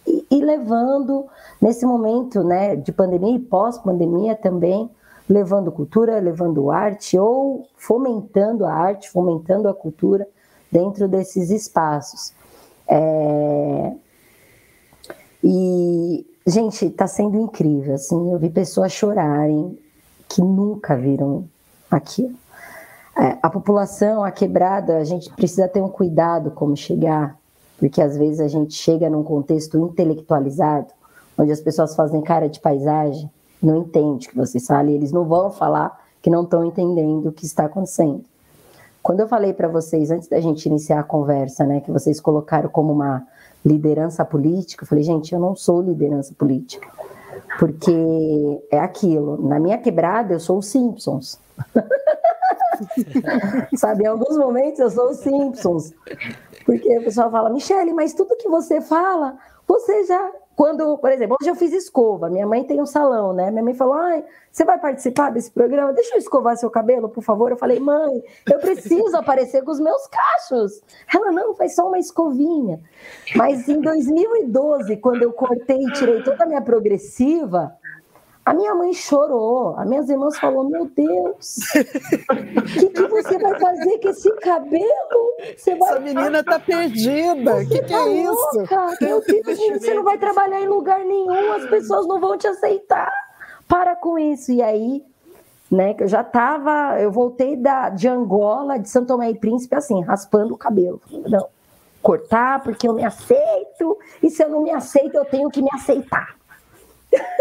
e, 0.06 0.26
e 0.30 0.46
levando 0.46 1.26
nesse 1.60 1.86
momento 1.86 2.44
né, 2.44 2.76
de 2.76 2.92
pandemia 2.92 3.36
e 3.36 3.40
pós-pandemia 3.40 4.36
também, 4.36 4.90
levando 5.28 5.72
cultura, 5.72 6.20
levando 6.20 6.70
arte 6.70 7.18
ou 7.18 7.68
fomentando 7.76 8.66
a 8.66 8.74
arte, 8.74 9.10
fomentando 9.10 9.68
a 9.68 9.74
cultura 9.74 10.28
dentro 10.72 11.08
desses 11.08 11.50
espaços. 11.50 12.34
É... 12.88 13.94
E, 15.44 16.26
gente, 16.46 16.86
está 16.86 17.08
sendo 17.08 17.38
incrível, 17.38 17.96
assim, 17.96 18.32
eu 18.32 18.38
vi 18.38 18.50
pessoas 18.50 18.92
chorarem 18.92 19.78
que 20.30 20.42
nunca 20.42 20.96
viram 20.96 21.46
aquilo. 21.90 22.41
É, 23.18 23.38
a 23.42 23.50
população, 23.50 24.24
a 24.24 24.32
quebrada, 24.32 24.98
a 24.98 25.04
gente 25.04 25.30
precisa 25.34 25.68
ter 25.68 25.82
um 25.82 25.90
cuidado 25.90 26.52
como 26.52 26.76
chegar, 26.78 27.38
porque 27.78 28.02
às 28.02 28.18
vezes 28.18 28.40
a 28.40 28.48
gente 28.48 28.74
chega 28.74 29.10
num 29.10 29.24
contexto 29.24 29.78
intelectualizado, 29.78 30.88
onde 31.38 31.52
as 31.52 31.60
pessoas 31.60 31.96
fazem 31.96 32.22
cara 32.22 32.48
de 32.48 32.60
paisagem, 32.60 33.30
não 33.62 33.78
entende 33.78 34.28
o 34.28 34.30
que 34.32 34.38
vocês 34.38 34.66
falam, 34.66 34.90
e 34.90 34.96
eles 34.96 35.12
não 35.12 35.26
vão 35.26 35.52
falar 35.52 36.00
que 36.22 36.30
não 36.30 36.44
estão 36.44 36.64
entendendo 36.64 37.28
o 37.28 37.32
que 37.32 37.46
está 37.46 37.66
acontecendo. 37.66 38.24
Quando 39.04 39.22
eu 39.22 39.28
falei 39.28 39.52
para 39.52 39.68
vocês, 39.68 40.12
antes 40.12 40.28
da 40.28 40.40
gente 40.40 40.68
iniciar 40.68 41.00
a 41.00 41.04
conversa, 41.04 41.66
né, 41.66 41.82
que 41.82 41.92
vocês 41.92 42.20
colocaram 42.20 42.70
como 42.70 42.94
uma 42.94 43.26
liderança 43.66 44.24
política, 44.24 44.84
eu 44.84 44.88
falei, 44.88 45.04
gente, 45.04 45.34
eu 45.34 45.40
não 45.40 45.56
sou 45.56 45.82
liderança 45.82 46.34
política. 46.38 46.88
Porque 47.60 47.92
é 48.72 48.80
aquilo, 48.80 49.42
na 49.48 49.60
minha 49.60 49.78
quebrada 49.78 50.34
eu 50.34 50.40
sou 50.40 50.60
os 50.60 50.68
Simpsons. 50.68 51.40
Sabe, 53.76 54.04
em 54.04 54.08
alguns 54.08 54.38
momentos 54.38 54.80
eu 54.80 54.90
sou 54.90 55.10
os 55.10 55.18
Simpsons. 55.18 55.94
Porque 56.66 56.98
o 57.00 57.04
pessoal 57.04 57.32
fala, 57.32 57.50
Michele, 57.50 57.94
mas 57.94 58.14
tudo 58.14 58.38
que 58.38 58.50
você 58.50 58.82
fala, 58.82 59.38
você 59.68 60.04
já 60.06 60.32
quando, 60.62 60.96
por 60.98 61.12
exemplo, 61.12 61.38
hoje 61.42 61.50
eu 61.50 61.56
fiz 61.56 61.74
escova, 61.74 62.30
minha 62.30 62.46
mãe 62.46 62.64
tem 62.64 62.80
um 62.80 62.86
salão, 62.86 63.34
né? 63.34 63.50
Minha 63.50 63.64
mãe 63.64 63.74
falou: 63.74 63.96
ai, 63.96 64.24
você 64.52 64.64
vai 64.64 64.78
participar 64.78 65.32
desse 65.32 65.50
programa? 65.50 65.92
Deixa 65.92 66.14
eu 66.14 66.20
escovar 66.20 66.56
seu 66.56 66.70
cabelo, 66.70 67.10
por 67.10 67.24
favor. 67.24 67.50
Eu 67.50 67.58
falei: 67.58 67.80
mãe, 67.80 68.22
eu 68.48 68.60
preciso 68.60 69.16
aparecer 69.18 69.64
com 69.64 69.72
os 69.72 69.80
meus 69.80 70.08
cachos. 70.08 70.82
Ela 71.14 71.32
não, 71.32 71.56
faz 71.56 71.74
só 71.74 71.88
uma 71.88 71.98
escovinha. 71.98 72.80
Mas 73.36 73.68
em 73.68 73.82
2012, 73.82 74.98
quando 74.98 75.24
eu 75.24 75.34
cortei 75.34 75.82
e 75.82 75.94
tirei 75.94 76.22
toda 76.22 76.44
a 76.44 76.48
minha 76.48 76.62
progressiva, 76.62 77.76
a 78.44 78.54
minha 78.54 78.74
mãe 78.74 78.92
chorou, 78.94 79.76
as 79.78 79.88
minhas 79.88 80.10
irmãs 80.10 80.38
falaram: 80.38 80.70
Meu 80.70 80.86
Deus, 80.86 81.58
o 82.58 82.80
que, 82.80 82.90
que, 82.90 83.08
você 83.08 83.38
vai 83.38 83.60
fazer 83.60 84.00
com 84.00 84.10
esse 84.10 84.32
cabelo? 84.38 85.36
Você 85.56 85.76
vai... 85.76 85.90
Essa 85.90 86.00
menina 86.00 86.44
tá 86.44 86.60
perdida. 86.60 87.58
O 87.58 87.68
que, 87.68 87.82
que 87.82 87.94
tá 87.94 88.08
é 88.08 88.10
isso? 88.10 88.58
Meu 89.02 89.22
Deus, 89.22 89.82
você 89.82 89.94
não 89.94 90.04
vai 90.04 90.18
trabalhar 90.18 90.60
em 90.60 90.68
lugar 90.68 91.00
nenhum, 91.00 91.54
as 91.54 91.70
pessoas 91.70 92.08
não 92.08 92.20
vão 92.20 92.38
te 92.38 92.48
aceitar. 92.48 93.12
Para 93.68 93.96
com 93.96 94.18
isso. 94.18 94.52
E 94.52 94.62
aí, 94.62 95.06
né, 95.70 95.94
que 95.94 96.04
eu 96.04 96.08
já 96.08 96.24
tava, 96.24 97.00
eu 97.00 97.12
voltei 97.12 97.56
da, 97.56 97.90
de 97.90 98.08
Angola, 98.08 98.80
de 98.80 98.90
São 98.90 99.06
Tomé 99.06 99.30
e 99.30 99.38
Príncipe, 99.38 99.76
assim, 99.76 100.02
raspando 100.02 100.56
o 100.56 100.58
cabelo. 100.58 101.00
Não, 101.30 101.48
cortar 102.02 102.64
porque 102.64 102.88
eu 102.88 102.94
me 102.94 103.06
aceito, 103.06 103.98
e 104.22 104.32
se 104.32 104.44
eu 104.44 104.50
não 104.50 104.62
me 104.62 104.72
aceito, 104.72 105.16
eu 105.16 105.26
tenho 105.26 105.50
que 105.50 105.62
me 105.62 105.70
aceitar. 105.74 106.41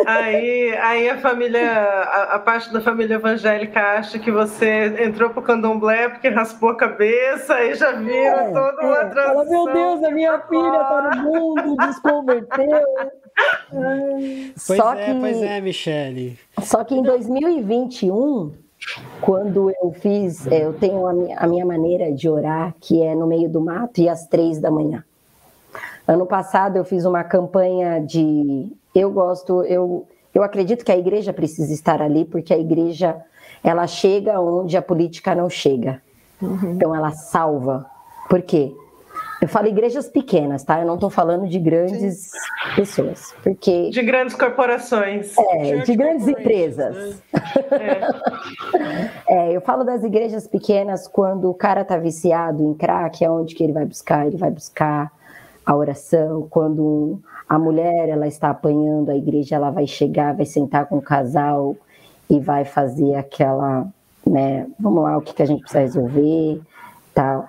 Aí, 0.07 0.77
aí 0.77 1.09
a 1.09 1.19
família, 1.19 1.63
a, 1.63 2.35
a, 2.35 2.39
parte 2.39 2.73
da 2.73 2.81
família 2.81 3.15
evangélica 3.15 3.81
acha 3.81 4.19
que 4.19 4.31
você 4.31 5.05
entrou 5.05 5.31
pro 5.31 5.43
candomblé 5.43 6.09
porque 6.09 6.29
raspou 6.29 6.71
a 6.71 6.77
cabeça 6.77 7.63
e 7.63 7.75
já 7.75 7.93
viram 7.93 8.39
é, 8.39 8.53
toda 8.53 8.83
uma 8.83 8.99
é. 8.99 9.05
transição. 9.05 9.35
Fala, 9.35 9.45
meu 9.45 9.73
Deus, 9.73 10.05
a 10.05 10.11
minha 10.11 10.39
filha 10.41 10.73
tá 10.73 11.11
no 11.15 11.23
mundo, 11.23 11.77
desconverteu. 11.77 12.85
Pois 13.73 14.77
só 14.77 14.93
é, 14.93 15.05
que, 15.07 15.21
pois 15.21 15.41
é, 15.41 15.61
Michele. 15.63 16.39
Só 16.61 16.85
que 16.85 16.95
em 16.95 17.03
2021, 17.03 18.53
quando 19.21 19.71
eu 19.71 19.93
fiz, 19.93 20.47
é, 20.47 20.65
eu 20.67 20.75
tenho 20.75 21.07
a 21.07 21.13
minha, 21.15 21.39
a 21.39 21.47
minha 21.47 21.65
maneira 21.65 22.13
de 22.13 22.29
orar, 22.29 22.75
que 22.81 23.03
é 23.03 23.15
no 23.15 23.27
meio 23.27 23.49
do 23.49 23.61
mato 23.61 23.99
e 24.01 24.09
às 24.11 24.27
três 24.27 24.59
da 24.59 24.71
manhã. 24.71 25.05
Ano 26.07 26.27
passado 26.27 26.77
eu 26.77 26.85
fiz 26.85 27.07
uma 27.07 27.25
campanha 27.25 28.01
de 28.01 28.71
eu 28.95 29.11
gosto, 29.11 29.63
eu, 29.65 30.07
eu 30.35 30.43
acredito 30.43 30.85
que 30.85 30.93
a 30.93 30.97
igreja 30.97 31.33
precisa 31.33 31.73
estar 31.73 32.01
ali, 32.03 32.25
porque 32.25 32.53
a 32.53 32.59
igreja 32.59 33.17
ela 33.63 33.87
chega 33.87 34.41
onde 34.41 34.77
a 34.77 34.83
política 34.83 35.35
não 35.35 35.49
chega. 35.51 36.03
Uhum. 36.41 36.73
Então 36.73 36.95
ela 36.95 37.11
salva. 37.11 37.87
Por 38.29 38.43
quê? 38.43 38.73
Eu 39.41 39.49
falo 39.49 39.69
igrejas 39.69 40.07
pequenas, 40.07 40.63
tá? 40.63 40.81
Eu 40.81 40.87
não 40.87 40.95
estou 40.95 41.09
falando 41.09 41.49
de 41.49 41.59
grandes 41.59 42.31
Sim. 42.31 42.39
pessoas, 42.77 43.35
porque 43.43 43.89
de 43.89 44.03
grandes 44.03 44.35
corporações, 44.35 45.35
é, 45.39 45.79
de 45.79 45.97
grandes 45.97 46.29
empresas. 46.29 47.23
É. 47.73 48.01
é. 49.49 49.57
eu 49.57 49.63
falo 49.63 49.83
das 49.83 50.05
igrejas 50.05 50.47
pequenas 50.47 51.09
quando 51.09 51.49
o 51.49 51.55
cara 51.55 51.87
tá 51.87 51.97
viciado 51.97 52.63
em 52.63 52.75
crack, 52.75 53.25
é 53.25 53.31
onde 53.31 53.55
que 53.55 53.65
ele 53.65 53.73
vai 53.73 53.87
buscar? 53.87 54.27
Ele 54.27 54.37
vai 54.37 54.51
buscar 54.51 55.11
a 55.65 55.75
oração. 55.75 56.47
Quando 56.51 57.19
a 57.51 57.59
mulher 57.59 58.09
ela 58.09 58.29
está 58.29 58.51
apanhando, 58.51 59.11
a 59.11 59.17
igreja 59.17 59.57
ela 59.57 59.71
vai 59.71 59.85
chegar, 59.85 60.37
vai 60.37 60.47
sentar 60.47 60.87
com 60.87 60.99
o 60.99 61.03
casal 61.03 61.77
e 62.31 62.39
vai 62.39 62.65
fazer 62.65 63.17
aquela, 63.17 63.89
né, 64.25 64.69
vamos 64.79 65.03
lá, 65.03 65.19
o 65.19 65.21
que, 65.21 65.35
que 65.35 65.43
a 65.43 65.47
gente 65.47 65.63
precisa 65.63 65.81
resolver, 65.81 66.61
tal. 67.13 67.49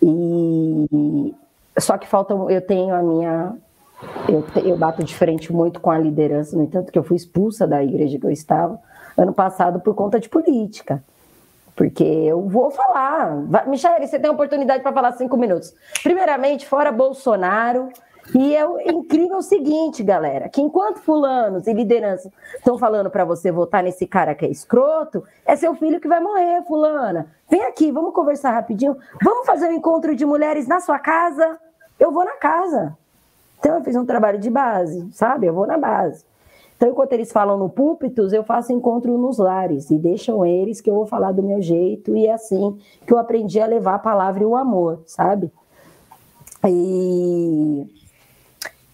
E 0.00 1.34
só 1.76 1.98
que 1.98 2.06
falta, 2.06 2.32
eu 2.32 2.64
tenho 2.64 2.94
a 2.94 3.02
minha, 3.02 3.56
eu, 4.28 4.44
eu 4.64 4.78
bato 4.78 5.02
de 5.02 5.16
frente 5.16 5.52
muito 5.52 5.80
com 5.80 5.90
a 5.90 5.98
liderança, 5.98 6.56
no 6.56 6.62
entanto 6.62 6.92
que 6.92 6.98
eu 6.98 7.02
fui 7.02 7.16
expulsa 7.16 7.66
da 7.66 7.82
igreja 7.82 8.20
que 8.20 8.26
eu 8.26 8.30
estava 8.30 8.78
ano 9.18 9.32
passado 9.32 9.80
por 9.80 9.96
conta 9.96 10.20
de 10.20 10.28
política. 10.28 11.02
Porque 11.74 12.04
eu 12.04 12.46
vou 12.46 12.70
falar. 12.70 13.34
Michele, 13.66 14.06
você 14.06 14.18
tem 14.18 14.30
a 14.30 14.32
oportunidade 14.32 14.82
para 14.82 14.92
falar 14.92 15.12
cinco 15.12 15.36
minutos. 15.36 15.74
Primeiramente, 16.02 16.66
fora 16.66 16.92
Bolsonaro, 16.92 17.88
e 18.34 18.54
é 18.54 18.92
incrível 18.92 19.38
o 19.38 19.42
seguinte, 19.42 20.02
galera, 20.02 20.48
que 20.48 20.60
enquanto 20.60 21.00
fulanos 21.00 21.66
e 21.66 21.72
lideranças 21.72 22.30
estão 22.54 22.78
falando 22.78 23.10
para 23.10 23.24
você 23.24 23.50
votar 23.50 23.82
nesse 23.82 24.06
cara 24.06 24.34
que 24.34 24.44
é 24.44 24.50
escroto, 24.50 25.24
é 25.44 25.56
seu 25.56 25.74
filho 25.74 26.00
que 26.00 26.08
vai 26.08 26.20
morrer, 26.20 26.62
fulana. 26.66 27.26
Vem 27.48 27.62
aqui, 27.62 27.90
vamos 27.90 28.14
conversar 28.14 28.52
rapidinho. 28.52 28.96
Vamos 29.22 29.46
fazer 29.46 29.68
um 29.68 29.72
encontro 29.72 30.14
de 30.14 30.24
mulheres 30.24 30.68
na 30.68 30.80
sua 30.80 30.98
casa? 30.98 31.58
Eu 31.98 32.12
vou 32.12 32.24
na 32.24 32.36
casa. 32.36 32.96
Então 33.58 33.74
eu 33.74 33.82
fiz 33.82 33.96
um 33.96 34.06
trabalho 34.06 34.38
de 34.38 34.48
base, 34.48 35.08
sabe? 35.12 35.46
Eu 35.46 35.54
vou 35.54 35.66
na 35.66 35.76
base. 35.76 36.24
Então, 36.76 36.88
enquanto 36.88 37.12
eles 37.12 37.30
falam 37.30 37.58
no 37.58 37.68
púlpitos, 37.68 38.32
eu 38.32 38.42
faço 38.42 38.72
encontro 38.72 39.18
nos 39.18 39.36
lares 39.36 39.90
e 39.90 39.98
deixam 39.98 40.46
eles 40.46 40.80
que 40.80 40.88
eu 40.88 40.94
vou 40.94 41.04
falar 41.04 41.30
do 41.30 41.42
meu 41.42 41.60
jeito 41.60 42.16
e 42.16 42.26
é 42.26 42.32
assim 42.32 42.78
que 43.06 43.12
eu 43.12 43.18
aprendi 43.18 43.60
a 43.60 43.66
levar 43.66 43.96
a 43.96 43.98
palavra 43.98 44.42
e 44.42 44.46
o 44.46 44.56
amor, 44.56 45.02
sabe? 45.04 45.52
E 46.66 47.86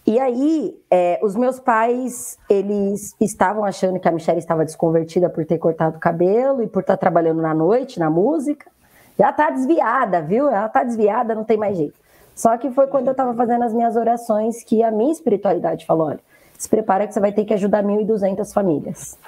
e 0.06 0.20
aí, 0.20 0.78
é, 0.88 1.18
os 1.20 1.34
meus 1.34 1.58
pais, 1.58 2.38
eles 2.48 3.16
estavam 3.20 3.64
achando 3.64 3.98
que 3.98 4.06
a 4.06 4.12
Michelle 4.12 4.38
estava 4.38 4.64
desconvertida 4.64 5.28
por 5.28 5.44
ter 5.44 5.58
cortado 5.58 5.96
o 5.96 6.00
cabelo 6.00 6.62
e 6.62 6.68
por 6.68 6.80
estar 6.80 6.96
trabalhando 6.96 7.42
na 7.42 7.52
noite, 7.52 7.98
na 7.98 8.08
música. 8.08 8.70
Já 9.18 9.32
tá 9.32 9.50
desviada, 9.50 10.22
viu? 10.22 10.48
Ela 10.48 10.68
tá 10.68 10.84
desviada, 10.84 11.34
não 11.34 11.42
tem 11.42 11.56
mais 11.56 11.76
jeito. 11.76 11.98
Só 12.36 12.56
que 12.56 12.70
foi 12.70 12.86
quando 12.86 13.08
eu 13.08 13.12
estava 13.12 13.34
fazendo 13.34 13.64
as 13.64 13.74
minhas 13.74 13.96
orações 13.96 14.62
que 14.62 14.82
a 14.82 14.92
minha 14.92 15.10
espiritualidade 15.10 15.84
falou: 15.84 16.08
olha, 16.08 16.20
se 16.56 16.68
prepara 16.68 17.06
que 17.06 17.12
você 17.12 17.18
vai 17.18 17.32
ter 17.32 17.44
que 17.44 17.54
ajudar 17.54 17.82
1.200 17.82 18.52
famílias. 18.52 19.18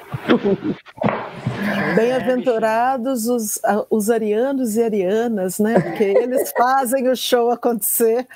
Bem-aventurados 1.94 3.26
os, 3.28 3.60
os 3.90 4.10
arianos 4.10 4.76
e 4.76 4.82
arianas, 4.82 5.58
né? 5.58 5.78
Porque 5.80 6.04
eles 6.04 6.52
fazem 6.56 7.08
o 7.08 7.16
show 7.16 7.50
acontecer. 7.50 8.26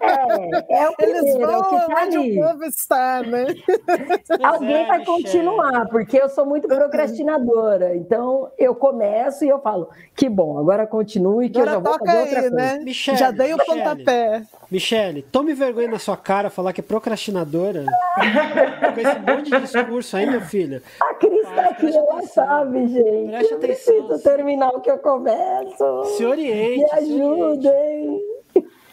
É, 0.00 0.82
é 0.82 0.88
o 0.88 0.94
primeiro, 0.96 1.26
eles 1.26 1.38
vão 1.38 1.50
é 1.50 1.58
o 1.58 1.64
que 1.64 1.76
tá 1.86 2.02
onde 2.06 2.16
ali. 2.16 2.40
o 2.40 2.42
povo 2.46 2.64
está, 2.64 3.22
né? 3.22 3.46
Alguém 4.42 4.84
é, 4.84 4.86
vai 4.86 4.98
Michele. 4.98 5.04
continuar, 5.22 5.88
porque 5.88 6.16
eu 6.20 6.28
sou 6.28 6.46
muito 6.46 6.68
procrastinadora. 6.68 7.94
Então 7.96 8.50
eu 8.58 8.74
começo 8.74 9.44
e 9.44 9.48
eu 9.48 9.60
falo, 9.60 9.88
que 10.14 10.28
bom, 10.28 10.58
agora 10.58 10.86
continue 10.86 11.48
que 11.50 11.60
eu 11.60 11.64
já 11.66 11.76
Agora 11.76 11.80
vou 11.80 11.98
toca 11.98 12.04
fazer 12.06 12.18
outra 12.20 12.40
aí, 12.40 12.50
coisa. 12.50 12.56
né? 12.56 12.78
Michele, 12.80 13.16
Já 13.16 13.30
dei 13.30 13.52
o 13.54 13.58
Michele. 13.58 13.78
pontapé. 13.82 14.42
Michele, 14.70 15.22
tome 15.22 15.54
vergonha 15.54 15.88
na 15.88 15.98
sua 15.98 16.16
cara 16.16 16.50
falar 16.50 16.72
que 16.72 16.80
é 16.80 16.84
procrastinadora. 16.84 17.84
Com 18.94 19.00
esse 19.00 19.18
monte 19.20 19.50
de 19.50 19.60
discurso 19.60 20.16
aí, 20.16 20.26
meu 20.26 20.40
filho. 20.40 20.82
A 21.00 21.14
Cris 21.14 21.46
tá 21.54 21.66
aqui, 21.66 21.94
ela 21.96 22.18
atenção. 22.18 22.44
Sabe, 22.74 22.88
gente. 22.88 23.28
Preste 23.28 23.52
eu 23.52 23.58
atenção. 23.58 23.58
preciso 23.58 24.22
terminar 24.22 24.68
o 24.70 24.80
que 24.80 24.90
eu 24.90 24.98
começo. 24.98 26.04
Se 26.16 26.24
oriente. 26.24 26.78
Me 26.78 26.90
ajudem. 26.92 28.20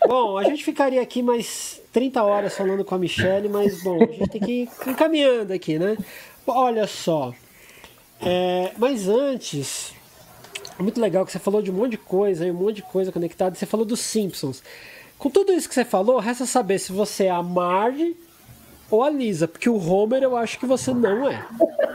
Bom, 0.08 0.38
a 0.38 0.44
gente 0.44 0.64
ficaria 0.64 1.02
aqui 1.02 1.22
mais 1.22 1.82
30 1.94 2.24
horas 2.24 2.56
falando 2.56 2.84
com 2.84 2.96
a 2.96 2.98
Michelle, 2.98 3.48
mas 3.48 3.84
bom, 3.84 4.02
a 4.02 4.08
gente 4.08 4.30
tem 4.30 4.42
que 4.42 4.52
ir 4.64 4.70
encaminhando 4.88 5.54
aqui, 5.54 5.78
né? 5.78 5.96
Olha 6.48 6.88
só. 6.88 7.34
É, 8.20 8.72
mas 8.78 9.08
antes, 9.08 9.94
muito 10.80 11.00
legal 11.00 11.26
que 11.26 11.32
você 11.32 11.40
falou 11.40 11.62
de 11.62 11.70
um 11.70 11.74
monte 11.76 11.92
de 11.92 11.98
coisa, 11.98 12.46
um 12.46 12.54
monte 12.54 12.78
de 12.78 12.82
coisa 12.84 13.12
conectada. 13.12 13.56
Você 13.56 13.66
falou 13.66 13.86
dos 13.86 14.00
Simpsons. 14.00 14.64
Com 15.20 15.30
tudo 15.30 15.54
isso 15.54 15.70
que 15.70 15.76
você 15.76 15.86
falou, 15.86 16.18
resta 16.18 16.48
saber 16.48 16.80
se 16.80 16.92
você 16.92 17.26
é 17.26 17.30
a 17.30 17.44
Marge 17.44 18.16
ou 18.92 19.04
a 19.04 19.10
Lisa, 19.10 19.48
porque 19.48 19.70
o 19.70 19.78
Homer 19.78 20.22
eu 20.22 20.36
acho 20.38 20.60
que 20.60 20.66
você 20.66 20.94
não 20.94 21.28
é. 21.30 21.44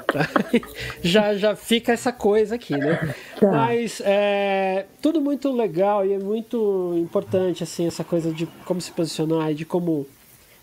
tá? 0.06 0.28
já, 1.02 1.34
já 1.34 1.54
fica 1.54 1.92
essa 1.92 2.10
coisa 2.10 2.54
aqui, 2.54 2.76
né? 2.76 3.14
Tá. 3.38 3.50
Mas 3.50 4.00
é 4.04 4.86
tudo 5.02 5.20
muito 5.20 5.52
legal 5.52 6.04
e 6.04 6.12
é 6.14 6.18
muito 6.18 6.94
importante 6.96 7.62
assim 7.62 7.86
essa 7.86 8.02
coisa 8.02 8.32
de 8.32 8.46
como 8.64 8.80
se 8.80 8.90
posicionar 8.90 9.50
e 9.50 9.54
de 9.54 9.64
como 9.64 10.06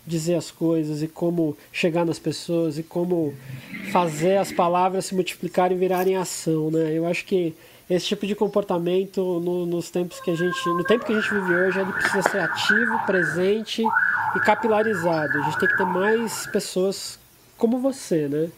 dizer 0.06 0.34
as 0.34 0.50
coisas 0.50 1.02
e 1.02 1.08
como 1.08 1.56
chegar 1.72 2.04
nas 2.04 2.18
pessoas 2.18 2.76
e 2.78 2.82
como 2.82 3.32
fazer 3.90 4.36
as 4.36 4.52
palavras 4.52 5.06
se 5.06 5.14
multiplicarem 5.14 5.76
e 5.76 5.80
virarem 5.80 6.16
ação, 6.16 6.70
né? 6.70 6.92
Eu 6.92 7.06
acho 7.06 7.24
que 7.24 7.54
esse 7.88 8.06
tipo 8.06 8.26
de 8.26 8.34
comportamento 8.34 9.40
no- 9.40 9.64
nos 9.66 9.90
tempos 9.90 10.18
que 10.20 10.30
a 10.30 10.34
gente, 10.34 10.66
no 10.68 10.84
tempo 10.84 11.04
que 11.04 11.12
a 11.12 11.20
gente 11.20 11.32
vive 11.32 11.54
hoje, 11.54 11.80
ele 11.80 11.92
precisa 11.92 12.22
ser 12.22 12.38
ativo, 12.40 12.98
presente 13.06 13.82
e 14.36 14.40
capilarizado. 14.40 15.38
A 15.38 15.42
gente 15.42 15.58
tem 15.58 15.68
que 15.68 15.76
ter 15.76 15.86
mais 15.86 16.46
pessoas 16.48 17.18
como 17.56 17.78
você, 17.78 18.28
né? 18.28 18.48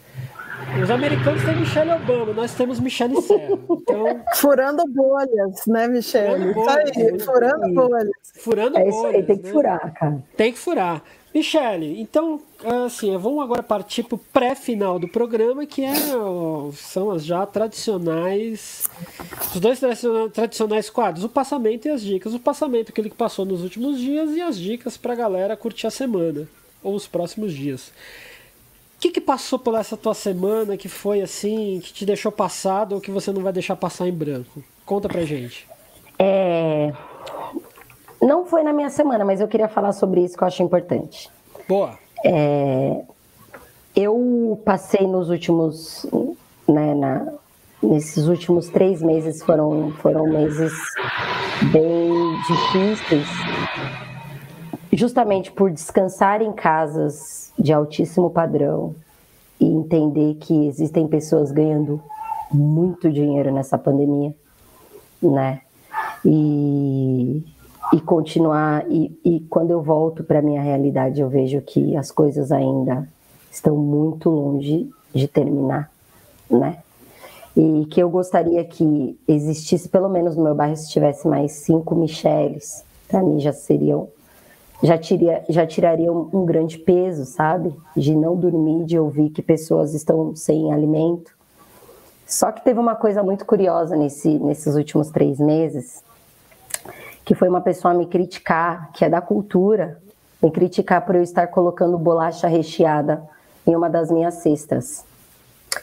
Os 0.83 0.89
americanos 0.89 1.43
têm 1.43 1.55
Michelle 1.55 1.91
Obama, 1.91 2.33
nós 2.33 2.53
temos 2.55 2.79
Michelle 2.79 3.21
Serra. 3.21 3.57
Então, 3.69 4.21
Furando 4.35 4.83
bolhas, 4.87 5.65
né, 5.67 5.87
Michele? 5.87 6.53
Furando 6.53 6.81
aí, 6.83 6.91
bolhas. 6.91 7.25
furando 7.25 7.73
bolhas. 7.73 8.11
furando 8.39 8.77
É 8.79 8.87
isso 8.87 9.05
aí, 9.05 9.11
bolhas, 9.13 9.27
tem 9.27 9.37
que 9.37 9.43
né? 9.43 9.51
furar, 9.51 9.93
cara. 9.93 10.23
Tem 10.35 10.51
que 10.51 10.57
furar. 10.59 11.03
Michele, 11.33 12.01
então, 12.01 12.41
assim, 12.85 13.15
vamos 13.17 13.43
agora 13.43 13.61
partir 13.61 14.01
para 14.03 14.15
o 14.15 14.17
pré-final 14.17 14.97
do 14.97 15.07
programa, 15.07 15.65
que 15.65 15.83
é, 15.83 15.93
são 16.73 17.11
as 17.11 17.23
já 17.23 17.45
tradicionais. 17.45 18.89
Os 19.53 19.59
dois 19.59 19.79
tradiciona- 19.79 20.29
tradicionais 20.29 20.89
quadros, 20.89 21.23
o 21.23 21.29
passamento 21.29 21.87
e 21.87 21.91
as 21.91 22.01
dicas. 22.01 22.33
O 22.33 22.39
passamento, 22.39 22.89
aquele 22.91 23.09
que 23.09 23.15
passou 23.15 23.45
nos 23.45 23.61
últimos 23.61 23.99
dias, 23.99 24.31
e 24.31 24.41
as 24.41 24.57
dicas 24.57 24.97
para 24.97 25.13
a 25.13 25.15
galera 25.15 25.55
curtir 25.55 25.85
a 25.85 25.91
semana, 25.91 26.47
ou 26.81 26.95
os 26.95 27.05
próximos 27.05 27.53
dias. 27.53 27.91
O 28.95 28.99
que, 28.99 29.11
que 29.11 29.21
passou 29.21 29.59
por 29.59 29.75
essa 29.75 29.95
tua 29.95 30.15
semana 30.15 30.75
que 30.75 30.89
foi 30.89 31.21
assim, 31.21 31.79
que 31.83 31.93
te 31.93 32.03
deixou 32.03 32.31
passado 32.31 32.95
ou 32.95 33.01
que 33.01 33.11
você 33.11 33.31
não 33.31 33.43
vai 33.43 33.53
deixar 33.53 33.75
passar 33.75 34.07
em 34.07 34.11
branco? 34.11 34.63
Conta 34.83 35.07
pra 35.07 35.23
gente. 35.23 35.67
É, 36.17 36.91
Não 38.21 38.45
foi 38.45 38.63
na 38.63 38.73
minha 38.73 38.89
semana, 38.89 39.23
mas 39.23 39.39
eu 39.41 39.47
queria 39.47 39.67
falar 39.67 39.91
sobre 39.93 40.21
isso 40.23 40.35
que 40.37 40.43
eu 40.43 40.47
acho 40.47 40.63
importante. 40.63 41.29
Boa. 41.67 41.97
Eu 43.95 44.59
passei 44.63 45.07
nos 45.07 45.29
últimos, 45.29 46.05
né, 46.67 46.93
na- 46.93 47.33
nesses 47.81 48.27
últimos 48.27 48.69
três 48.69 49.01
meses 49.01 49.41
foram 49.43 49.91
foram 50.01 50.25
meses 50.27 50.71
bem 51.71 52.11
difíceis, 52.47 53.27
justamente 54.93 55.51
por 55.51 55.71
descansar 55.71 56.41
em 56.41 56.51
casas 56.53 57.51
de 57.57 57.73
altíssimo 57.73 58.29
padrão 58.29 58.95
e 59.59 59.65
entender 59.65 60.35
que 60.35 60.67
existem 60.67 61.07
pessoas 61.07 61.51
ganhando 61.51 62.01
muito 62.51 63.11
dinheiro 63.11 63.51
nessa 63.51 63.77
pandemia, 63.77 64.33
né? 65.21 65.61
E, 66.23 67.43
e 67.93 68.01
continuar 68.01 68.85
e, 68.89 69.17
e 69.23 69.39
quando 69.49 69.71
eu 69.71 69.81
volto 69.81 70.23
para 70.23 70.41
minha 70.41 70.61
realidade 70.61 71.21
eu 71.21 71.29
vejo 71.29 71.61
que 71.61 71.95
as 71.95 72.11
coisas 72.11 72.51
ainda 72.51 73.07
estão 73.51 73.75
muito 73.75 74.29
longe 74.29 74.89
de 75.13 75.27
terminar, 75.27 75.89
né? 76.49 76.79
E 77.55 77.87
que 77.89 78.01
eu 78.01 78.09
gostaria 78.09 78.63
que 78.63 79.17
existisse, 79.27 79.89
pelo 79.89 80.09
menos 80.09 80.35
no 80.35 80.43
meu 80.43 80.53
bairro, 80.53 80.75
se 80.75 80.91
tivesse 80.91 81.27
mais 81.27 81.53
cinco 81.53 81.95
Micheles, 81.95 82.83
para 83.07 83.23
mim 83.23 83.39
já 83.39 83.51
seriam, 83.51 84.09
já, 84.83 84.95
tiria, 84.95 85.43
já 85.49 85.65
tiraria 85.65 86.13
um, 86.13 86.29
um 86.31 86.45
grande 86.45 86.77
peso, 86.77 87.25
sabe? 87.25 87.73
De 87.95 88.15
não 88.15 88.35
dormir, 88.35 88.85
de 88.85 88.99
ouvir 88.99 89.31
que 89.31 89.41
pessoas 89.41 89.95
estão 89.95 90.35
sem 90.35 90.71
alimento. 90.71 91.35
Só 92.27 92.51
que 92.51 92.63
teve 92.63 92.79
uma 92.79 92.93
coisa 92.93 93.23
muito 93.23 93.43
curiosa 93.45 93.95
nesse, 93.95 94.37
nesses 94.37 94.75
últimos 94.75 95.09
três 95.09 95.39
meses, 95.39 96.03
que 97.27 97.35
foi 97.35 97.49
uma 97.49 97.59
pessoa 97.59 97.93
me 97.93 98.05
criticar, 98.05 98.89
que 98.93 99.03
é 99.03 99.09
da 99.09 99.19
cultura, 99.19 100.01
me 100.41 100.49
criticar 100.49 101.05
por 101.05 101.13
eu 101.13 101.21
estar 101.21 101.45
colocando 101.47 101.97
bolacha 101.97 102.47
recheada 102.47 103.21
em 103.67 103.75
uma 103.75 103.89
das 103.89 104.09
minhas 104.09 104.35
cestas. 104.35 105.03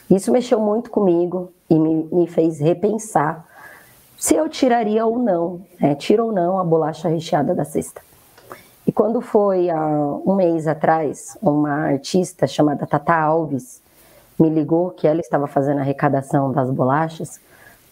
Isso 0.09 0.31
mexeu 0.31 0.59
muito 0.59 0.89
comigo 0.89 1.51
e 1.69 1.77
me, 1.77 2.09
me 2.11 2.25
fez 2.25 2.59
repensar 2.59 3.45
se 4.17 4.33
eu 4.33 4.49
tiraria 4.49 5.05
ou 5.05 5.19
não, 5.19 5.61
né? 5.79 5.93
tira 5.93 6.23
ou 6.23 6.31
não 6.31 6.57
a 6.57 6.63
bolacha 6.63 7.07
recheada 7.07 7.53
da 7.53 7.63
cesta. 7.63 8.01
E 8.87 8.91
quando 8.91 9.21
foi 9.21 9.69
há 9.69 9.85
um 10.25 10.33
mês 10.33 10.67
atrás, 10.67 11.37
uma 11.39 11.91
artista 11.91 12.47
chamada 12.47 12.87
Tata 12.87 13.13
Alves 13.13 13.83
me 14.39 14.49
ligou 14.49 14.89
que 14.89 15.07
ela 15.07 15.19
estava 15.19 15.45
fazendo 15.45 15.77
a 15.77 15.81
arrecadação 15.81 16.51
das 16.51 16.71
bolachas, 16.71 17.39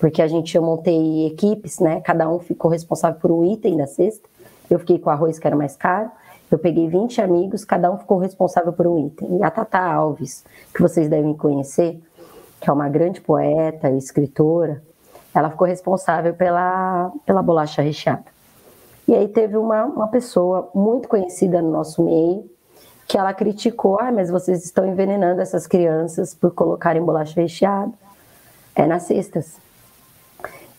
porque 0.03 0.21
a 0.21 0.27
gente 0.27 0.53
eu 0.53 0.61
montei 0.61 1.27
equipes, 1.27 1.79
né? 1.79 2.01
Cada 2.01 2.29
um 2.29 2.37
ficou 2.37 2.69
responsável 2.69 3.17
por 3.21 3.31
um 3.31 3.45
item 3.45 3.77
da 3.77 3.87
cesta. 3.87 4.27
Eu 4.69 4.77
fiquei 4.77 4.99
com 4.99 5.09
arroz 5.09 5.39
que 5.39 5.47
era 5.47 5.55
mais 5.55 5.77
caro. 5.77 6.11
Eu 6.51 6.59
peguei 6.59 6.89
20 6.89 7.21
amigos, 7.21 7.63
cada 7.63 7.89
um 7.89 7.97
ficou 7.97 8.17
responsável 8.17 8.73
por 8.73 8.85
um 8.85 9.07
item. 9.07 9.37
E 9.37 9.43
a 9.43 9.49
Tata 9.49 9.79
Alves, 9.79 10.43
que 10.75 10.81
vocês 10.81 11.07
devem 11.07 11.33
conhecer, 11.33 12.03
que 12.59 12.69
é 12.69 12.73
uma 12.73 12.89
grande 12.89 13.21
poeta 13.21 13.89
e 13.89 13.97
escritora, 13.97 14.83
ela 15.33 15.49
ficou 15.49 15.65
responsável 15.65 16.33
pela, 16.33 17.09
pela 17.25 17.41
bolacha 17.41 17.81
recheada. 17.81 18.25
E 19.07 19.15
aí 19.15 19.29
teve 19.29 19.55
uma, 19.55 19.85
uma 19.85 20.09
pessoa 20.09 20.69
muito 20.75 21.07
conhecida 21.07 21.61
no 21.61 21.71
nosso 21.71 22.03
meio, 22.03 22.43
que 23.07 23.17
ela 23.17 23.33
criticou, 23.33 23.97
ah, 24.01 24.11
mas 24.11 24.29
vocês 24.29 24.65
estão 24.65 24.85
envenenando 24.85 25.39
essas 25.39 25.65
crianças 25.65 26.35
por 26.35 26.51
colocarem 26.51 27.01
bolacha 27.01 27.39
recheada 27.39 27.93
é, 28.75 28.85
nas 28.85 29.03
cestas. 29.03 29.63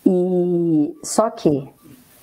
E 0.07 0.97
só 1.03 1.31
que 1.31 1.69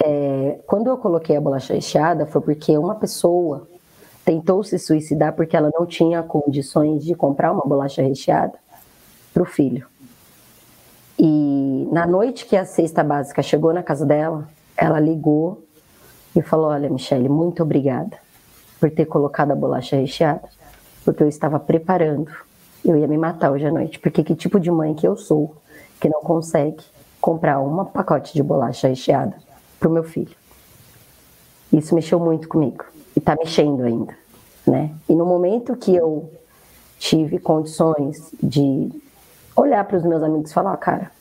é, 0.04 0.60
quando 0.68 0.88
eu 0.88 0.98
coloquei 0.98 1.36
a 1.36 1.42
bolacha 1.42 1.74
recheada 1.74 2.26
foi 2.26 2.42
porque 2.42 2.78
uma 2.78 2.96
pessoa 2.96 3.68
tentou 4.24 4.64
se 4.64 4.78
suicidar 4.78 5.34
porque 5.34 5.56
ela 5.56 5.72
não 5.78 5.86
tinha 5.86 6.22
condições 6.24 7.04
de 7.04 7.16
comprar 7.16 7.52
uma 7.52 7.64
bolacha 7.64 8.02
recheada 8.02 8.54
para 9.34 9.44
o 9.44 9.46
filho. 9.46 9.88
E 11.18 11.88
na 11.92 12.06
noite 12.08 12.46
que 12.46 12.56
a 12.56 12.66
cesta 12.66 13.04
básica 13.04 13.44
chegou 13.44 13.74
na 13.74 13.84
casa 13.84 14.06
dela, 14.06 14.48
ela 14.76 15.00
ligou 15.00 15.64
e 16.36 16.42
falou: 16.42 16.68
Olha, 16.68 16.90
Michele, 16.90 17.30
muito 17.30 17.62
obrigada 17.62 18.18
por 18.80 18.90
ter 18.90 19.06
colocado 19.06 19.52
a 19.52 19.56
bolacha 19.56 19.96
recheada, 19.96 20.50
porque 21.06 21.22
eu 21.22 21.28
estava 21.28 21.60
preparando. 21.60 22.32
Eu 22.84 22.98
ia 22.98 23.08
me 23.08 23.18
matar 23.18 23.52
hoje 23.52 23.68
à 23.68 23.72
noite, 23.72 24.00
porque 24.00 24.24
que 24.24 24.34
tipo 24.34 24.60
de 24.60 24.72
mãe 24.72 24.96
que 24.96 25.08
eu 25.08 25.16
sou 25.16 25.56
que 26.00 26.10
não 26.10 26.22
consegue 26.22 26.84
comprar 27.22 27.62
um 27.62 27.86
pacote 27.86 28.34
de 28.34 28.44
bolacha 28.44 28.88
recheada 28.88 29.36
para 29.80 29.88
o 29.88 29.92
meu 29.92 30.04
filho? 30.04 30.36
Isso 31.72 31.96
mexeu 31.96 32.20
muito 32.20 32.50
comigo 32.50 32.84
e 33.16 33.20
está 33.20 33.36
mexendo 33.36 33.84
ainda, 33.84 34.14
né? 34.68 34.92
E 35.08 35.16
no 35.16 35.26
momento 35.26 35.76
que 35.78 35.96
eu 35.96 36.30
tive 37.00 37.40
condições 37.40 38.34
de 38.42 38.92
olhar 39.56 39.86
para 39.86 39.98
os 39.98 40.04
meus 40.04 40.22
amigos 40.22 40.52
e 40.52 40.54
falar, 40.54 40.76
cara, 40.78 41.12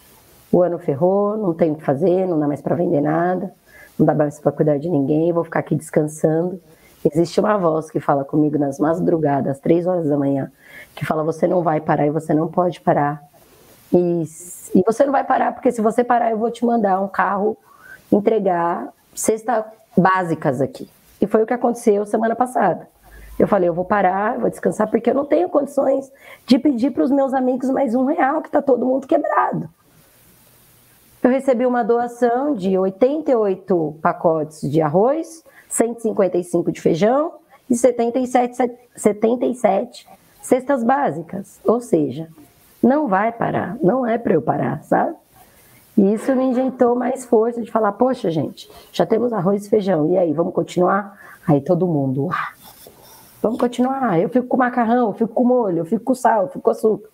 o 0.50 0.62
ano 0.62 0.78
ferrou, 0.78 1.36
não 1.36 1.54
tem 1.54 1.70
o 1.70 1.76
que 1.76 1.84
fazer, 1.84 2.26
não 2.26 2.38
dá 2.38 2.48
mais 2.48 2.60
para 2.60 2.74
vender 2.74 3.00
nada, 3.00 3.52
não 3.98 4.04
dá 4.04 4.14
mais 4.14 4.40
para 4.40 4.50
cuidar 4.50 4.78
de 4.78 4.88
ninguém, 4.88 5.32
vou 5.32 5.44
ficar 5.44 5.60
aqui 5.60 5.76
descansando. 5.76 6.60
Existe 7.04 7.38
uma 7.40 7.56
voz 7.56 7.90
que 7.90 8.00
fala 8.00 8.24
comigo 8.24 8.58
nas 8.58 8.78
madrugadas, 8.78 9.52
às 9.52 9.60
três 9.60 9.86
horas 9.86 10.08
da 10.08 10.18
manhã, 10.18 10.50
que 10.94 11.06
fala: 11.06 11.22
você 11.22 11.46
não 11.46 11.62
vai 11.62 11.80
parar 11.80 12.06
e 12.06 12.10
você 12.10 12.34
não 12.34 12.48
pode 12.48 12.80
parar. 12.80 13.22
E, 13.92 14.22
e 14.74 14.82
você 14.86 15.04
não 15.04 15.12
vai 15.12 15.24
parar, 15.24 15.52
porque 15.52 15.72
se 15.72 15.80
você 15.80 16.04
parar, 16.04 16.30
eu 16.30 16.38
vou 16.38 16.50
te 16.50 16.64
mandar 16.64 17.00
um 17.00 17.08
carro 17.08 17.56
entregar 18.12 18.92
cestas 19.14 19.64
básicas 19.96 20.60
aqui. 20.60 20.88
E 21.20 21.26
foi 21.26 21.42
o 21.42 21.46
que 21.46 21.54
aconteceu 21.54 22.06
semana 22.06 22.34
passada. 22.34 22.88
Eu 23.38 23.48
falei, 23.48 23.68
eu 23.68 23.74
vou 23.74 23.84
parar, 23.84 24.38
vou 24.38 24.50
descansar, 24.50 24.90
porque 24.90 25.10
eu 25.10 25.14
não 25.14 25.24
tenho 25.24 25.48
condições 25.48 26.12
de 26.46 26.58
pedir 26.58 26.90
para 26.90 27.04
os 27.04 27.10
meus 27.10 27.32
amigos 27.32 27.70
mais 27.70 27.94
um 27.94 28.04
real, 28.04 28.42
que 28.42 28.48
está 28.48 28.60
todo 28.60 28.84
mundo 28.84 29.06
quebrado. 29.06 29.68
Eu 31.22 31.30
recebi 31.30 31.66
uma 31.66 31.82
doação 31.82 32.54
de 32.54 32.76
88 32.76 33.98
pacotes 34.02 34.70
de 34.70 34.80
arroz, 34.80 35.44
155 35.68 36.72
de 36.72 36.80
feijão 36.80 37.34
e 37.68 37.76
77, 37.76 38.56
77 38.96 40.08
cestas 40.42 40.82
básicas. 40.82 41.60
Ou 41.64 41.80
seja, 41.80 42.28
não 42.82 43.08
vai 43.08 43.32
parar, 43.32 43.76
não 43.82 44.06
é 44.06 44.18
para 44.18 44.34
eu 44.34 44.42
parar, 44.42 44.82
sabe? 44.82 45.14
E 45.96 46.14
isso 46.14 46.34
me 46.34 46.44
injetou 46.44 46.94
mais 46.94 47.26
força 47.26 47.60
de 47.60 47.70
falar, 47.70 47.92
poxa, 47.92 48.30
gente, 48.30 48.70
já 48.92 49.04
temos 49.04 49.32
arroz 49.32 49.66
e 49.66 49.68
feijão, 49.68 50.10
e 50.10 50.16
aí, 50.16 50.32
vamos 50.32 50.54
continuar? 50.54 51.18
Aí 51.46 51.60
todo 51.60 51.86
mundo, 51.86 52.28
vamos 53.42 53.58
continuar. 53.58 54.18
Eu 54.18 54.28
fico 54.28 54.46
com 54.46 54.56
macarrão, 54.56 55.08
eu 55.08 55.14
fico 55.14 55.32
com 55.32 55.44
molho, 55.44 55.78
eu 55.78 55.84
fico 55.84 56.04
com 56.04 56.14
sal, 56.14 56.42
eu 56.42 56.48
fico 56.48 56.60
com 56.60 56.70
açúcar. 56.70 57.08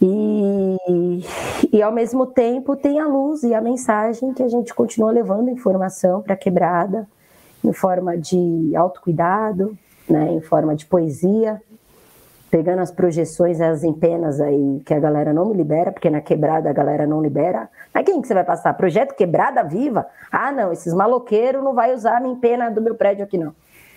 E, 0.00 1.24
e 1.72 1.82
ao 1.82 1.92
mesmo 1.92 2.26
tempo 2.26 2.74
tem 2.74 2.98
a 2.98 3.06
luz 3.06 3.42
e 3.42 3.54
a 3.54 3.60
mensagem 3.60 4.34
que 4.34 4.42
a 4.42 4.48
gente 4.48 4.74
continua 4.74 5.12
levando 5.12 5.48
informação 5.48 6.20
para 6.20 6.34
a 6.34 6.36
quebrada, 6.36 7.06
em 7.64 7.72
forma 7.72 8.16
de 8.18 8.74
autocuidado, 8.74 9.76
né, 10.08 10.32
em 10.32 10.40
forma 10.40 10.74
de 10.74 10.84
poesia, 10.84 11.62
pegando 12.52 12.80
as 12.80 12.90
projeções, 12.90 13.62
as 13.62 13.82
empenas 13.82 14.38
aí 14.38 14.82
que 14.84 14.92
a 14.92 15.00
galera 15.00 15.32
não 15.32 15.46
me 15.46 15.54
libera, 15.54 15.90
porque 15.90 16.10
na 16.10 16.20
quebrada 16.20 16.68
a 16.68 16.72
galera 16.74 17.06
não 17.06 17.22
libera. 17.22 17.66
Mas 17.94 18.04
quem 18.04 18.20
que 18.20 18.28
você 18.28 18.34
vai 18.34 18.44
passar? 18.44 18.74
Projeto 18.74 19.14
Quebrada 19.14 19.64
Viva? 19.64 20.06
Ah, 20.30 20.52
não, 20.52 20.70
esses 20.70 20.92
maloqueiros 20.92 21.64
não 21.64 21.72
vai 21.72 21.94
usar 21.94 22.18
a 22.18 22.20
minha 22.20 22.34
empena 22.34 22.70
do 22.70 22.82
meu 22.82 22.94
prédio 22.94 23.24
aqui, 23.24 23.38
não. 23.38 23.54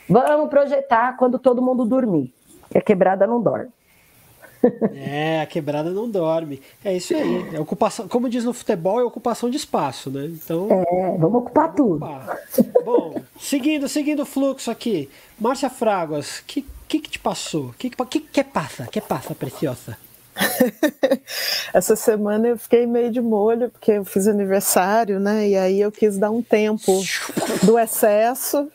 Vamos 0.08 0.50
projetar 0.50 1.18
quando 1.18 1.38
todo 1.38 1.62
mundo 1.62 1.84
dormir, 1.84 2.34
que 2.72 2.78
a 2.78 2.82
quebrada 2.82 3.28
não 3.28 3.42
dorme. 3.42 3.68
É, 4.94 5.42
a 5.42 5.46
quebrada 5.46 5.92
não 5.92 6.10
dorme. 6.10 6.62
É 6.84 6.96
isso 6.96 7.14
aí. 7.14 7.56
É 7.56 7.60
ocupação, 7.60 8.08
como 8.08 8.30
diz 8.30 8.46
no 8.46 8.54
futebol, 8.54 9.02
é 9.02 9.04
ocupação 9.04 9.50
de 9.50 9.58
espaço, 9.58 10.10
né? 10.10 10.26
Então. 10.26 10.70
É, 10.72 11.18
vamos 11.18 11.42
ocupar 11.42 11.74
tudo. 11.74 12.04
Ocupar. 12.06 12.40
Bom, 12.86 13.16
seguindo, 13.38 13.90
seguindo 13.90 14.22
o 14.22 14.26
fluxo 14.26 14.72
aqui. 14.72 15.10
Márcia 15.40 15.70
Fraguas, 15.70 16.40
que, 16.40 16.66
que, 16.88 17.00
que 17.00 17.10
te 17.10 17.20
passou? 17.20 17.68
O 17.68 17.74
que, 17.74 17.90
que, 17.90 18.20
que 18.20 18.44
passa? 18.44 18.88
que 18.88 19.02
passa, 19.02 19.36
preciosa? 19.36 19.98
Essa 21.74 21.96
semana 21.96 22.48
eu 22.48 22.58
fiquei 22.58 22.86
meio 22.86 23.12
de 23.12 23.22
molho, 23.22 23.70
porque 23.70 23.92
eu 23.94 24.06
fiz 24.06 24.28
aniversário, 24.28 25.20
né? 25.20 25.48
E 25.48 25.56
aí 25.56 25.82
eu 25.82 25.92
quis 25.92 26.18
dar 26.18 26.32
um 26.32 26.42
tempo 26.42 26.92
do 27.64 27.80
excesso 27.80 28.70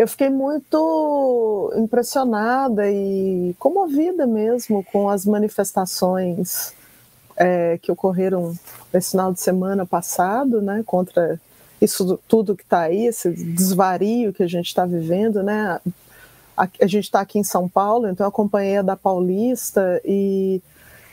eu 0.00 0.08
fiquei 0.08 0.30
muito 0.30 1.74
impressionada 1.76 2.90
e 2.90 3.54
comovida 3.58 4.26
mesmo 4.26 4.82
com 4.82 5.10
as 5.10 5.26
manifestações 5.26 6.72
é, 7.36 7.78
que 7.82 7.92
ocorreram 7.92 8.54
nesse 8.90 9.10
final 9.10 9.30
de 9.30 9.40
semana 9.40 9.84
passado, 9.84 10.62
né, 10.62 10.82
contra 10.86 11.38
isso 11.82 12.18
tudo 12.26 12.56
que 12.56 12.62
está 12.62 12.80
aí, 12.80 13.08
esse 13.08 13.30
desvario 13.30 14.32
que 14.32 14.42
a 14.42 14.46
gente 14.46 14.68
está 14.68 14.86
vivendo, 14.86 15.42
né? 15.42 15.78
A, 16.56 16.68
a 16.80 16.86
gente 16.86 17.04
está 17.04 17.20
aqui 17.20 17.38
em 17.38 17.44
São 17.44 17.68
Paulo, 17.68 18.08
então 18.08 18.24
eu 18.24 18.28
acompanhei 18.28 18.78
a 18.78 18.82
da 18.82 18.96
Paulista 18.96 20.00
e 20.04 20.60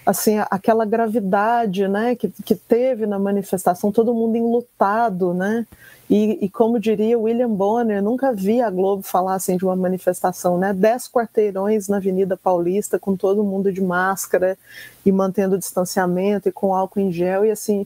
assim 0.05 0.37
aquela 0.49 0.85
gravidade, 0.85 1.85
né, 1.87 2.15
que, 2.15 2.29
que 2.29 2.55
teve 2.55 3.05
na 3.05 3.19
manifestação, 3.19 3.91
todo 3.91 4.13
mundo 4.13 4.37
enlutado, 4.37 5.33
né? 5.33 5.65
E, 6.09 6.45
e, 6.45 6.49
como 6.49 6.79
diria 6.79 7.19
William 7.19 7.49
Bonner, 7.49 8.01
nunca 8.01 8.31
vi 8.31 8.61
a 8.61 8.69
Globo 8.69 9.03
falar 9.03 9.35
assim 9.35 9.57
de 9.57 9.65
uma 9.65 9.75
manifestação, 9.75 10.57
né? 10.57 10.73
Dez 10.73 11.05
quarteirões 11.09 11.89
na 11.89 11.97
Avenida 11.97 12.37
Paulista, 12.37 12.97
com 12.97 13.17
todo 13.17 13.43
mundo 13.43 13.73
de 13.73 13.81
máscara 13.81 14.57
e 15.05 15.11
mantendo 15.11 15.57
distanciamento 15.57 16.47
e 16.47 16.51
com 16.51 16.73
álcool 16.73 17.01
em 17.01 17.11
gel 17.11 17.43
e 17.43 17.51
assim, 17.51 17.85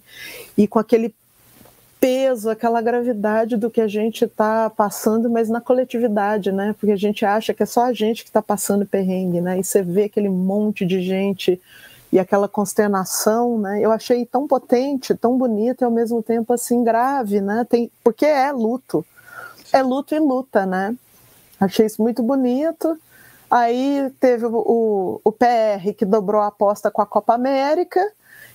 e 0.55 0.67
com 0.67 0.77
aquele 0.77 1.15
peso, 2.01 2.49
aquela 2.49 2.81
gravidade 2.81 3.55
do 3.55 3.69
que 3.69 3.79
a 3.79 3.87
gente 3.87 4.25
está 4.25 4.71
passando, 4.71 5.29
mas 5.29 5.47
na 5.47 5.61
coletividade, 5.61 6.51
né? 6.51 6.73
Porque 6.79 6.91
a 6.91 6.97
gente 6.97 7.23
acha 7.23 7.53
que 7.53 7.61
é 7.61 7.65
só 7.65 7.85
a 7.85 7.93
gente 7.93 8.23
que 8.23 8.29
está 8.29 8.41
passando 8.41 8.87
perrengue, 8.87 9.39
né? 9.39 9.59
E 9.59 9.63
você 9.63 9.83
vê 9.83 10.05
aquele 10.05 10.27
monte 10.27 10.83
de 10.83 10.99
gente 10.99 11.61
e 12.11 12.17
aquela 12.17 12.47
consternação, 12.47 13.59
né? 13.59 13.79
Eu 13.79 13.91
achei 13.91 14.25
tão 14.25 14.47
potente, 14.47 15.13
tão 15.13 15.37
bonito 15.37 15.81
e 15.81 15.85
ao 15.85 15.91
mesmo 15.91 16.23
tempo 16.23 16.51
assim 16.51 16.83
grave, 16.83 17.39
né? 17.39 17.67
Tem, 17.69 17.91
porque 18.03 18.25
é 18.25 18.51
luto, 18.51 19.05
é 19.71 19.83
luto 19.83 20.15
e 20.15 20.19
luta, 20.19 20.65
né? 20.65 20.95
Achei 21.59 21.85
isso 21.85 22.01
muito 22.01 22.23
bonito. 22.23 22.97
Aí 23.49 24.11
teve 24.19 24.47
o, 24.47 24.55
o, 24.55 25.21
o 25.23 25.31
PR 25.31 25.93
que 25.95 26.03
dobrou 26.05 26.41
a 26.41 26.47
aposta 26.47 26.89
com 26.89 27.03
a 27.03 27.05
Copa 27.05 27.35
América. 27.35 28.01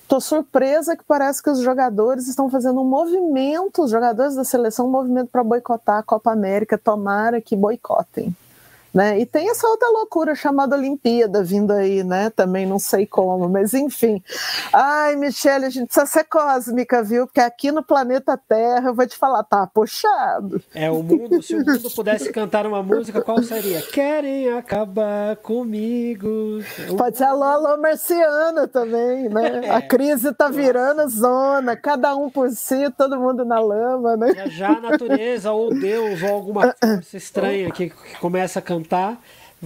Estou 0.06 0.20
surpresa 0.20 0.96
que 0.96 1.02
parece 1.02 1.42
que 1.42 1.50
os 1.50 1.58
jogadores 1.58 2.28
estão 2.28 2.48
fazendo 2.48 2.80
um 2.80 2.84
movimento, 2.84 3.82
os 3.82 3.90
jogadores 3.90 4.36
da 4.36 4.44
seleção, 4.44 4.86
um 4.86 4.90
movimento 4.90 5.30
para 5.32 5.42
boicotar 5.42 5.98
a 5.98 6.02
Copa 6.04 6.30
América. 6.30 6.78
Tomara 6.78 7.40
que 7.40 7.56
boicotem. 7.56 8.32
Né? 8.96 9.20
E 9.20 9.26
tem 9.26 9.50
essa 9.50 9.68
outra 9.68 9.90
loucura 9.90 10.34
chamada 10.34 10.74
Olimpíada 10.74 11.44
vindo 11.44 11.70
aí, 11.70 12.02
né? 12.02 12.30
Também 12.30 12.64
não 12.64 12.78
sei 12.78 13.04
como, 13.04 13.46
mas 13.46 13.74
enfim. 13.74 14.22
Ai, 14.72 15.14
Michele, 15.16 15.66
a 15.66 15.68
gente 15.68 15.88
precisa 15.88 16.06
ser 16.06 16.24
cósmica, 16.24 17.02
viu? 17.02 17.26
Porque 17.26 17.40
aqui 17.40 17.70
no 17.70 17.82
planeta 17.82 18.40
Terra, 18.48 18.88
eu 18.88 18.94
vou 18.94 19.06
te 19.06 19.14
falar, 19.14 19.44
tá 19.44 19.66
puxado. 19.66 20.62
É, 20.74 20.90
o 20.90 21.02
mundo, 21.02 21.42
se 21.42 21.54
o 21.54 21.58
mundo 21.58 21.90
pudesse 21.90 22.32
cantar 22.32 22.66
uma 22.66 22.82
música, 22.82 23.20
qual 23.20 23.42
seria? 23.42 23.82
Querem 23.82 24.50
acabar 24.54 25.36
comigo. 25.36 26.62
Pode 26.96 27.18
ser 27.18 27.24
a 27.24 27.34
Lola 27.34 27.76
Marciana 27.76 28.66
também, 28.66 29.28
né? 29.28 29.46
É. 29.66 29.70
A 29.70 29.82
crise 29.82 30.32
tá 30.32 30.48
virando 30.48 31.08
zona, 31.08 31.76
cada 31.76 32.14
um 32.14 32.30
por 32.30 32.50
si, 32.50 32.90
todo 32.90 33.18
mundo 33.18 33.44
na 33.44 33.58
lama, 33.58 34.16
né? 34.16 34.32
Já, 34.34 34.46
já 34.46 34.68
a 34.68 34.80
natureza, 34.80 35.50
ou 35.50 35.70
Deus, 35.70 36.22
ou 36.22 36.28
alguma 36.28 36.74
força 36.78 37.16
estranha 37.16 37.70
que, 37.70 37.90
que 37.90 38.18
começa 38.20 38.58
a 38.58 38.62
cantar 38.62 38.85
cantar. 38.86 39.20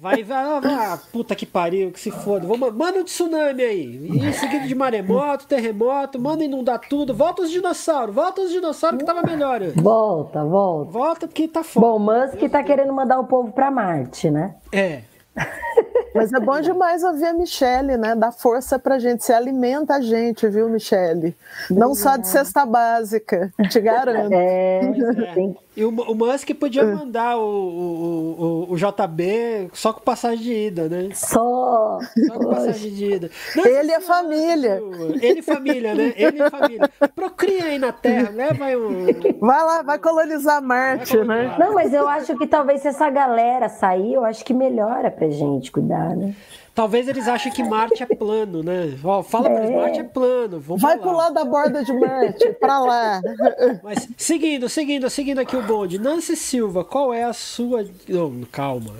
Vai, 0.00 0.24
vai, 0.24 0.60
vai, 0.60 0.74
ah, 0.74 0.98
puta 1.12 1.34
que 1.34 1.44
pariu, 1.44 1.92
que 1.92 2.00
se 2.00 2.10
foda. 2.10 2.46
Vou, 2.46 2.56
manda 2.56 2.98
um 2.98 3.04
tsunami 3.04 3.62
aí. 3.62 4.08
E 4.10 4.26
em 4.26 4.32
seguida 4.32 4.66
de 4.66 4.74
maremoto, 4.74 5.46
terremoto, 5.46 6.18
manda 6.18 6.42
inundar 6.42 6.80
tudo. 6.80 7.14
Volta 7.14 7.42
os 7.42 7.50
dinossauros, 7.50 8.14
volta 8.14 8.40
os 8.40 8.50
dinossauros 8.50 8.98
que 8.98 9.04
tava 9.04 9.22
melhor. 9.22 9.60
Volta, 9.76 10.42
volta. 10.42 10.90
Volta 10.90 11.28
porque 11.28 11.46
tá 11.46 11.62
foda. 11.62 11.86
Bom, 11.86 11.98
Musk 11.98 12.50
tá 12.50 12.62
querendo 12.62 12.92
mandar 12.92 13.20
o 13.20 13.26
povo 13.26 13.52
pra 13.52 13.70
Marte, 13.70 14.30
né? 14.30 14.54
É. 14.72 15.02
Mas 16.14 16.32
é 16.32 16.40
bom 16.40 16.60
demais 16.60 17.02
ouvir 17.04 17.26
a 17.26 17.34
Michelle, 17.34 17.98
né? 17.98 18.14
Dá 18.14 18.32
força 18.32 18.78
pra 18.78 18.98
gente, 18.98 19.24
se 19.24 19.32
alimenta 19.32 19.96
a 19.96 20.00
gente, 20.00 20.48
viu, 20.48 20.70
Michelle? 20.70 21.36
Não 21.68 21.92
é. 21.92 21.94
só 21.94 22.16
de 22.16 22.28
cesta 22.28 22.64
básica, 22.64 23.52
te 23.68 23.80
garanto. 23.80 24.32
É, 24.32 24.80
é. 24.80 25.54
E 25.76 25.84
o, 25.84 25.88
o 25.88 26.14
Musk 26.14 26.50
podia 26.54 26.84
mandar 26.84 27.36
o, 27.36 27.42
o, 27.42 28.66
o, 28.68 28.72
o, 28.72 28.76
JB 28.76 29.70
só 29.72 29.92
com 29.92 30.00
passagem 30.00 30.44
de 30.44 30.52
ida, 30.52 30.88
né? 30.88 31.08
Só. 31.14 31.98
Só 32.28 32.34
com 32.38 32.50
passagem 32.50 32.92
de 32.92 33.12
ida. 33.12 33.30
Não, 33.56 33.66
ele 33.66 33.90
e 33.90 33.94
a 33.94 34.00
família. 34.00 34.80
Ele 35.20 35.40
e 35.40 35.42
família, 35.42 35.94
né? 35.94 36.14
Ele 36.16 36.42
e 36.42 36.50
família. 36.50 36.90
Procria 37.14 37.64
aí 37.64 37.78
na 37.78 37.92
Terra, 37.92 38.30
leva 38.30 38.66
aí 38.66 38.76
um. 38.76 39.06
Vai 39.40 39.64
lá, 39.64 39.82
vai 39.82 39.98
colonizar 39.98 40.62
Marte, 40.62 41.16
vai 41.16 41.26
colonizar. 41.26 41.58
né? 41.58 41.64
Não, 41.66 41.74
mas 41.74 41.92
eu 41.92 42.06
acho 42.08 42.36
que 42.36 42.46
talvez 42.46 42.80
se 42.80 42.88
essa 42.88 43.10
galera 43.10 43.68
sair, 43.68 44.14
eu 44.14 44.24
acho 44.24 44.44
que 44.44 44.54
melhora 44.54 45.10
pra 45.10 45.28
gente 45.28 45.72
cuidar, 45.72 46.14
né? 46.14 46.34
Talvez 46.74 47.06
eles 47.06 47.28
achem 47.28 47.52
que 47.52 47.62
Marte 47.62 48.02
é 48.02 48.06
plano, 48.06 48.60
né? 48.60 48.98
Ó, 49.04 49.22
fala 49.22 49.48
é. 49.48 49.54
pra 49.54 49.64
eles, 49.64 49.76
Marte 49.76 50.00
é 50.00 50.02
plano. 50.02 50.58
Vamos 50.58 50.82
Vai 50.82 50.98
pular 50.98 51.30
da 51.30 51.44
borda 51.44 51.84
de 51.84 51.92
Marte, 51.92 52.52
pra 52.58 52.80
lá. 52.80 53.20
Mas 53.84 54.08
seguindo, 54.16 54.68
seguindo, 54.68 55.08
seguindo 55.08 55.38
aqui 55.38 55.56
o 55.56 55.62
bonde. 55.62 56.00
Nancy 56.00 56.34
Silva, 56.34 56.84
qual 56.84 57.14
é 57.14 57.22
a 57.22 57.32
sua. 57.32 57.86
Não, 58.08 58.42
calma. 58.50 58.92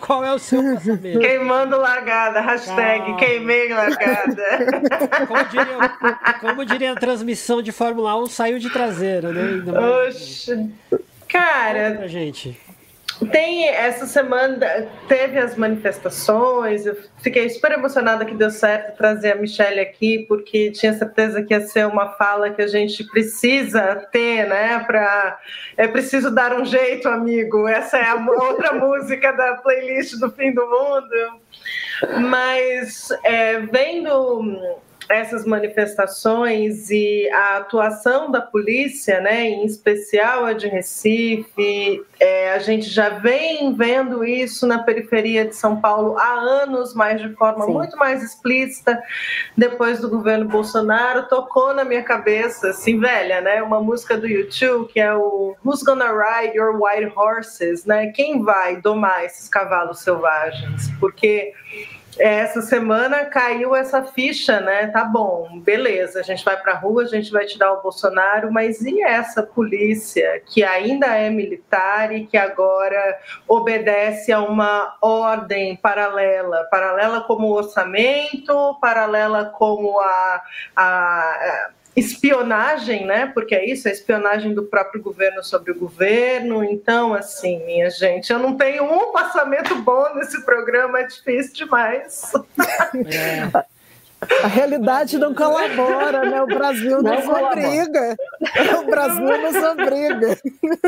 Qual 0.00 0.24
é 0.24 0.34
o 0.34 0.38
seu 0.38 0.60
pensamento? 0.60 1.20
Queimando 1.20 1.76
largada, 1.76 2.40
hashtag 2.40 3.04
calma. 3.04 3.18
queimei 3.18 3.72
largada. 3.72 4.42
Como 5.28 5.44
diria, 5.44 5.88
como 6.40 6.64
diria 6.64 6.92
a 6.92 6.96
transmissão 6.96 7.62
de 7.62 7.72
Fórmula 7.72 8.16
1, 8.22 8.26
saiu 8.26 8.58
de 8.58 8.68
traseira, 8.70 9.32
né? 9.32 9.62
Oxe. 10.08 10.70
Cara. 11.28 11.94
Pra 11.96 12.06
gente. 12.08 12.60
Tem 13.26 13.68
essa 13.68 14.06
semana 14.06 14.88
teve 15.08 15.38
as 15.38 15.56
manifestações. 15.56 16.86
Eu 16.86 16.96
fiquei 17.18 17.48
super 17.48 17.72
emocionada 17.72 18.24
que 18.24 18.34
deu 18.34 18.50
certo 18.50 18.96
trazer 18.96 19.32
a 19.32 19.36
Michelle 19.36 19.80
aqui, 19.80 20.24
porque 20.28 20.70
tinha 20.70 20.92
certeza 20.92 21.42
que 21.42 21.52
ia 21.52 21.60
ser 21.60 21.86
uma 21.86 22.10
fala 22.10 22.50
que 22.50 22.62
a 22.62 22.66
gente 22.66 23.04
precisa 23.04 23.96
ter, 24.10 24.46
né? 24.46 24.78
Para 24.86 25.38
é 25.76 25.88
preciso 25.88 26.30
dar 26.30 26.58
um 26.58 26.64
jeito, 26.64 27.08
amigo. 27.08 27.68
Essa 27.68 27.98
é 27.98 28.08
a 28.08 28.14
outra 28.14 28.72
música 28.78 29.32
da 29.32 29.56
playlist 29.56 30.18
do 30.18 30.30
fim 30.30 30.52
do 30.52 30.62
mundo. 30.62 31.40
Mas 32.28 33.08
é, 33.24 33.60
vendo 33.60 34.80
essas 35.08 35.44
manifestações 35.44 36.90
e 36.90 37.28
a 37.30 37.56
atuação 37.58 38.30
da 38.30 38.40
polícia, 38.40 39.20
né, 39.20 39.44
em 39.44 39.64
especial 39.64 40.44
a 40.44 40.52
de 40.52 40.68
Recife, 40.68 42.02
é, 42.20 42.52
a 42.52 42.58
gente 42.58 42.88
já 42.88 43.08
vem 43.08 43.74
vendo 43.74 44.24
isso 44.24 44.66
na 44.66 44.82
periferia 44.82 45.44
de 45.44 45.56
São 45.56 45.80
Paulo 45.80 46.16
há 46.18 46.32
anos, 46.32 46.94
mas 46.94 47.20
de 47.20 47.32
forma 47.34 47.66
Sim. 47.66 47.72
muito 47.72 47.96
mais 47.96 48.22
explícita 48.22 49.02
depois 49.56 50.00
do 50.00 50.08
governo 50.08 50.46
Bolsonaro. 50.46 51.28
Tocou 51.28 51.74
na 51.74 51.84
minha 51.84 52.02
cabeça, 52.02 52.70
assim, 52.70 52.98
velha, 52.98 53.40
né, 53.40 53.62
uma 53.62 53.80
música 53.80 54.16
do 54.16 54.26
YouTube 54.26 54.92
que 54.92 55.00
é 55.00 55.14
o 55.14 55.56
Who's 55.64 55.82
Gonna 55.82 56.10
Ride 56.10 56.56
Your 56.56 56.78
White 56.80 57.12
Horses, 57.16 57.84
né? 57.84 58.08
Quem 58.08 58.42
vai 58.42 58.76
domar 58.76 59.24
esses 59.24 59.48
cavalos 59.48 60.00
selvagens? 60.00 60.90
Porque 60.98 61.52
essa 62.18 62.60
semana 62.60 63.24
caiu 63.24 63.74
essa 63.74 64.02
ficha, 64.04 64.60
né? 64.60 64.88
Tá 64.88 65.04
bom, 65.04 65.58
beleza, 65.60 66.20
a 66.20 66.22
gente 66.22 66.44
vai 66.44 66.56
para 66.60 66.72
a 66.72 66.76
rua, 66.76 67.02
a 67.02 67.06
gente 67.06 67.30
vai 67.30 67.46
tirar 67.46 67.72
o 67.72 67.82
Bolsonaro, 67.82 68.52
mas 68.52 68.80
e 68.82 69.02
essa 69.02 69.42
polícia 69.42 70.42
que 70.46 70.62
ainda 70.62 71.06
é 71.06 71.30
militar 71.30 72.12
e 72.12 72.26
que 72.26 72.36
agora 72.36 73.18
obedece 73.48 74.32
a 74.32 74.40
uma 74.40 74.96
ordem 75.00 75.76
paralela, 75.76 76.64
paralela 76.70 77.22
como 77.22 77.46
o 77.46 77.52
orçamento, 77.52 78.78
paralela 78.80 79.46
como 79.46 79.98
a, 80.00 80.42
a 80.76 81.70
espionagem, 81.94 83.04
né? 83.04 83.26
Porque 83.26 83.54
é 83.54 83.64
isso, 83.64 83.88
a 83.88 83.90
espionagem 83.90 84.54
do 84.54 84.64
próprio 84.64 85.02
governo 85.02 85.42
sobre 85.44 85.72
o 85.72 85.78
governo. 85.78 86.64
Então, 86.64 87.14
assim, 87.14 87.64
minha 87.64 87.90
gente, 87.90 88.32
eu 88.32 88.38
não 88.38 88.56
tenho 88.56 88.84
um 88.84 89.12
passamento 89.12 89.74
bom 89.76 90.14
nesse 90.14 90.44
programa, 90.44 91.00
é 91.00 91.06
difícil 91.06 91.54
demais. 91.54 92.32
É. 92.94 93.72
A 94.42 94.46
realidade 94.46 95.18
não 95.18 95.34
colabora, 95.34 96.24
né? 96.24 96.42
O 96.42 96.46
Brasil 96.46 97.02
não, 97.02 97.24
não 97.24 97.44
obriga. 97.44 98.16
O 98.78 98.86
Brasil 98.86 99.24
nos 99.24 99.56
obriga. 99.64 100.38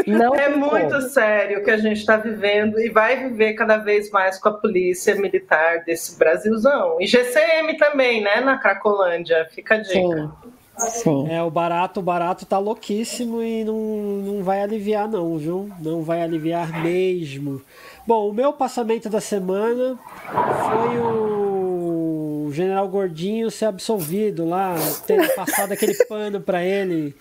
Não 0.07 0.35
é 0.37 0.49
muito 0.49 0.91
como. 0.91 1.03
sério 1.03 1.59
o 1.59 1.65
que 1.65 1.71
a 1.71 1.77
gente 1.77 1.99
está 1.99 2.17
vivendo 2.17 2.79
e 2.79 2.91
vai 2.91 3.29
viver 3.29 3.55
cada 3.55 3.77
vez 3.77 4.11
mais 4.11 4.39
com 4.39 4.51
a 4.51 4.53
polícia 4.53 5.17
militar 5.17 5.83
desse 5.85 6.17
Brasilzão. 6.17 6.99
E 7.01 7.07
GCM 7.07 7.77
também, 7.77 8.23
né? 8.23 8.41
Na 8.41 8.57
Cracolândia. 8.57 9.49
Fica 9.51 9.75
a 9.75 9.79
dica. 9.79 9.93
Sim. 9.93 10.31
Sim. 10.77 11.29
É, 11.29 11.43
o 11.43 11.51
barato, 11.51 12.01
o 12.01 12.03
barato 12.03 12.45
tá 12.45 12.59
louquíssimo 12.59 13.43
e 13.43 13.65
não, 13.65 13.77
não 13.77 14.43
vai 14.43 14.61
aliviar 14.63 15.09
não, 15.09 15.37
viu? 15.39 15.71
Não 15.81 16.03
vai 16.03 16.23
aliviar 16.23 16.83
mesmo. 16.83 17.63
Bom, 18.07 18.29
o 18.29 18.33
meu 18.33 18.53
passamento 18.53 19.09
da 19.09 19.21
semana 19.21 19.99
foi 20.27 20.99
o 20.99 22.51
General 22.53 22.89
Gordinho 22.89 23.51
ser 23.51 23.67
absolvido 23.67 24.45
lá, 24.45 24.75
ter 25.07 25.35
passado 25.35 25.73
aquele 25.73 25.95
pano 26.07 26.41
para 26.41 26.65
ele 26.65 27.15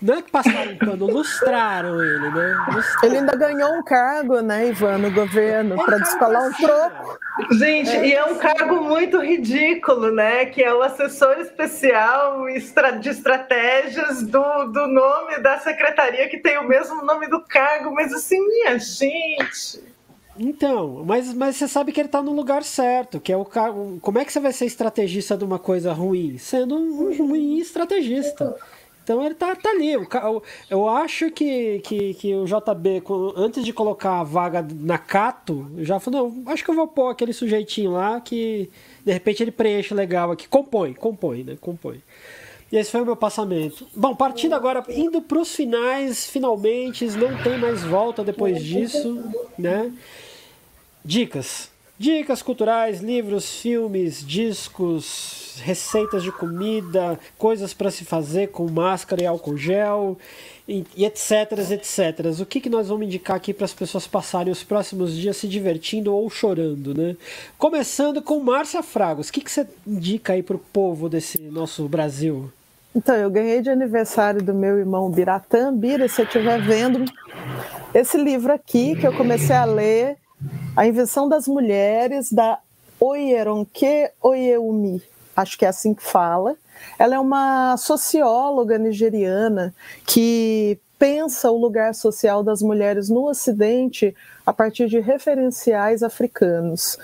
não 0.00 0.14
é 0.14 0.22
que 0.22 0.30
passaram 0.30 0.76
pano, 0.76 1.06
lustraram 1.06 2.02
ele, 2.02 2.30
né? 2.30 2.54
Lustraram. 2.72 3.08
Ele 3.08 3.18
ainda 3.18 3.36
ganhou 3.36 3.74
um 3.74 3.82
cargo, 3.82 4.40
né, 4.40 4.68
Ivan, 4.68 4.98
no 4.98 5.10
governo, 5.10 5.76
para 5.84 5.98
descolar 5.98 6.48
um 6.48 6.52
troco. 6.52 7.18
Gente, 7.52 7.90
é. 7.90 8.06
e 8.06 8.12
é 8.14 8.24
um 8.24 8.36
cargo 8.36 8.82
muito 8.82 9.18
ridículo, 9.20 10.12
né? 10.12 10.46
Que 10.46 10.62
é 10.62 10.72
o 10.72 10.82
assessor 10.82 11.38
especial 11.40 12.46
de 13.00 13.08
estratégias 13.08 14.22
do, 14.22 14.64
do 14.66 14.86
nome 14.86 15.38
da 15.38 15.58
secretaria, 15.58 16.28
que 16.28 16.38
tem 16.38 16.58
o 16.58 16.68
mesmo 16.68 17.04
nome 17.04 17.28
do 17.28 17.40
cargo, 17.40 17.92
mas 17.94 18.12
assim, 18.12 18.40
minha 18.46 18.78
gente. 18.78 19.90
Então, 20.38 21.04
mas, 21.04 21.34
mas 21.34 21.56
você 21.56 21.68
sabe 21.68 21.92
que 21.92 22.00
ele 22.00 22.08
está 22.08 22.22
no 22.22 22.32
lugar 22.32 22.62
certo, 22.62 23.20
que 23.20 23.32
é 23.32 23.36
o 23.36 23.44
cargo. 23.44 23.98
Como 24.00 24.18
é 24.18 24.24
que 24.24 24.32
você 24.32 24.40
vai 24.40 24.52
ser 24.52 24.64
estrategista 24.64 25.36
de 25.36 25.44
uma 25.44 25.58
coisa 25.58 25.92
ruim? 25.92 26.38
Sendo 26.38 26.76
um 26.76 27.14
ruim 27.14 27.58
estrategista. 27.58 28.56
Então 29.10 29.26
ele 29.26 29.34
tá, 29.34 29.56
tá 29.56 29.70
ali. 29.70 29.90
Eu, 29.90 30.06
eu 30.70 30.88
acho 30.88 31.32
que, 31.32 31.80
que, 31.80 32.14
que 32.14 32.32
o 32.32 32.44
JB, 32.44 33.02
antes 33.34 33.64
de 33.64 33.72
colocar 33.72 34.20
a 34.20 34.22
vaga 34.22 34.64
na 34.72 34.98
Cato, 34.98 35.68
já 35.78 35.98
falou, 35.98 36.32
não, 36.32 36.52
acho 36.52 36.62
que 36.62 36.70
eu 36.70 36.76
vou 36.76 36.86
pôr 36.86 37.10
aquele 37.10 37.32
sujeitinho 37.32 37.90
lá 37.90 38.20
que 38.20 38.70
de 39.04 39.12
repente 39.12 39.42
ele 39.42 39.50
preenche 39.50 39.92
legal 39.92 40.30
aqui. 40.30 40.46
Compõe, 40.46 40.94
compõe, 40.94 41.42
né? 41.42 41.58
Compõe. 41.60 42.00
E 42.70 42.76
esse 42.76 42.92
foi 42.92 43.00
o 43.00 43.04
meu 43.04 43.16
passamento. 43.16 43.84
Bom, 43.96 44.14
partindo 44.14 44.54
agora, 44.54 44.84
indo 44.88 45.20
para 45.20 45.40
os 45.40 45.56
finais, 45.56 46.30
finalmente, 46.30 47.04
não 47.06 47.36
tem 47.42 47.58
mais 47.58 47.82
volta 47.82 48.22
depois 48.22 48.62
disso, 48.62 49.24
né? 49.58 49.92
Dicas. 51.04 51.69
Dicas 52.00 52.40
culturais, 52.40 53.02
livros, 53.02 53.60
filmes, 53.60 54.26
discos, 54.26 55.60
receitas 55.62 56.22
de 56.22 56.32
comida, 56.32 57.20
coisas 57.36 57.74
para 57.74 57.90
se 57.90 58.06
fazer 58.06 58.46
com 58.48 58.66
máscara 58.70 59.22
e 59.22 59.26
álcool 59.26 59.58
gel, 59.58 60.16
e, 60.66 60.82
e 60.96 61.04
etc, 61.04 61.58
etc. 61.72 62.40
O 62.40 62.46
que, 62.46 62.58
que 62.58 62.70
nós 62.70 62.88
vamos 62.88 63.04
indicar 63.04 63.36
aqui 63.36 63.52
para 63.52 63.66
as 63.66 63.74
pessoas 63.74 64.06
passarem 64.06 64.50
os 64.50 64.64
próximos 64.64 65.14
dias 65.14 65.36
se 65.36 65.46
divertindo 65.46 66.14
ou 66.14 66.30
chorando, 66.30 66.94
né? 66.94 67.16
Começando 67.58 68.22
com 68.22 68.40
Márcia 68.40 68.82
Fragos. 68.82 69.28
O 69.28 69.32
que, 69.34 69.42
que 69.42 69.52
você 69.52 69.66
indica 69.86 70.32
aí 70.32 70.42
para 70.42 70.56
o 70.56 70.58
povo 70.72 71.06
desse 71.06 71.38
nosso 71.38 71.86
Brasil? 71.86 72.50
Então, 72.96 73.14
eu 73.14 73.28
ganhei 73.28 73.60
de 73.60 73.68
aniversário 73.68 74.42
do 74.42 74.54
meu 74.54 74.78
irmão 74.78 75.10
Biratã. 75.10 75.70
Bira, 75.70 76.08
se 76.08 76.14
você 76.14 76.22
estiver 76.22 76.62
vendo, 76.62 77.04
esse 77.92 78.16
livro 78.16 78.54
aqui 78.54 78.96
que 78.96 79.06
eu 79.06 79.12
comecei 79.12 79.54
a 79.54 79.66
ler 79.66 80.16
a 80.76 80.86
Invenção 80.86 81.28
das 81.28 81.48
Mulheres, 81.48 82.32
da 82.32 82.58
Oyeronke 82.98 84.10
Oyeumi, 84.20 85.02
acho 85.34 85.58
que 85.58 85.64
é 85.64 85.68
assim 85.68 85.94
que 85.94 86.02
fala. 86.02 86.56
Ela 86.98 87.16
é 87.16 87.18
uma 87.18 87.76
socióloga 87.76 88.78
nigeriana 88.78 89.74
que 90.06 90.78
pensa 90.98 91.50
o 91.50 91.58
lugar 91.58 91.94
social 91.94 92.42
das 92.42 92.62
mulheres 92.62 93.08
no 93.08 93.28
Ocidente 93.28 94.14
a 94.44 94.52
partir 94.52 94.86
de 94.86 95.00
referenciais 95.00 96.02
africanos. 96.02 96.98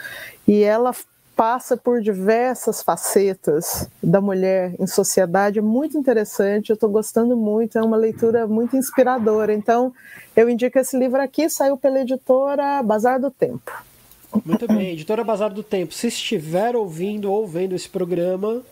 E 0.47 0.62
ela 0.62 0.95
passa 1.37 1.76
por 1.76 2.01
diversas 2.01 2.82
facetas 2.82 3.89
da 4.03 4.22
mulher 4.22 4.74
em 4.80 4.87
sociedade, 4.87 5.59
é 5.59 5.62
muito 5.62 5.99
interessante, 5.99 6.70
eu 6.70 6.74
estou 6.74 6.89
gostando 6.89 7.37
muito, 7.37 7.76
é 7.76 7.82
uma 7.82 7.97
leitura 7.97 8.47
muito 8.47 8.74
inspiradora. 8.74 9.53
Então, 9.53 9.93
eu 10.34 10.49
indico 10.49 10.78
esse 10.78 10.99
livro 10.99 11.20
aqui, 11.20 11.51
saiu 11.51 11.76
pela 11.76 12.01
editora 12.01 12.82
Bazar 12.82 13.20
do 13.20 13.30
Tempo. 13.30 13.70
Muito 14.45 14.66
bem, 14.66 14.93
editora 14.93 15.22
Bazar 15.22 15.53
do 15.53 15.62
Tempo. 15.62 15.93
Se 15.93 16.09
estiver 16.09 16.74
ouvindo 16.74 17.30
ou 17.30 17.47
vendo 17.47 17.74
esse 17.74 17.89
programa, 17.89 18.62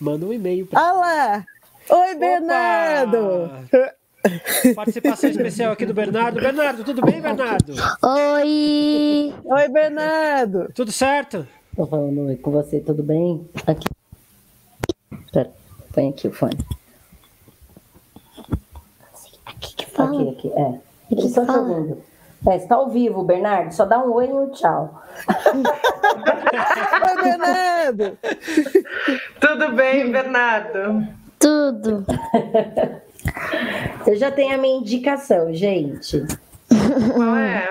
manda 0.00 0.24
um 0.24 0.32
e-mail 0.32 0.66
para. 0.66 0.80
Olá! 0.80 1.44
Oi, 1.88 2.14
Bernardo! 2.14 3.50
Participação 4.74 5.30
especial 5.30 5.72
aqui 5.72 5.86
do 5.86 5.94
Bernardo. 5.94 6.40
Bernardo, 6.40 6.82
tudo 6.82 7.00
bem, 7.02 7.20
Bernardo? 7.20 7.74
Oi! 8.02 9.34
Oi, 9.44 9.68
Bernardo! 9.68 10.68
Tudo 10.74 10.90
certo? 10.90 11.46
Tô 11.76 11.86
falando 11.86 12.22
oi 12.22 12.36
com 12.36 12.50
você, 12.50 12.80
tudo 12.80 13.02
bem? 13.02 13.46
Aqui. 13.66 13.86
Pera, 15.30 15.50
põe 15.92 16.08
aqui 16.08 16.26
o 16.26 16.32
fone. 16.32 16.56
Aqui 19.44 19.76
que 19.76 19.84
fala. 19.84 20.22
Aqui, 20.22 20.30
aqui, 20.30 20.52
é. 20.52 20.80
Aqui 21.12 21.28
só 21.28 21.44
te 21.44 21.50
ouvindo. 21.50 22.02
É, 22.48 22.56
está 22.56 22.76
ao 22.76 22.88
vivo, 22.88 23.22
Bernardo. 23.24 23.74
Só 23.74 23.84
dá 23.84 23.98
um 23.98 24.10
oi 24.14 24.26
e 24.26 24.32
um 24.32 24.48
tchau. 24.52 25.02
oi, 27.08 27.22
Bernardo! 27.22 28.18
Tudo 29.38 29.72
bem, 29.72 30.10
Bernardo? 30.10 31.06
Tudo. 31.38 32.06
Eu 34.06 34.16
já 34.16 34.30
tenho 34.30 34.54
a 34.54 34.58
minha 34.58 34.78
indicação, 34.78 35.52
gente. 35.52 36.24
Qual 37.14 37.36
é? 37.36 37.68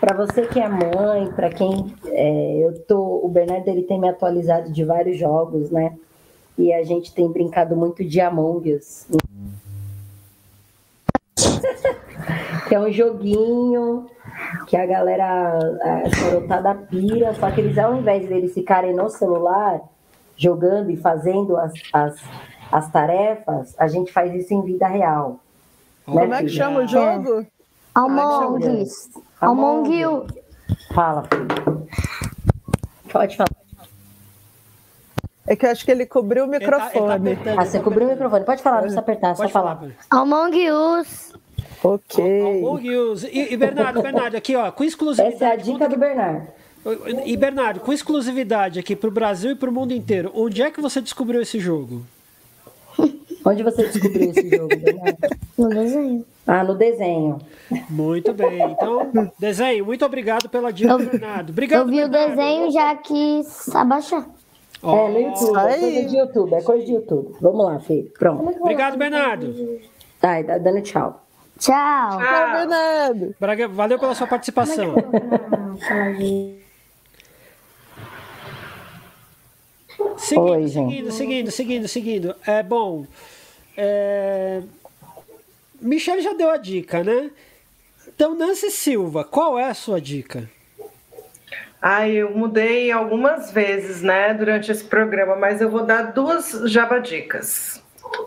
Para 0.00 0.16
você 0.16 0.46
que 0.46 0.58
é 0.58 0.66
mãe, 0.66 1.30
para 1.32 1.50
quem 1.50 1.94
é, 2.06 2.64
eu 2.64 2.80
tô, 2.84 3.20
o 3.22 3.28
Bernardo 3.28 3.68
ele 3.68 3.82
tem 3.82 4.00
me 4.00 4.08
atualizado 4.08 4.72
de 4.72 4.82
vários 4.82 5.18
jogos, 5.18 5.70
né? 5.70 5.94
E 6.56 6.72
a 6.72 6.82
gente 6.82 7.14
tem 7.14 7.30
brincado 7.30 7.76
muito 7.76 8.02
de 8.02 8.18
Among 8.18 8.74
Us. 8.74 9.06
que 12.66 12.74
é 12.74 12.80
um 12.80 12.90
joguinho 12.90 14.06
que 14.66 14.76
a 14.76 14.86
galera, 14.86 15.58
a 15.82 16.08
garotada 16.08 16.74
pira, 16.74 17.34
só 17.34 17.50
que 17.50 17.60
eles 17.60 17.76
ao 17.76 17.94
invés 17.96 18.26
deles 18.26 18.54
ficarem 18.54 18.94
no 18.94 19.10
celular 19.10 19.82
jogando 20.36 20.90
e 20.90 20.96
fazendo 20.96 21.58
as, 21.58 21.74
as, 21.92 22.16
as 22.72 22.90
tarefas, 22.90 23.74
a 23.78 23.86
gente 23.86 24.10
faz 24.10 24.34
isso 24.34 24.54
em 24.54 24.62
vida 24.62 24.86
real. 24.86 25.40
Né, 26.08 26.22
Como 26.22 26.34
é 26.34 26.42
que 26.42 26.48
chama 26.48 26.80
o 26.80 26.86
jogo? 26.86 27.46
Almongues. 28.00 29.10
Almonguil. 29.40 30.26
Fala, 30.94 31.24
filho. 31.24 31.86
Pode 33.12 33.36
falar. 33.36 33.50
É 35.46 35.56
que 35.56 35.66
eu 35.66 35.70
acho 35.70 35.84
que 35.84 35.90
ele 35.90 36.06
cobriu 36.06 36.44
o 36.44 36.54
Ele 36.54 36.60
tá- 36.60 36.66
ele 36.66 36.70
tá 36.70 36.84
microfone. 36.86 37.12
apertando, 37.32 37.48
Ah, 37.58 37.62
ele 37.62 37.70
você 37.70 37.78
tá 37.78 37.84
cobriu 37.84 38.06
o 38.06 38.10
microfone. 38.10 38.44
Pode 38.44 38.62
falar, 38.62 38.76
não 38.76 38.82
precisa 38.82 39.00
apertar, 39.00 39.34
só 39.36 39.42
Pode 39.42 39.52
falar. 39.52 39.76
falar. 39.76 39.92
Among 40.10 40.70
Us. 40.70 41.32
Ok. 41.82 42.40
Among 42.60 42.96
Us. 42.96 43.24
E, 43.24 43.52
e 43.52 43.56
Bernardo, 43.56 44.00
Bernardo, 44.02 44.36
aqui 44.36 44.54
ó, 44.54 44.70
com 44.70 44.84
exclusividade. 44.84 45.34
Essa 45.34 45.46
é 45.46 45.52
a 45.52 45.56
dica 45.56 45.88
do 45.88 45.96
Bernardo. 45.98 46.46
E 47.26 47.36
Bernardo, 47.36 47.80
com 47.80 47.92
exclusividade 47.92 48.78
aqui 48.78 48.94
pro 48.96 49.10
Brasil 49.10 49.50
e 49.50 49.54
pro 49.54 49.72
mundo 49.72 49.92
inteiro, 49.92 50.30
onde 50.34 50.62
é 50.62 50.70
que 50.70 50.80
você 50.80 51.00
descobriu 51.00 51.42
esse 51.42 51.58
jogo? 51.58 52.06
Onde 53.44 53.62
você 53.62 53.84
descobriu 53.88 54.30
esse 54.30 54.48
jogo, 54.50 54.68
Bernardo? 54.68 55.18
No 55.58 55.68
desenho. 55.68 56.26
Ah, 56.46 56.64
no 56.64 56.74
desenho. 56.74 57.38
Muito 57.88 58.32
bem. 58.34 58.60
Então, 58.72 59.10
desenho, 59.38 59.84
muito 59.86 60.04
obrigado 60.04 60.48
pela 60.48 60.72
dica, 60.72 60.92
Eu- 60.92 60.98
Bernardo. 60.98 61.50
Obrigado. 61.50 61.80
Eu 61.80 61.86
vi 61.86 62.04
o 62.04 62.08
Bernardo. 62.08 62.36
desenho 62.36 62.66
e 62.68 62.70
já 62.70 62.94
quis 62.96 63.74
abaixar. 63.74 64.26
Ó, 64.82 65.08
É, 65.08 65.10
no 65.12 65.20
YouTube. 65.20 65.56
É 65.56 65.60
Aí. 65.74 65.80
coisa 65.80 66.08
de 66.08 66.16
YouTube. 66.16 66.54
É 66.54 66.62
coisa 66.62 66.84
de 66.86 66.92
YouTube. 66.92 67.34
Vamos 67.40 67.64
lá, 67.66 67.78
filho. 67.80 68.10
Pronto. 68.18 68.56
Obrigado, 68.60 68.96
Bernardo. 68.98 69.54
Tá, 70.20 70.40
dando 70.42 70.82
tchau. 70.82 71.22
Tchau. 71.58 72.18
Tchau, 72.18 72.52
Bernardo. 72.52 73.34
Valeu 73.74 73.98
pela 73.98 74.14
sua 74.14 74.26
participação. 74.26 74.94
Seguindo, 80.20 80.50
Oi, 80.50 80.68
seguindo, 80.68 81.10
seguindo, 81.10 81.50
seguindo, 81.50 81.88
seguindo. 81.88 82.36
É 82.46 82.62
bom. 82.62 83.06
É... 83.76 84.62
Michele 85.80 86.20
já 86.20 86.34
deu 86.34 86.50
a 86.50 86.58
dica, 86.58 87.02
né? 87.02 87.30
Então, 88.06 88.34
Nancy 88.34 88.70
Silva, 88.70 89.24
qual 89.24 89.58
é 89.58 89.64
a 89.64 89.74
sua 89.74 89.98
dica? 89.98 90.48
Ah, 91.80 92.06
eu 92.06 92.36
mudei 92.36 92.92
algumas 92.92 93.50
vezes, 93.50 94.02
né, 94.02 94.34
durante 94.34 94.70
esse 94.70 94.84
programa, 94.84 95.34
mas 95.36 95.62
eu 95.62 95.70
vou 95.70 95.86
dar 95.86 96.12
duas 96.12 96.50
jabadicas. 96.70 97.79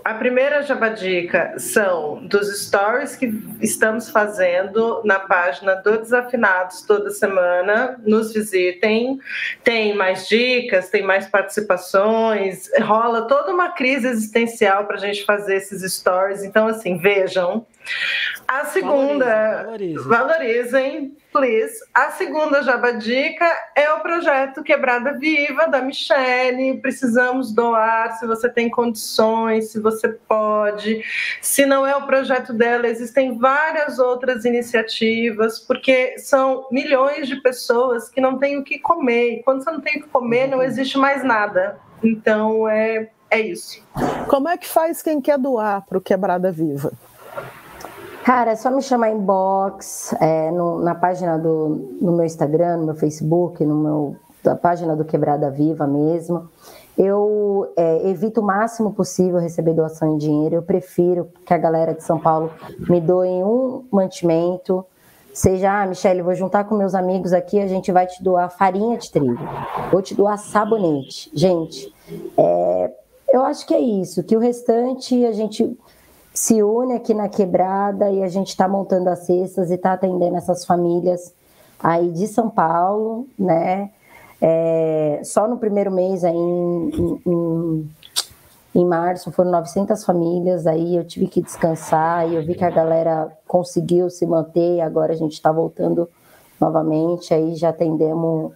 A 0.04 0.14
primeira 0.14 0.62
jabadica 0.64 1.54
são 1.58 2.26
dos 2.26 2.66
stories 2.66 3.16
que 3.16 3.34
estamos 3.62 4.10
fazendo 4.10 5.02
na 5.06 5.20
página 5.20 5.76
do 5.76 5.98
Desafinados 5.98 6.82
toda 6.82 7.10
semana. 7.10 8.00
Nos 8.06 8.34
visitem. 8.34 9.20
Tem 9.64 9.94
mais 9.94 10.28
dicas, 10.28 10.90
tem 10.90 11.04
mais 11.04 11.28
participações. 11.28 12.70
Rola 12.82 13.28
toda 13.28 13.54
uma 13.54 13.72
crise 13.72 14.08
existencial 14.08 14.86
para 14.86 14.98
a 14.98 15.00
gente 15.00 15.26
fazer 15.26 15.56
esses 15.56 15.94
stories. 15.94 16.44
Então, 16.44 16.68
assim, 16.68 16.98
vejam. 16.98 17.66
A 18.48 18.66
segunda, 18.66 19.64
Valorizem, 19.64 20.04
valorizem. 20.04 21.18
Please. 21.34 21.74
A 21.94 22.12
segunda 22.12 22.62
jabadica 22.62 23.46
é 23.76 23.92
o 23.92 24.00
projeto 24.02 24.64
Quebrada 24.64 25.18
Viva 25.18 25.68
da 25.68 25.82
Michele. 25.82 26.80
Precisamos 26.80 27.52
doar 27.52 28.18
se 28.18 28.28
você 28.28 28.48
tem 28.48 28.70
condições, 28.70 29.72
se 29.72 29.80
você 29.80 30.08
pode. 30.08 31.04
Se 31.42 31.66
não 31.66 31.86
é 31.86 31.96
o 31.96 32.06
projeto 32.06 32.54
dela, 32.54 32.88
existem 32.88 33.38
várias 33.38 33.98
outras 33.98 34.46
iniciativas, 34.46 35.60
porque 35.60 36.20
são 36.20 36.68
milhões 36.72 37.28
de 37.28 37.42
pessoas 37.42 38.08
que 38.08 38.22
não 38.22 38.38
têm 38.38 38.58
o 38.60 38.64
que 38.64 38.78
comer. 38.78 39.40
E 39.40 39.44
quando 39.44 39.64
você 39.64 39.72
não 39.72 39.82
tem 39.82 39.98
o 39.98 40.04
que 40.04 40.10
comer, 40.10 40.48
não 40.48 40.62
existe 40.62 40.98
mais 40.98 41.24
nada. 41.24 41.80
Então 42.04 42.70
é, 42.70 43.10
é 43.32 43.42
isso. 43.42 43.84
Como 44.28 44.48
é 44.48 44.56
que 44.56 44.68
faz 44.68 45.02
quem 45.02 45.20
quer 45.20 45.40
doar 45.40 45.84
para 45.86 45.98
o 45.98 46.02
Quebrada 46.02 46.52
Viva? 46.52 46.94
Cara, 48.24 48.52
é 48.52 48.56
só 48.56 48.72
me 48.72 48.82
chamar 48.82 49.10
inbox, 49.12 50.14
é, 50.22 50.50
no- 50.52 50.80
na 50.80 50.96
página 50.96 51.38
do 51.38 51.98
no 52.02 52.14
meu 52.14 52.26
Instagram, 52.26 52.78
no 52.78 52.86
meu 52.86 52.96
Facebook, 52.96 53.64
no 53.66 53.76
meu, 53.76 54.16
na 54.44 54.56
página 54.56 54.96
do 54.96 55.04
Quebrada 55.04 55.50
Viva 55.50 55.86
mesmo. 55.86 56.48
Eu 56.98 57.72
é, 57.76 58.08
evito 58.08 58.40
o 58.40 58.44
máximo 58.44 58.94
possível 58.94 59.40
receber 59.40 59.74
doação 59.74 60.14
em 60.14 60.18
dinheiro. 60.18 60.56
Eu 60.56 60.62
prefiro 60.62 61.28
que 61.46 61.54
a 61.54 61.58
galera 61.58 61.94
de 61.94 62.04
São 62.04 62.20
Paulo 62.20 62.52
me 62.88 63.02
doe 63.02 63.28
um 63.44 63.84
mantimento. 63.92 64.86
Seja, 65.34 65.82
ah, 65.82 65.88
Michele, 65.88 66.22
vou 66.22 66.36
juntar 66.36 66.64
com 66.66 66.76
meus 66.76 66.94
amigos 66.94 67.34
aqui, 67.34 67.60
a 67.60 67.68
gente 67.68 67.92
vai 67.92 68.06
te 68.06 68.24
doar 68.24 68.50
farinha 68.52 68.98
de 69.00 69.12
trigo, 69.12 69.40
vou 69.92 70.00
te 70.00 70.14
doar 70.14 70.38
sabonete. 70.38 71.32
Gente, 71.34 71.92
é, 72.38 72.92
eu 73.34 73.44
acho 73.44 73.66
que 73.66 73.74
é 73.74 73.80
isso, 73.80 74.24
que 74.24 74.38
o 74.38 74.40
restante 74.40 75.26
a 75.26 75.32
gente 75.32 75.76
se 76.34 76.64
une 76.64 76.94
aqui 76.94 77.14
na 77.14 77.30
quebrada 77.30 78.10
e 78.10 78.24
a 78.24 78.28
gente 78.28 78.50
está 78.50 78.68
montando 78.68 79.10
as 79.10 79.20
cestas 79.20 79.70
e 79.70 79.76
está 79.76 79.94
atendendo 79.94 80.36
essas 80.36 80.66
famílias 80.66 81.34
aí 81.80 82.12
de 82.12 82.28
São 82.28 82.50
Paulo, 82.50 83.28
né? 83.38 83.92
É, 84.42 85.22
só 85.24 85.48
no 85.48 85.58
primeiro 85.58 85.92
mês 85.92 86.24
aí 86.24 86.36
em, 86.36 87.22
em- 87.26 87.92
em, 88.76 88.86
março 88.86 89.32
foram 89.32 89.52
900 89.52 90.04
famílias, 90.04 90.66
aí 90.68 90.98
eu 90.98 91.06
tive 91.06 91.28
que 91.28 91.42
descansar 91.42 92.28
e 92.30 92.36
eu 92.36 92.44
vi 92.44 92.56
que 92.56 92.66
a 92.66 92.70
galera 92.70 93.32
conseguiu 93.48 94.10
se 94.10 94.26
manter 94.26 94.82
agora 94.82 95.14
a 95.14 95.16
gente 95.16 95.34
está 95.34 95.52
voltando 95.52 96.10
novamente, 96.60 97.34
aí 97.34 97.56
já 97.56 97.70
atendemos, 97.70 98.52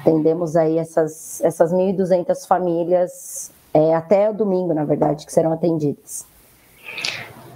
atendemos 0.00 0.56
aí 0.56 0.78
essas, 0.78 1.40
essas 1.42 1.72
1.200 1.72 2.46
famílias 2.46 3.50
é, 3.74 3.94
até 3.94 4.30
o 4.30 4.34
domingo, 4.34 4.72
na 4.72 4.84
verdade, 4.84 5.26
que 5.26 5.32
serão 5.32 5.52
atendidas. 5.52 6.24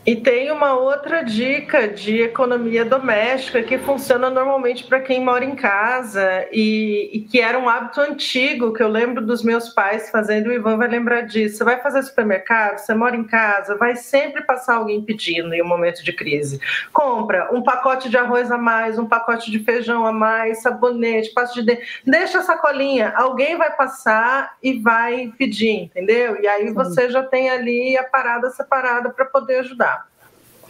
E 0.07 0.15
tem 0.15 0.51
uma 0.51 0.75
outra 0.75 1.23
dica 1.23 1.89
de 1.89 2.21
economia 2.21 2.85
doméstica 2.85 3.63
que 3.63 3.79
funciona 3.79 4.29
normalmente 4.29 4.85
para 4.85 5.01
quem 5.01 5.25
mora 5.25 5.43
em 5.43 5.57
casa 5.57 6.47
e, 6.53 7.09
e 7.11 7.21
que 7.21 7.41
era 7.41 7.59
um 7.59 7.71
hábito 7.71 8.03
antigo 8.03 8.75
que 8.75 8.83
eu 8.83 8.89
lembro 8.89 9.25
dos 9.25 9.43
meus 9.43 9.71
pais 9.71 10.11
fazendo. 10.11 10.49
O 10.49 10.53
Ivan 10.53 10.77
vai 10.77 10.89
lembrar 10.89 11.23
disso. 11.23 11.57
Você 11.57 11.65
vai 11.65 11.81
fazer 11.81 12.03
supermercado, 12.03 12.77
você 12.77 12.93
mora 12.93 13.17
em 13.17 13.25
casa, 13.25 13.79
vai 13.79 13.97
sempre 13.97 14.43
passar 14.43 14.75
alguém 14.75 15.01
pedindo 15.03 15.55
em 15.55 15.63
um 15.63 15.67
momento 15.67 16.05
de 16.05 16.13
crise. 16.13 16.61
Compra 16.93 17.49
um 17.51 17.63
pacote 17.63 18.11
de 18.11 18.19
arroz 18.19 18.51
a 18.51 18.59
mais, 18.59 18.99
um 18.99 19.07
pacote 19.07 19.51
de 19.51 19.61
feijão 19.61 20.05
a 20.05 20.13
mais, 20.13 20.61
sabonete, 20.61 21.33
pasta 21.33 21.55
de 21.55 21.67
dente. 21.67 22.03
Deixa 22.05 22.41
a 22.41 22.43
sacolinha, 22.43 23.15
alguém 23.17 23.57
vai 23.57 23.75
passar 23.75 24.55
e 24.63 24.79
vai 24.81 25.33
pedir, 25.39 25.85
entendeu? 25.85 26.43
E 26.43 26.47
aí 26.47 26.71
você 26.75 27.09
já 27.09 27.23
tem 27.23 27.49
ali 27.49 27.97
a 27.97 28.05
parada 28.05 28.51
separada 28.51 29.09
para 29.09 29.25
poder 29.25 29.61
ajudar. 29.61 29.94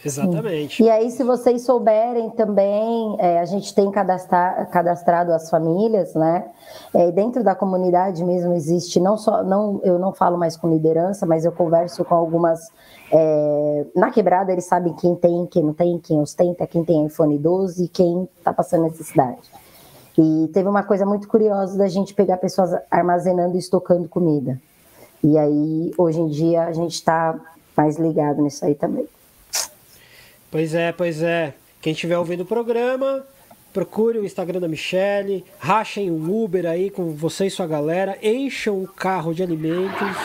Exatamente. 0.05 0.83
E 0.83 0.89
aí, 0.89 1.09
se 1.09 1.23
vocês 1.23 1.63
souberem 1.63 2.29
também, 2.31 3.15
é, 3.19 3.39
a 3.39 3.45
gente 3.45 3.73
tem 3.73 3.89
cadastra- 3.91 4.67
cadastrado 4.71 5.33
as 5.33 5.49
famílias, 5.49 6.13
né? 6.13 6.45
É, 6.93 7.11
dentro 7.11 7.43
da 7.43 7.55
comunidade 7.55 8.23
mesmo 8.23 8.53
existe, 8.53 8.99
não 8.99 9.17
só, 9.17 9.43
não, 9.43 9.81
eu 9.83 9.97
não 9.97 10.13
falo 10.13 10.37
mais 10.37 10.55
com 10.55 10.69
liderança, 10.69 11.25
mas 11.25 11.43
eu 11.45 11.51
converso 11.51 12.05
com 12.05 12.15
algumas. 12.15 12.71
é, 13.11 13.85
na 13.95 14.11
quebrada, 14.11 14.51
eles 14.51 14.65
sabem 14.65 14.93
quem 14.93 15.15
tem, 15.15 15.45
quem 15.47 15.63
não 15.63 15.73
tem, 15.73 15.97
quem 15.99 16.19
ostenta, 16.21 16.67
quem 16.67 16.83
tem 16.83 17.05
iPhone 17.05 17.37
12 17.37 17.85
e 17.85 17.87
quem 17.87 18.27
está 18.37 18.53
passando 18.53 18.83
necessidade. 18.83 19.39
E 20.17 20.49
teve 20.53 20.69
uma 20.69 20.83
coisa 20.83 21.05
muito 21.05 21.27
curiosa 21.27 21.77
da 21.77 21.87
gente 21.87 22.13
pegar 22.13 22.37
pessoas 22.37 22.71
armazenando 22.89 23.55
e 23.55 23.59
estocando 23.59 24.07
comida. 24.07 24.59
E 25.23 25.37
aí, 25.37 25.91
hoje 25.97 26.21
em 26.21 26.27
dia, 26.27 26.63
a 26.63 26.71
gente 26.71 26.93
está 26.93 27.35
mais 27.75 27.97
ligado 27.97 28.41
nisso 28.41 28.63
aí 28.63 28.75
também. 28.75 29.07
Pois 30.55 30.73
é, 30.73 30.93
pois 30.93 31.21
é. 31.21 31.53
Quem 31.81 31.91
estiver 31.91 32.17
ouvindo 32.17 32.43
o 32.43 32.45
programa, 32.45 33.25
procure 33.73 34.17
o 34.19 34.23
Instagram 34.23 34.61
da 34.61 34.69
Michelle, 34.69 35.43
rachem 35.59 36.09
um 36.09 36.43
Uber 36.43 36.65
aí 36.65 36.89
com 36.89 37.09
você 37.13 37.47
e 37.47 37.51
sua 37.51 37.67
galera, 37.67 38.17
encham 38.23 38.81
o 38.81 38.87
carro 38.87 39.33
de 39.33 39.43
alimentos 39.43 40.15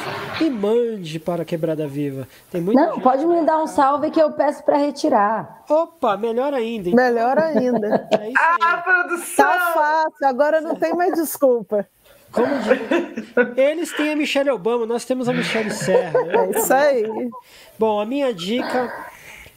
e 0.40 0.48
mande 0.48 1.18
para 1.18 1.42
a 1.42 1.44
Quebrada 1.44 1.84
Viva. 1.88 2.28
Tem 2.48 2.60
muita 2.60 2.80
Não, 2.80 2.94
gente- 2.94 3.02
pode 3.02 3.26
me 3.26 3.44
dar 3.44 3.60
um 3.60 3.66
salve 3.66 4.08
que 4.12 4.22
eu 4.22 4.30
peço 4.30 4.62
para 4.62 4.76
retirar. 4.76 5.64
Opa, 5.68 6.16
melhor 6.16 6.54
ainda. 6.54 6.88
hein? 6.90 6.94
Melhor 6.94 7.36
ainda. 7.36 8.08
É 8.16 8.28
isso 8.28 8.38
Ah, 8.62 8.76
produção! 8.84 9.44
Tá 9.44 9.72
fácil, 9.74 10.26
agora 10.28 10.60
não 10.60 10.76
tem 10.76 10.94
mais 10.94 11.12
desculpa. 11.14 11.88
Como 12.30 12.46
diz, 12.46 13.56
eles 13.58 13.92
têm 13.96 14.12
a 14.12 14.16
Michelle 14.16 14.50
Obama, 14.50 14.86
nós 14.86 15.04
temos 15.04 15.28
a 15.28 15.32
Michelle 15.32 15.72
Serra. 15.72 16.12
É 16.20 16.56
isso 16.56 16.72
aí. 16.72 17.28
Bom, 17.76 17.98
a 17.98 18.06
minha 18.06 18.32
dica, 18.32 18.94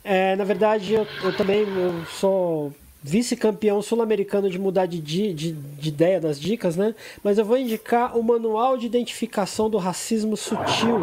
é, 0.03 0.35
na 0.35 0.43
verdade, 0.43 0.93
eu, 0.93 1.07
eu 1.23 1.35
também 1.35 1.61
eu 1.61 2.05
sou 2.05 2.73
vice-campeão 3.01 3.81
sul-americano 3.81 4.49
de 4.49 4.57
mudar 4.57 4.85
de, 4.85 4.99
de, 4.99 5.33
de 5.33 5.89
ideia 5.89 6.21
das 6.21 6.39
dicas, 6.39 6.75
né? 6.75 6.95
Mas 7.21 7.37
eu 7.37 7.45
vou 7.45 7.57
indicar 7.57 8.17
o 8.17 8.23
Manual 8.23 8.77
de 8.77 8.85
Identificação 8.85 9.69
do 9.69 9.77
Racismo 9.77 10.37
Sutil 10.37 10.99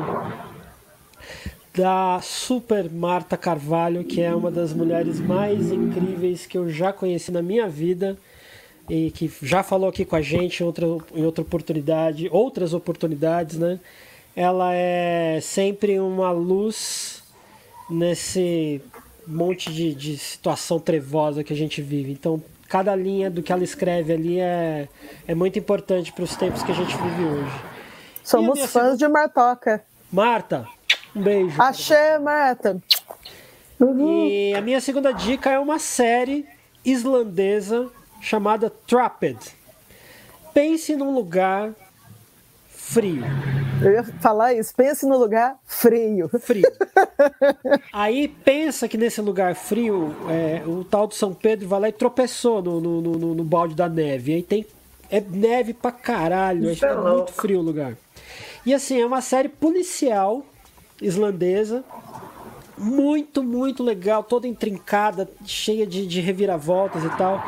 da 1.75 2.21
Super 2.23 2.91
Marta 2.91 3.37
Carvalho, 3.37 4.03
que 4.03 4.21
é 4.21 4.35
uma 4.35 4.51
das 4.51 4.73
mulheres 4.73 5.21
mais 5.21 5.71
incríveis 5.71 6.47
que 6.47 6.59
eu 6.59 6.69
já 6.69 6.93
conheci 6.93 7.31
na 7.31 7.43
minha 7.43 7.69
vida 7.69 8.19
e 8.89 9.11
que 9.11 9.31
já 9.43 9.63
falou 9.63 9.89
aqui 9.89 10.05
com 10.05 10.17
a 10.17 10.23
gente 10.23 10.63
em 10.63 10.67
outra, 10.67 10.87
em 11.15 11.25
outra 11.25 11.43
oportunidade, 11.43 12.29
outras 12.33 12.75
oportunidades, 12.75 13.57
né? 13.57 13.79
Ela 14.35 14.75
é 14.75 15.39
sempre 15.41 16.01
uma 16.01 16.33
luz 16.33 17.23
nesse 17.91 18.81
monte 19.27 19.73
de, 19.73 19.95
de 19.95 20.19
situação 20.19 20.79
trevosa 20.79 21.45
que 21.45 21.53
a 21.53 21.57
gente 21.57 21.81
vive. 21.81 22.13
Então, 22.13 22.43
cada 22.69 22.95
linha 22.95 23.31
do 23.31 23.43
que 23.43 23.53
ela 23.53 23.65
escreve 23.65 24.13
ali 24.13 24.41
é, 24.41 24.89
é 25.27 25.35
muito 25.35 25.59
importante 25.59 26.13
para 26.13 26.25
os 26.25 26.37
tempos 26.37 26.63
que 26.63 26.71
a 26.71 26.75
gente 26.75 26.97
vive 26.97 27.25
hoje. 27.25 27.61
Somos 28.23 28.61
fãs 28.61 28.71
segunda... 28.71 28.97
de 28.97 29.09
Martoca. 29.09 29.85
Marta, 30.13 30.67
um 31.15 31.23
beijo. 31.23 31.61
Axé, 31.61 32.19
Marta. 32.19 32.81
Uhum. 33.79 34.27
E 34.29 34.55
a 34.55 34.61
minha 34.61 34.81
segunda 34.81 35.13
dica 35.13 35.51
é 35.51 35.59
uma 35.59 35.79
série 35.79 36.47
islandesa 36.85 37.89
chamada 38.21 38.71
Trapped. 38.71 39.39
Pense 40.53 40.95
num 40.97 41.15
lugar 41.15 41.75
frio. 42.93 43.25
Eu 43.83 43.93
ia 43.93 44.05
falar 44.05 44.53
isso, 44.53 44.75
pense 44.75 45.07
no 45.07 45.17
lugar 45.17 45.57
frio. 45.65 46.29
Frio. 46.41 46.71
Aí 47.93 48.29
pensa 48.29 48.87
que 48.89 48.99
nesse 48.99 49.21
lugar 49.21 49.55
frio, 49.55 50.15
é, 50.29 50.63
o 50.67 50.85
tal 50.85 51.07
do 51.07 51.15
São 51.15 51.33
Pedro 51.33 51.69
vai 51.69 51.81
lá 51.81 51.89
e 51.89 51.93
tropeçou 51.93 52.61
no, 52.61 52.81
no, 52.81 53.01
no, 53.01 53.35
no 53.35 53.45
balde 53.45 53.75
da 53.75 53.89
neve. 53.89 54.35
Aí 54.35 54.43
tem 54.43 54.67
é 55.11 55.21
neve 55.21 55.75
pra 55.75 55.91
caralho, 55.91 56.71
é, 56.71 56.77
é 56.81 56.95
muito 56.95 57.33
frio 57.33 57.59
o 57.59 57.63
lugar. 57.63 57.97
E 58.65 58.73
assim, 58.73 59.01
é 59.01 59.07
uma 59.07 59.21
série 59.21 59.49
policial 59.49 60.45
islandesa, 61.01 61.83
muito, 62.79 63.43
muito 63.43 63.83
legal, 63.83 64.23
toda 64.23 64.47
intrincada, 64.47 65.29
cheia 65.45 65.87
de, 65.87 66.07
de 66.07 66.21
reviravoltas 66.21 67.03
e 67.05 67.11
tal. 67.17 67.43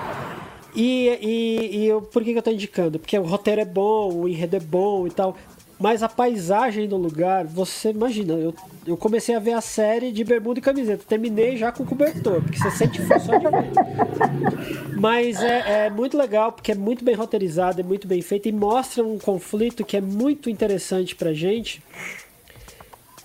E, 0.75 1.19
e, 1.21 1.77
e 1.77 1.87
eu, 1.87 2.01
por 2.01 2.25
que, 2.25 2.33
que 2.33 2.39
eu 2.39 2.43
tô 2.43 2.51
indicando? 2.51 2.99
Porque 2.99 3.19
o 3.19 3.23
roteiro 3.23 3.61
é 3.61 3.65
bom, 3.65 4.13
o 4.13 4.29
enredo 4.29 4.57
é 4.57 4.61
bom 4.61 5.07
e 5.07 5.11
tal. 5.11 5.37
Mas 5.79 6.01
a 6.01 6.09
paisagem 6.09 6.89
do 6.89 6.97
lugar, 6.97 7.45
você 7.45 7.91
imagina, 7.91 8.35
eu, 8.35 8.55
eu 8.87 8.97
comecei 8.97 9.35
a 9.35 9.41
ver 9.41 9.55
a 9.55 9.61
série 9.61 10.13
de 10.13 10.23
bermuda 10.23 10.61
e 10.61 10.63
camiseta, 10.63 11.03
terminei 11.09 11.57
já 11.57 11.73
com 11.73 11.85
cobertor, 11.85 12.41
porque 12.41 12.57
você 12.57 12.71
sente 12.71 13.03
só 13.05 13.17
de 13.37 13.49
ver. 13.49 14.97
Mas 14.97 15.43
é, 15.43 15.87
é, 15.87 15.91
muito 15.91 16.17
legal, 16.17 16.53
porque 16.53 16.71
é 16.71 16.75
muito 16.77 17.05
bem 17.05 17.17
roteirizado, 17.17 17.81
é 17.81 17.83
muito 17.83 18.07
bem 18.07 18.23
feito 18.23 18.49
e 18.49 18.53
mostra 18.53 19.03
um 19.03 19.19
conflito 19.19 19.85
que 19.85 19.97
é 19.97 20.01
muito 20.01 20.49
interessante 20.49 21.17
pra 21.17 21.33
gente 21.33 21.83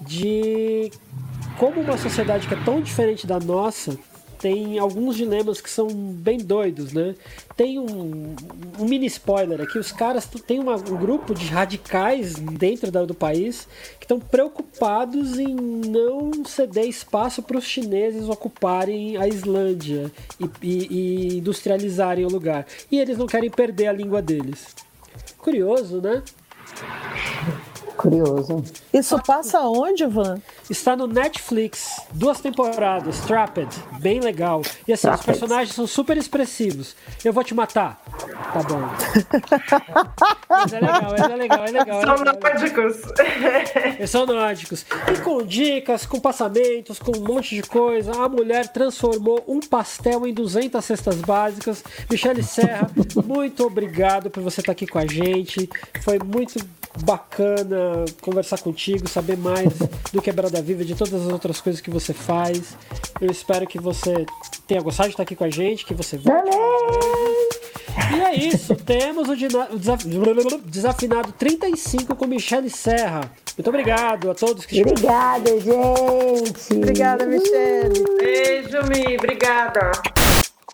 de 0.02 0.92
como 1.60 1.80
uma 1.80 1.98
sociedade 1.98 2.48
que 2.48 2.56
é 2.56 2.64
tão 2.64 2.82
diferente 2.82 3.28
da 3.28 3.40
nossa 3.40 3.98
tem 4.40 4.78
alguns 4.78 5.16
dilemas 5.16 5.60
que 5.60 5.70
são 5.70 5.88
bem 5.88 6.38
doidos, 6.38 6.94
né? 6.94 7.16
Tem 7.56 7.80
um, 7.80 8.36
um 8.80 8.86
mini 8.86 9.08
spoiler 9.08 9.62
aqui: 9.62 9.78
os 9.80 9.92
caras 9.92 10.26
têm 10.26 10.60
um 10.60 10.98
grupo 10.98 11.34
de 11.34 11.48
radicais 11.48 12.36
dentro 12.36 12.92
da, 12.92 13.06
do 13.06 13.14
país 13.14 13.68
que 14.00 14.06
estão 14.06 14.20
preocupados 14.20 15.40
em 15.40 15.56
não 15.56 16.46
ceder 16.46 16.88
espaço 16.88 17.42
para 17.42 17.58
os 17.58 17.66
chineses 17.66 18.30
ocuparem 18.30 19.18
a 19.18 19.28
Islândia 19.28 20.12
e, 20.40 20.50
e, 20.62 20.88
e 20.88 21.38
industrializarem 21.38 22.26
o 22.26 22.30
lugar. 22.30 22.66
E 22.92 23.00
eles 23.00 23.18
não 23.18 23.28
querem 23.28 23.50
perder 23.50 23.88
a 23.88 23.94
língua 23.94 24.22
deles. 24.22 24.76
Curioso, 25.38 26.02
né? 26.02 26.24
Curioso. 27.98 28.64
Isso 28.94 29.20
passa 29.24 29.60
onde, 29.62 30.06
Van? 30.06 30.40
Está 30.70 30.96
no 30.96 31.08
Netflix, 31.08 32.00
duas 32.12 32.40
temporadas, 32.40 33.20
Trapped, 33.22 33.68
bem 34.00 34.20
legal. 34.20 34.62
E 34.88 34.94
assim, 34.94 35.08
Trapped. 35.08 35.20
os 35.22 35.26
personagens 35.26 35.76
são 35.76 35.88
super 35.88 36.16
expressivos. 36.16 36.96
Eu 37.26 37.34
vou 37.34 37.44
te 37.44 37.56
matar. 37.56 38.00
Tá 38.54 38.62
bom. 38.64 38.82
Mas 40.50 40.74
é 40.74 40.80
legal, 40.80 41.16
é 41.16 41.36
legal, 41.36 41.66
é 41.66 41.72
legal. 41.72 42.02
É 42.02 42.06
são 42.06 42.16
legal, 42.16 42.40
nórdicos. 42.42 42.98
Eles 43.98 44.10
são 44.10 44.26
nórdicos. 44.26 44.86
E 45.12 45.22
com 45.22 45.44
dicas, 45.44 46.06
com 46.06 46.20
passamentos, 46.20 47.00
com 47.00 47.18
um 47.18 47.22
monte 47.22 47.56
de 47.56 47.64
coisa. 47.64 48.12
A 48.12 48.30
mulher 48.30 48.68
transformou 48.68 49.44
um 49.48 49.60
pastel 49.60 50.28
em 50.28 50.34
200 50.34 50.84
cestas 50.86 51.16
básicas. 51.16 51.84
Michele 52.10 52.44
Serra, 52.44 52.90
muito 53.26 53.66
obrigado 53.66 54.30
por 54.30 54.44
você 54.44 54.62
estar 54.62 54.72
aqui 54.72 54.86
com 54.86 55.00
a 55.00 55.08
gente. 55.08 55.70
Foi 56.04 56.20
muito 56.20 56.60
bacana 57.04 58.06
conversar 58.22 58.60
contigo, 58.60 59.08
saber 59.08 59.38
mais 59.38 59.74
do 60.12 60.22
Quebrada 60.22 60.62
Viva, 60.62 60.84
de 60.84 60.96
todas 60.96 61.26
as 61.26 61.32
outras 61.32 61.62
coisas 61.62 61.82
que 61.82 61.90
você 61.90 62.14
faz. 62.14 62.78
Eu 63.20 63.32
espero 63.32 63.66
que 63.68 63.80
você 63.80 64.26
tenha 64.68 64.82
gostado 64.82 65.10
de 65.10 65.14
estar 65.14 65.24
aqui 65.24 65.36
com 65.36 65.44
a 65.44 65.50
gente, 65.50 65.86
que 65.86 65.94
você 65.94 66.18
volte. 66.18 66.58
E 68.16 68.20
é 68.22 68.36
isso, 68.36 68.76
temos 68.76 69.28
o, 69.28 69.34
o 69.34 70.62
Desafinado 70.66 71.32
35 71.34 72.16
com 72.16 72.26
Michele 72.26 72.70
Serra. 72.70 73.32
Muito 73.58 73.68
obrigado 73.70 74.30
a 74.30 74.36
todos 74.36 74.66
que 74.66 74.82
Obrigada, 74.82 75.50
gente. 75.60 76.74
Obrigada, 76.74 77.26
Michele. 77.26 78.04
Beijo, 78.20 78.78
Mi. 78.88 79.18
Obrigada. 79.18 79.92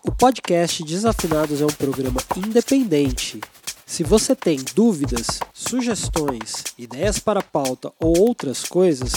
O 0.06 0.12
podcast 0.12 0.84
Desafinados 0.84 1.62
é 1.62 1.64
um 1.64 1.68
programa 1.68 2.20
independente 2.36 3.40
se 3.94 4.02
você 4.02 4.34
tem 4.34 4.58
dúvidas, 4.74 5.38
sugestões, 5.52 6.64
ideias 6.76 7.20
para 7.20 7.40
pauta 7.40 7.92
ou 8.00 8.18
outras 8.18 8.64
coisas, 8.64 9.12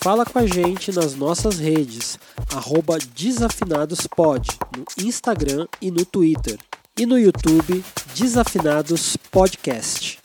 fala 0.00 0.24
com 0.24 0.38
a 0.38 0.46
gente 0.46 0.90
nas 0.90 1.14
nossas 1.14 1.58
redes, 1.58 2.18
desafinadospod, 3.14 4.48
no 4.74 5.06
Instagram 5.06 5.68
e 5.82 5.90
no 5.90 6.06
Twitter. 6.06 6.58
E 6.98 7.04
no 7.04 7.18
YouTube, 7.18 7.84
Desafinados 8.14 9.18
Podcast. 9.30 10.18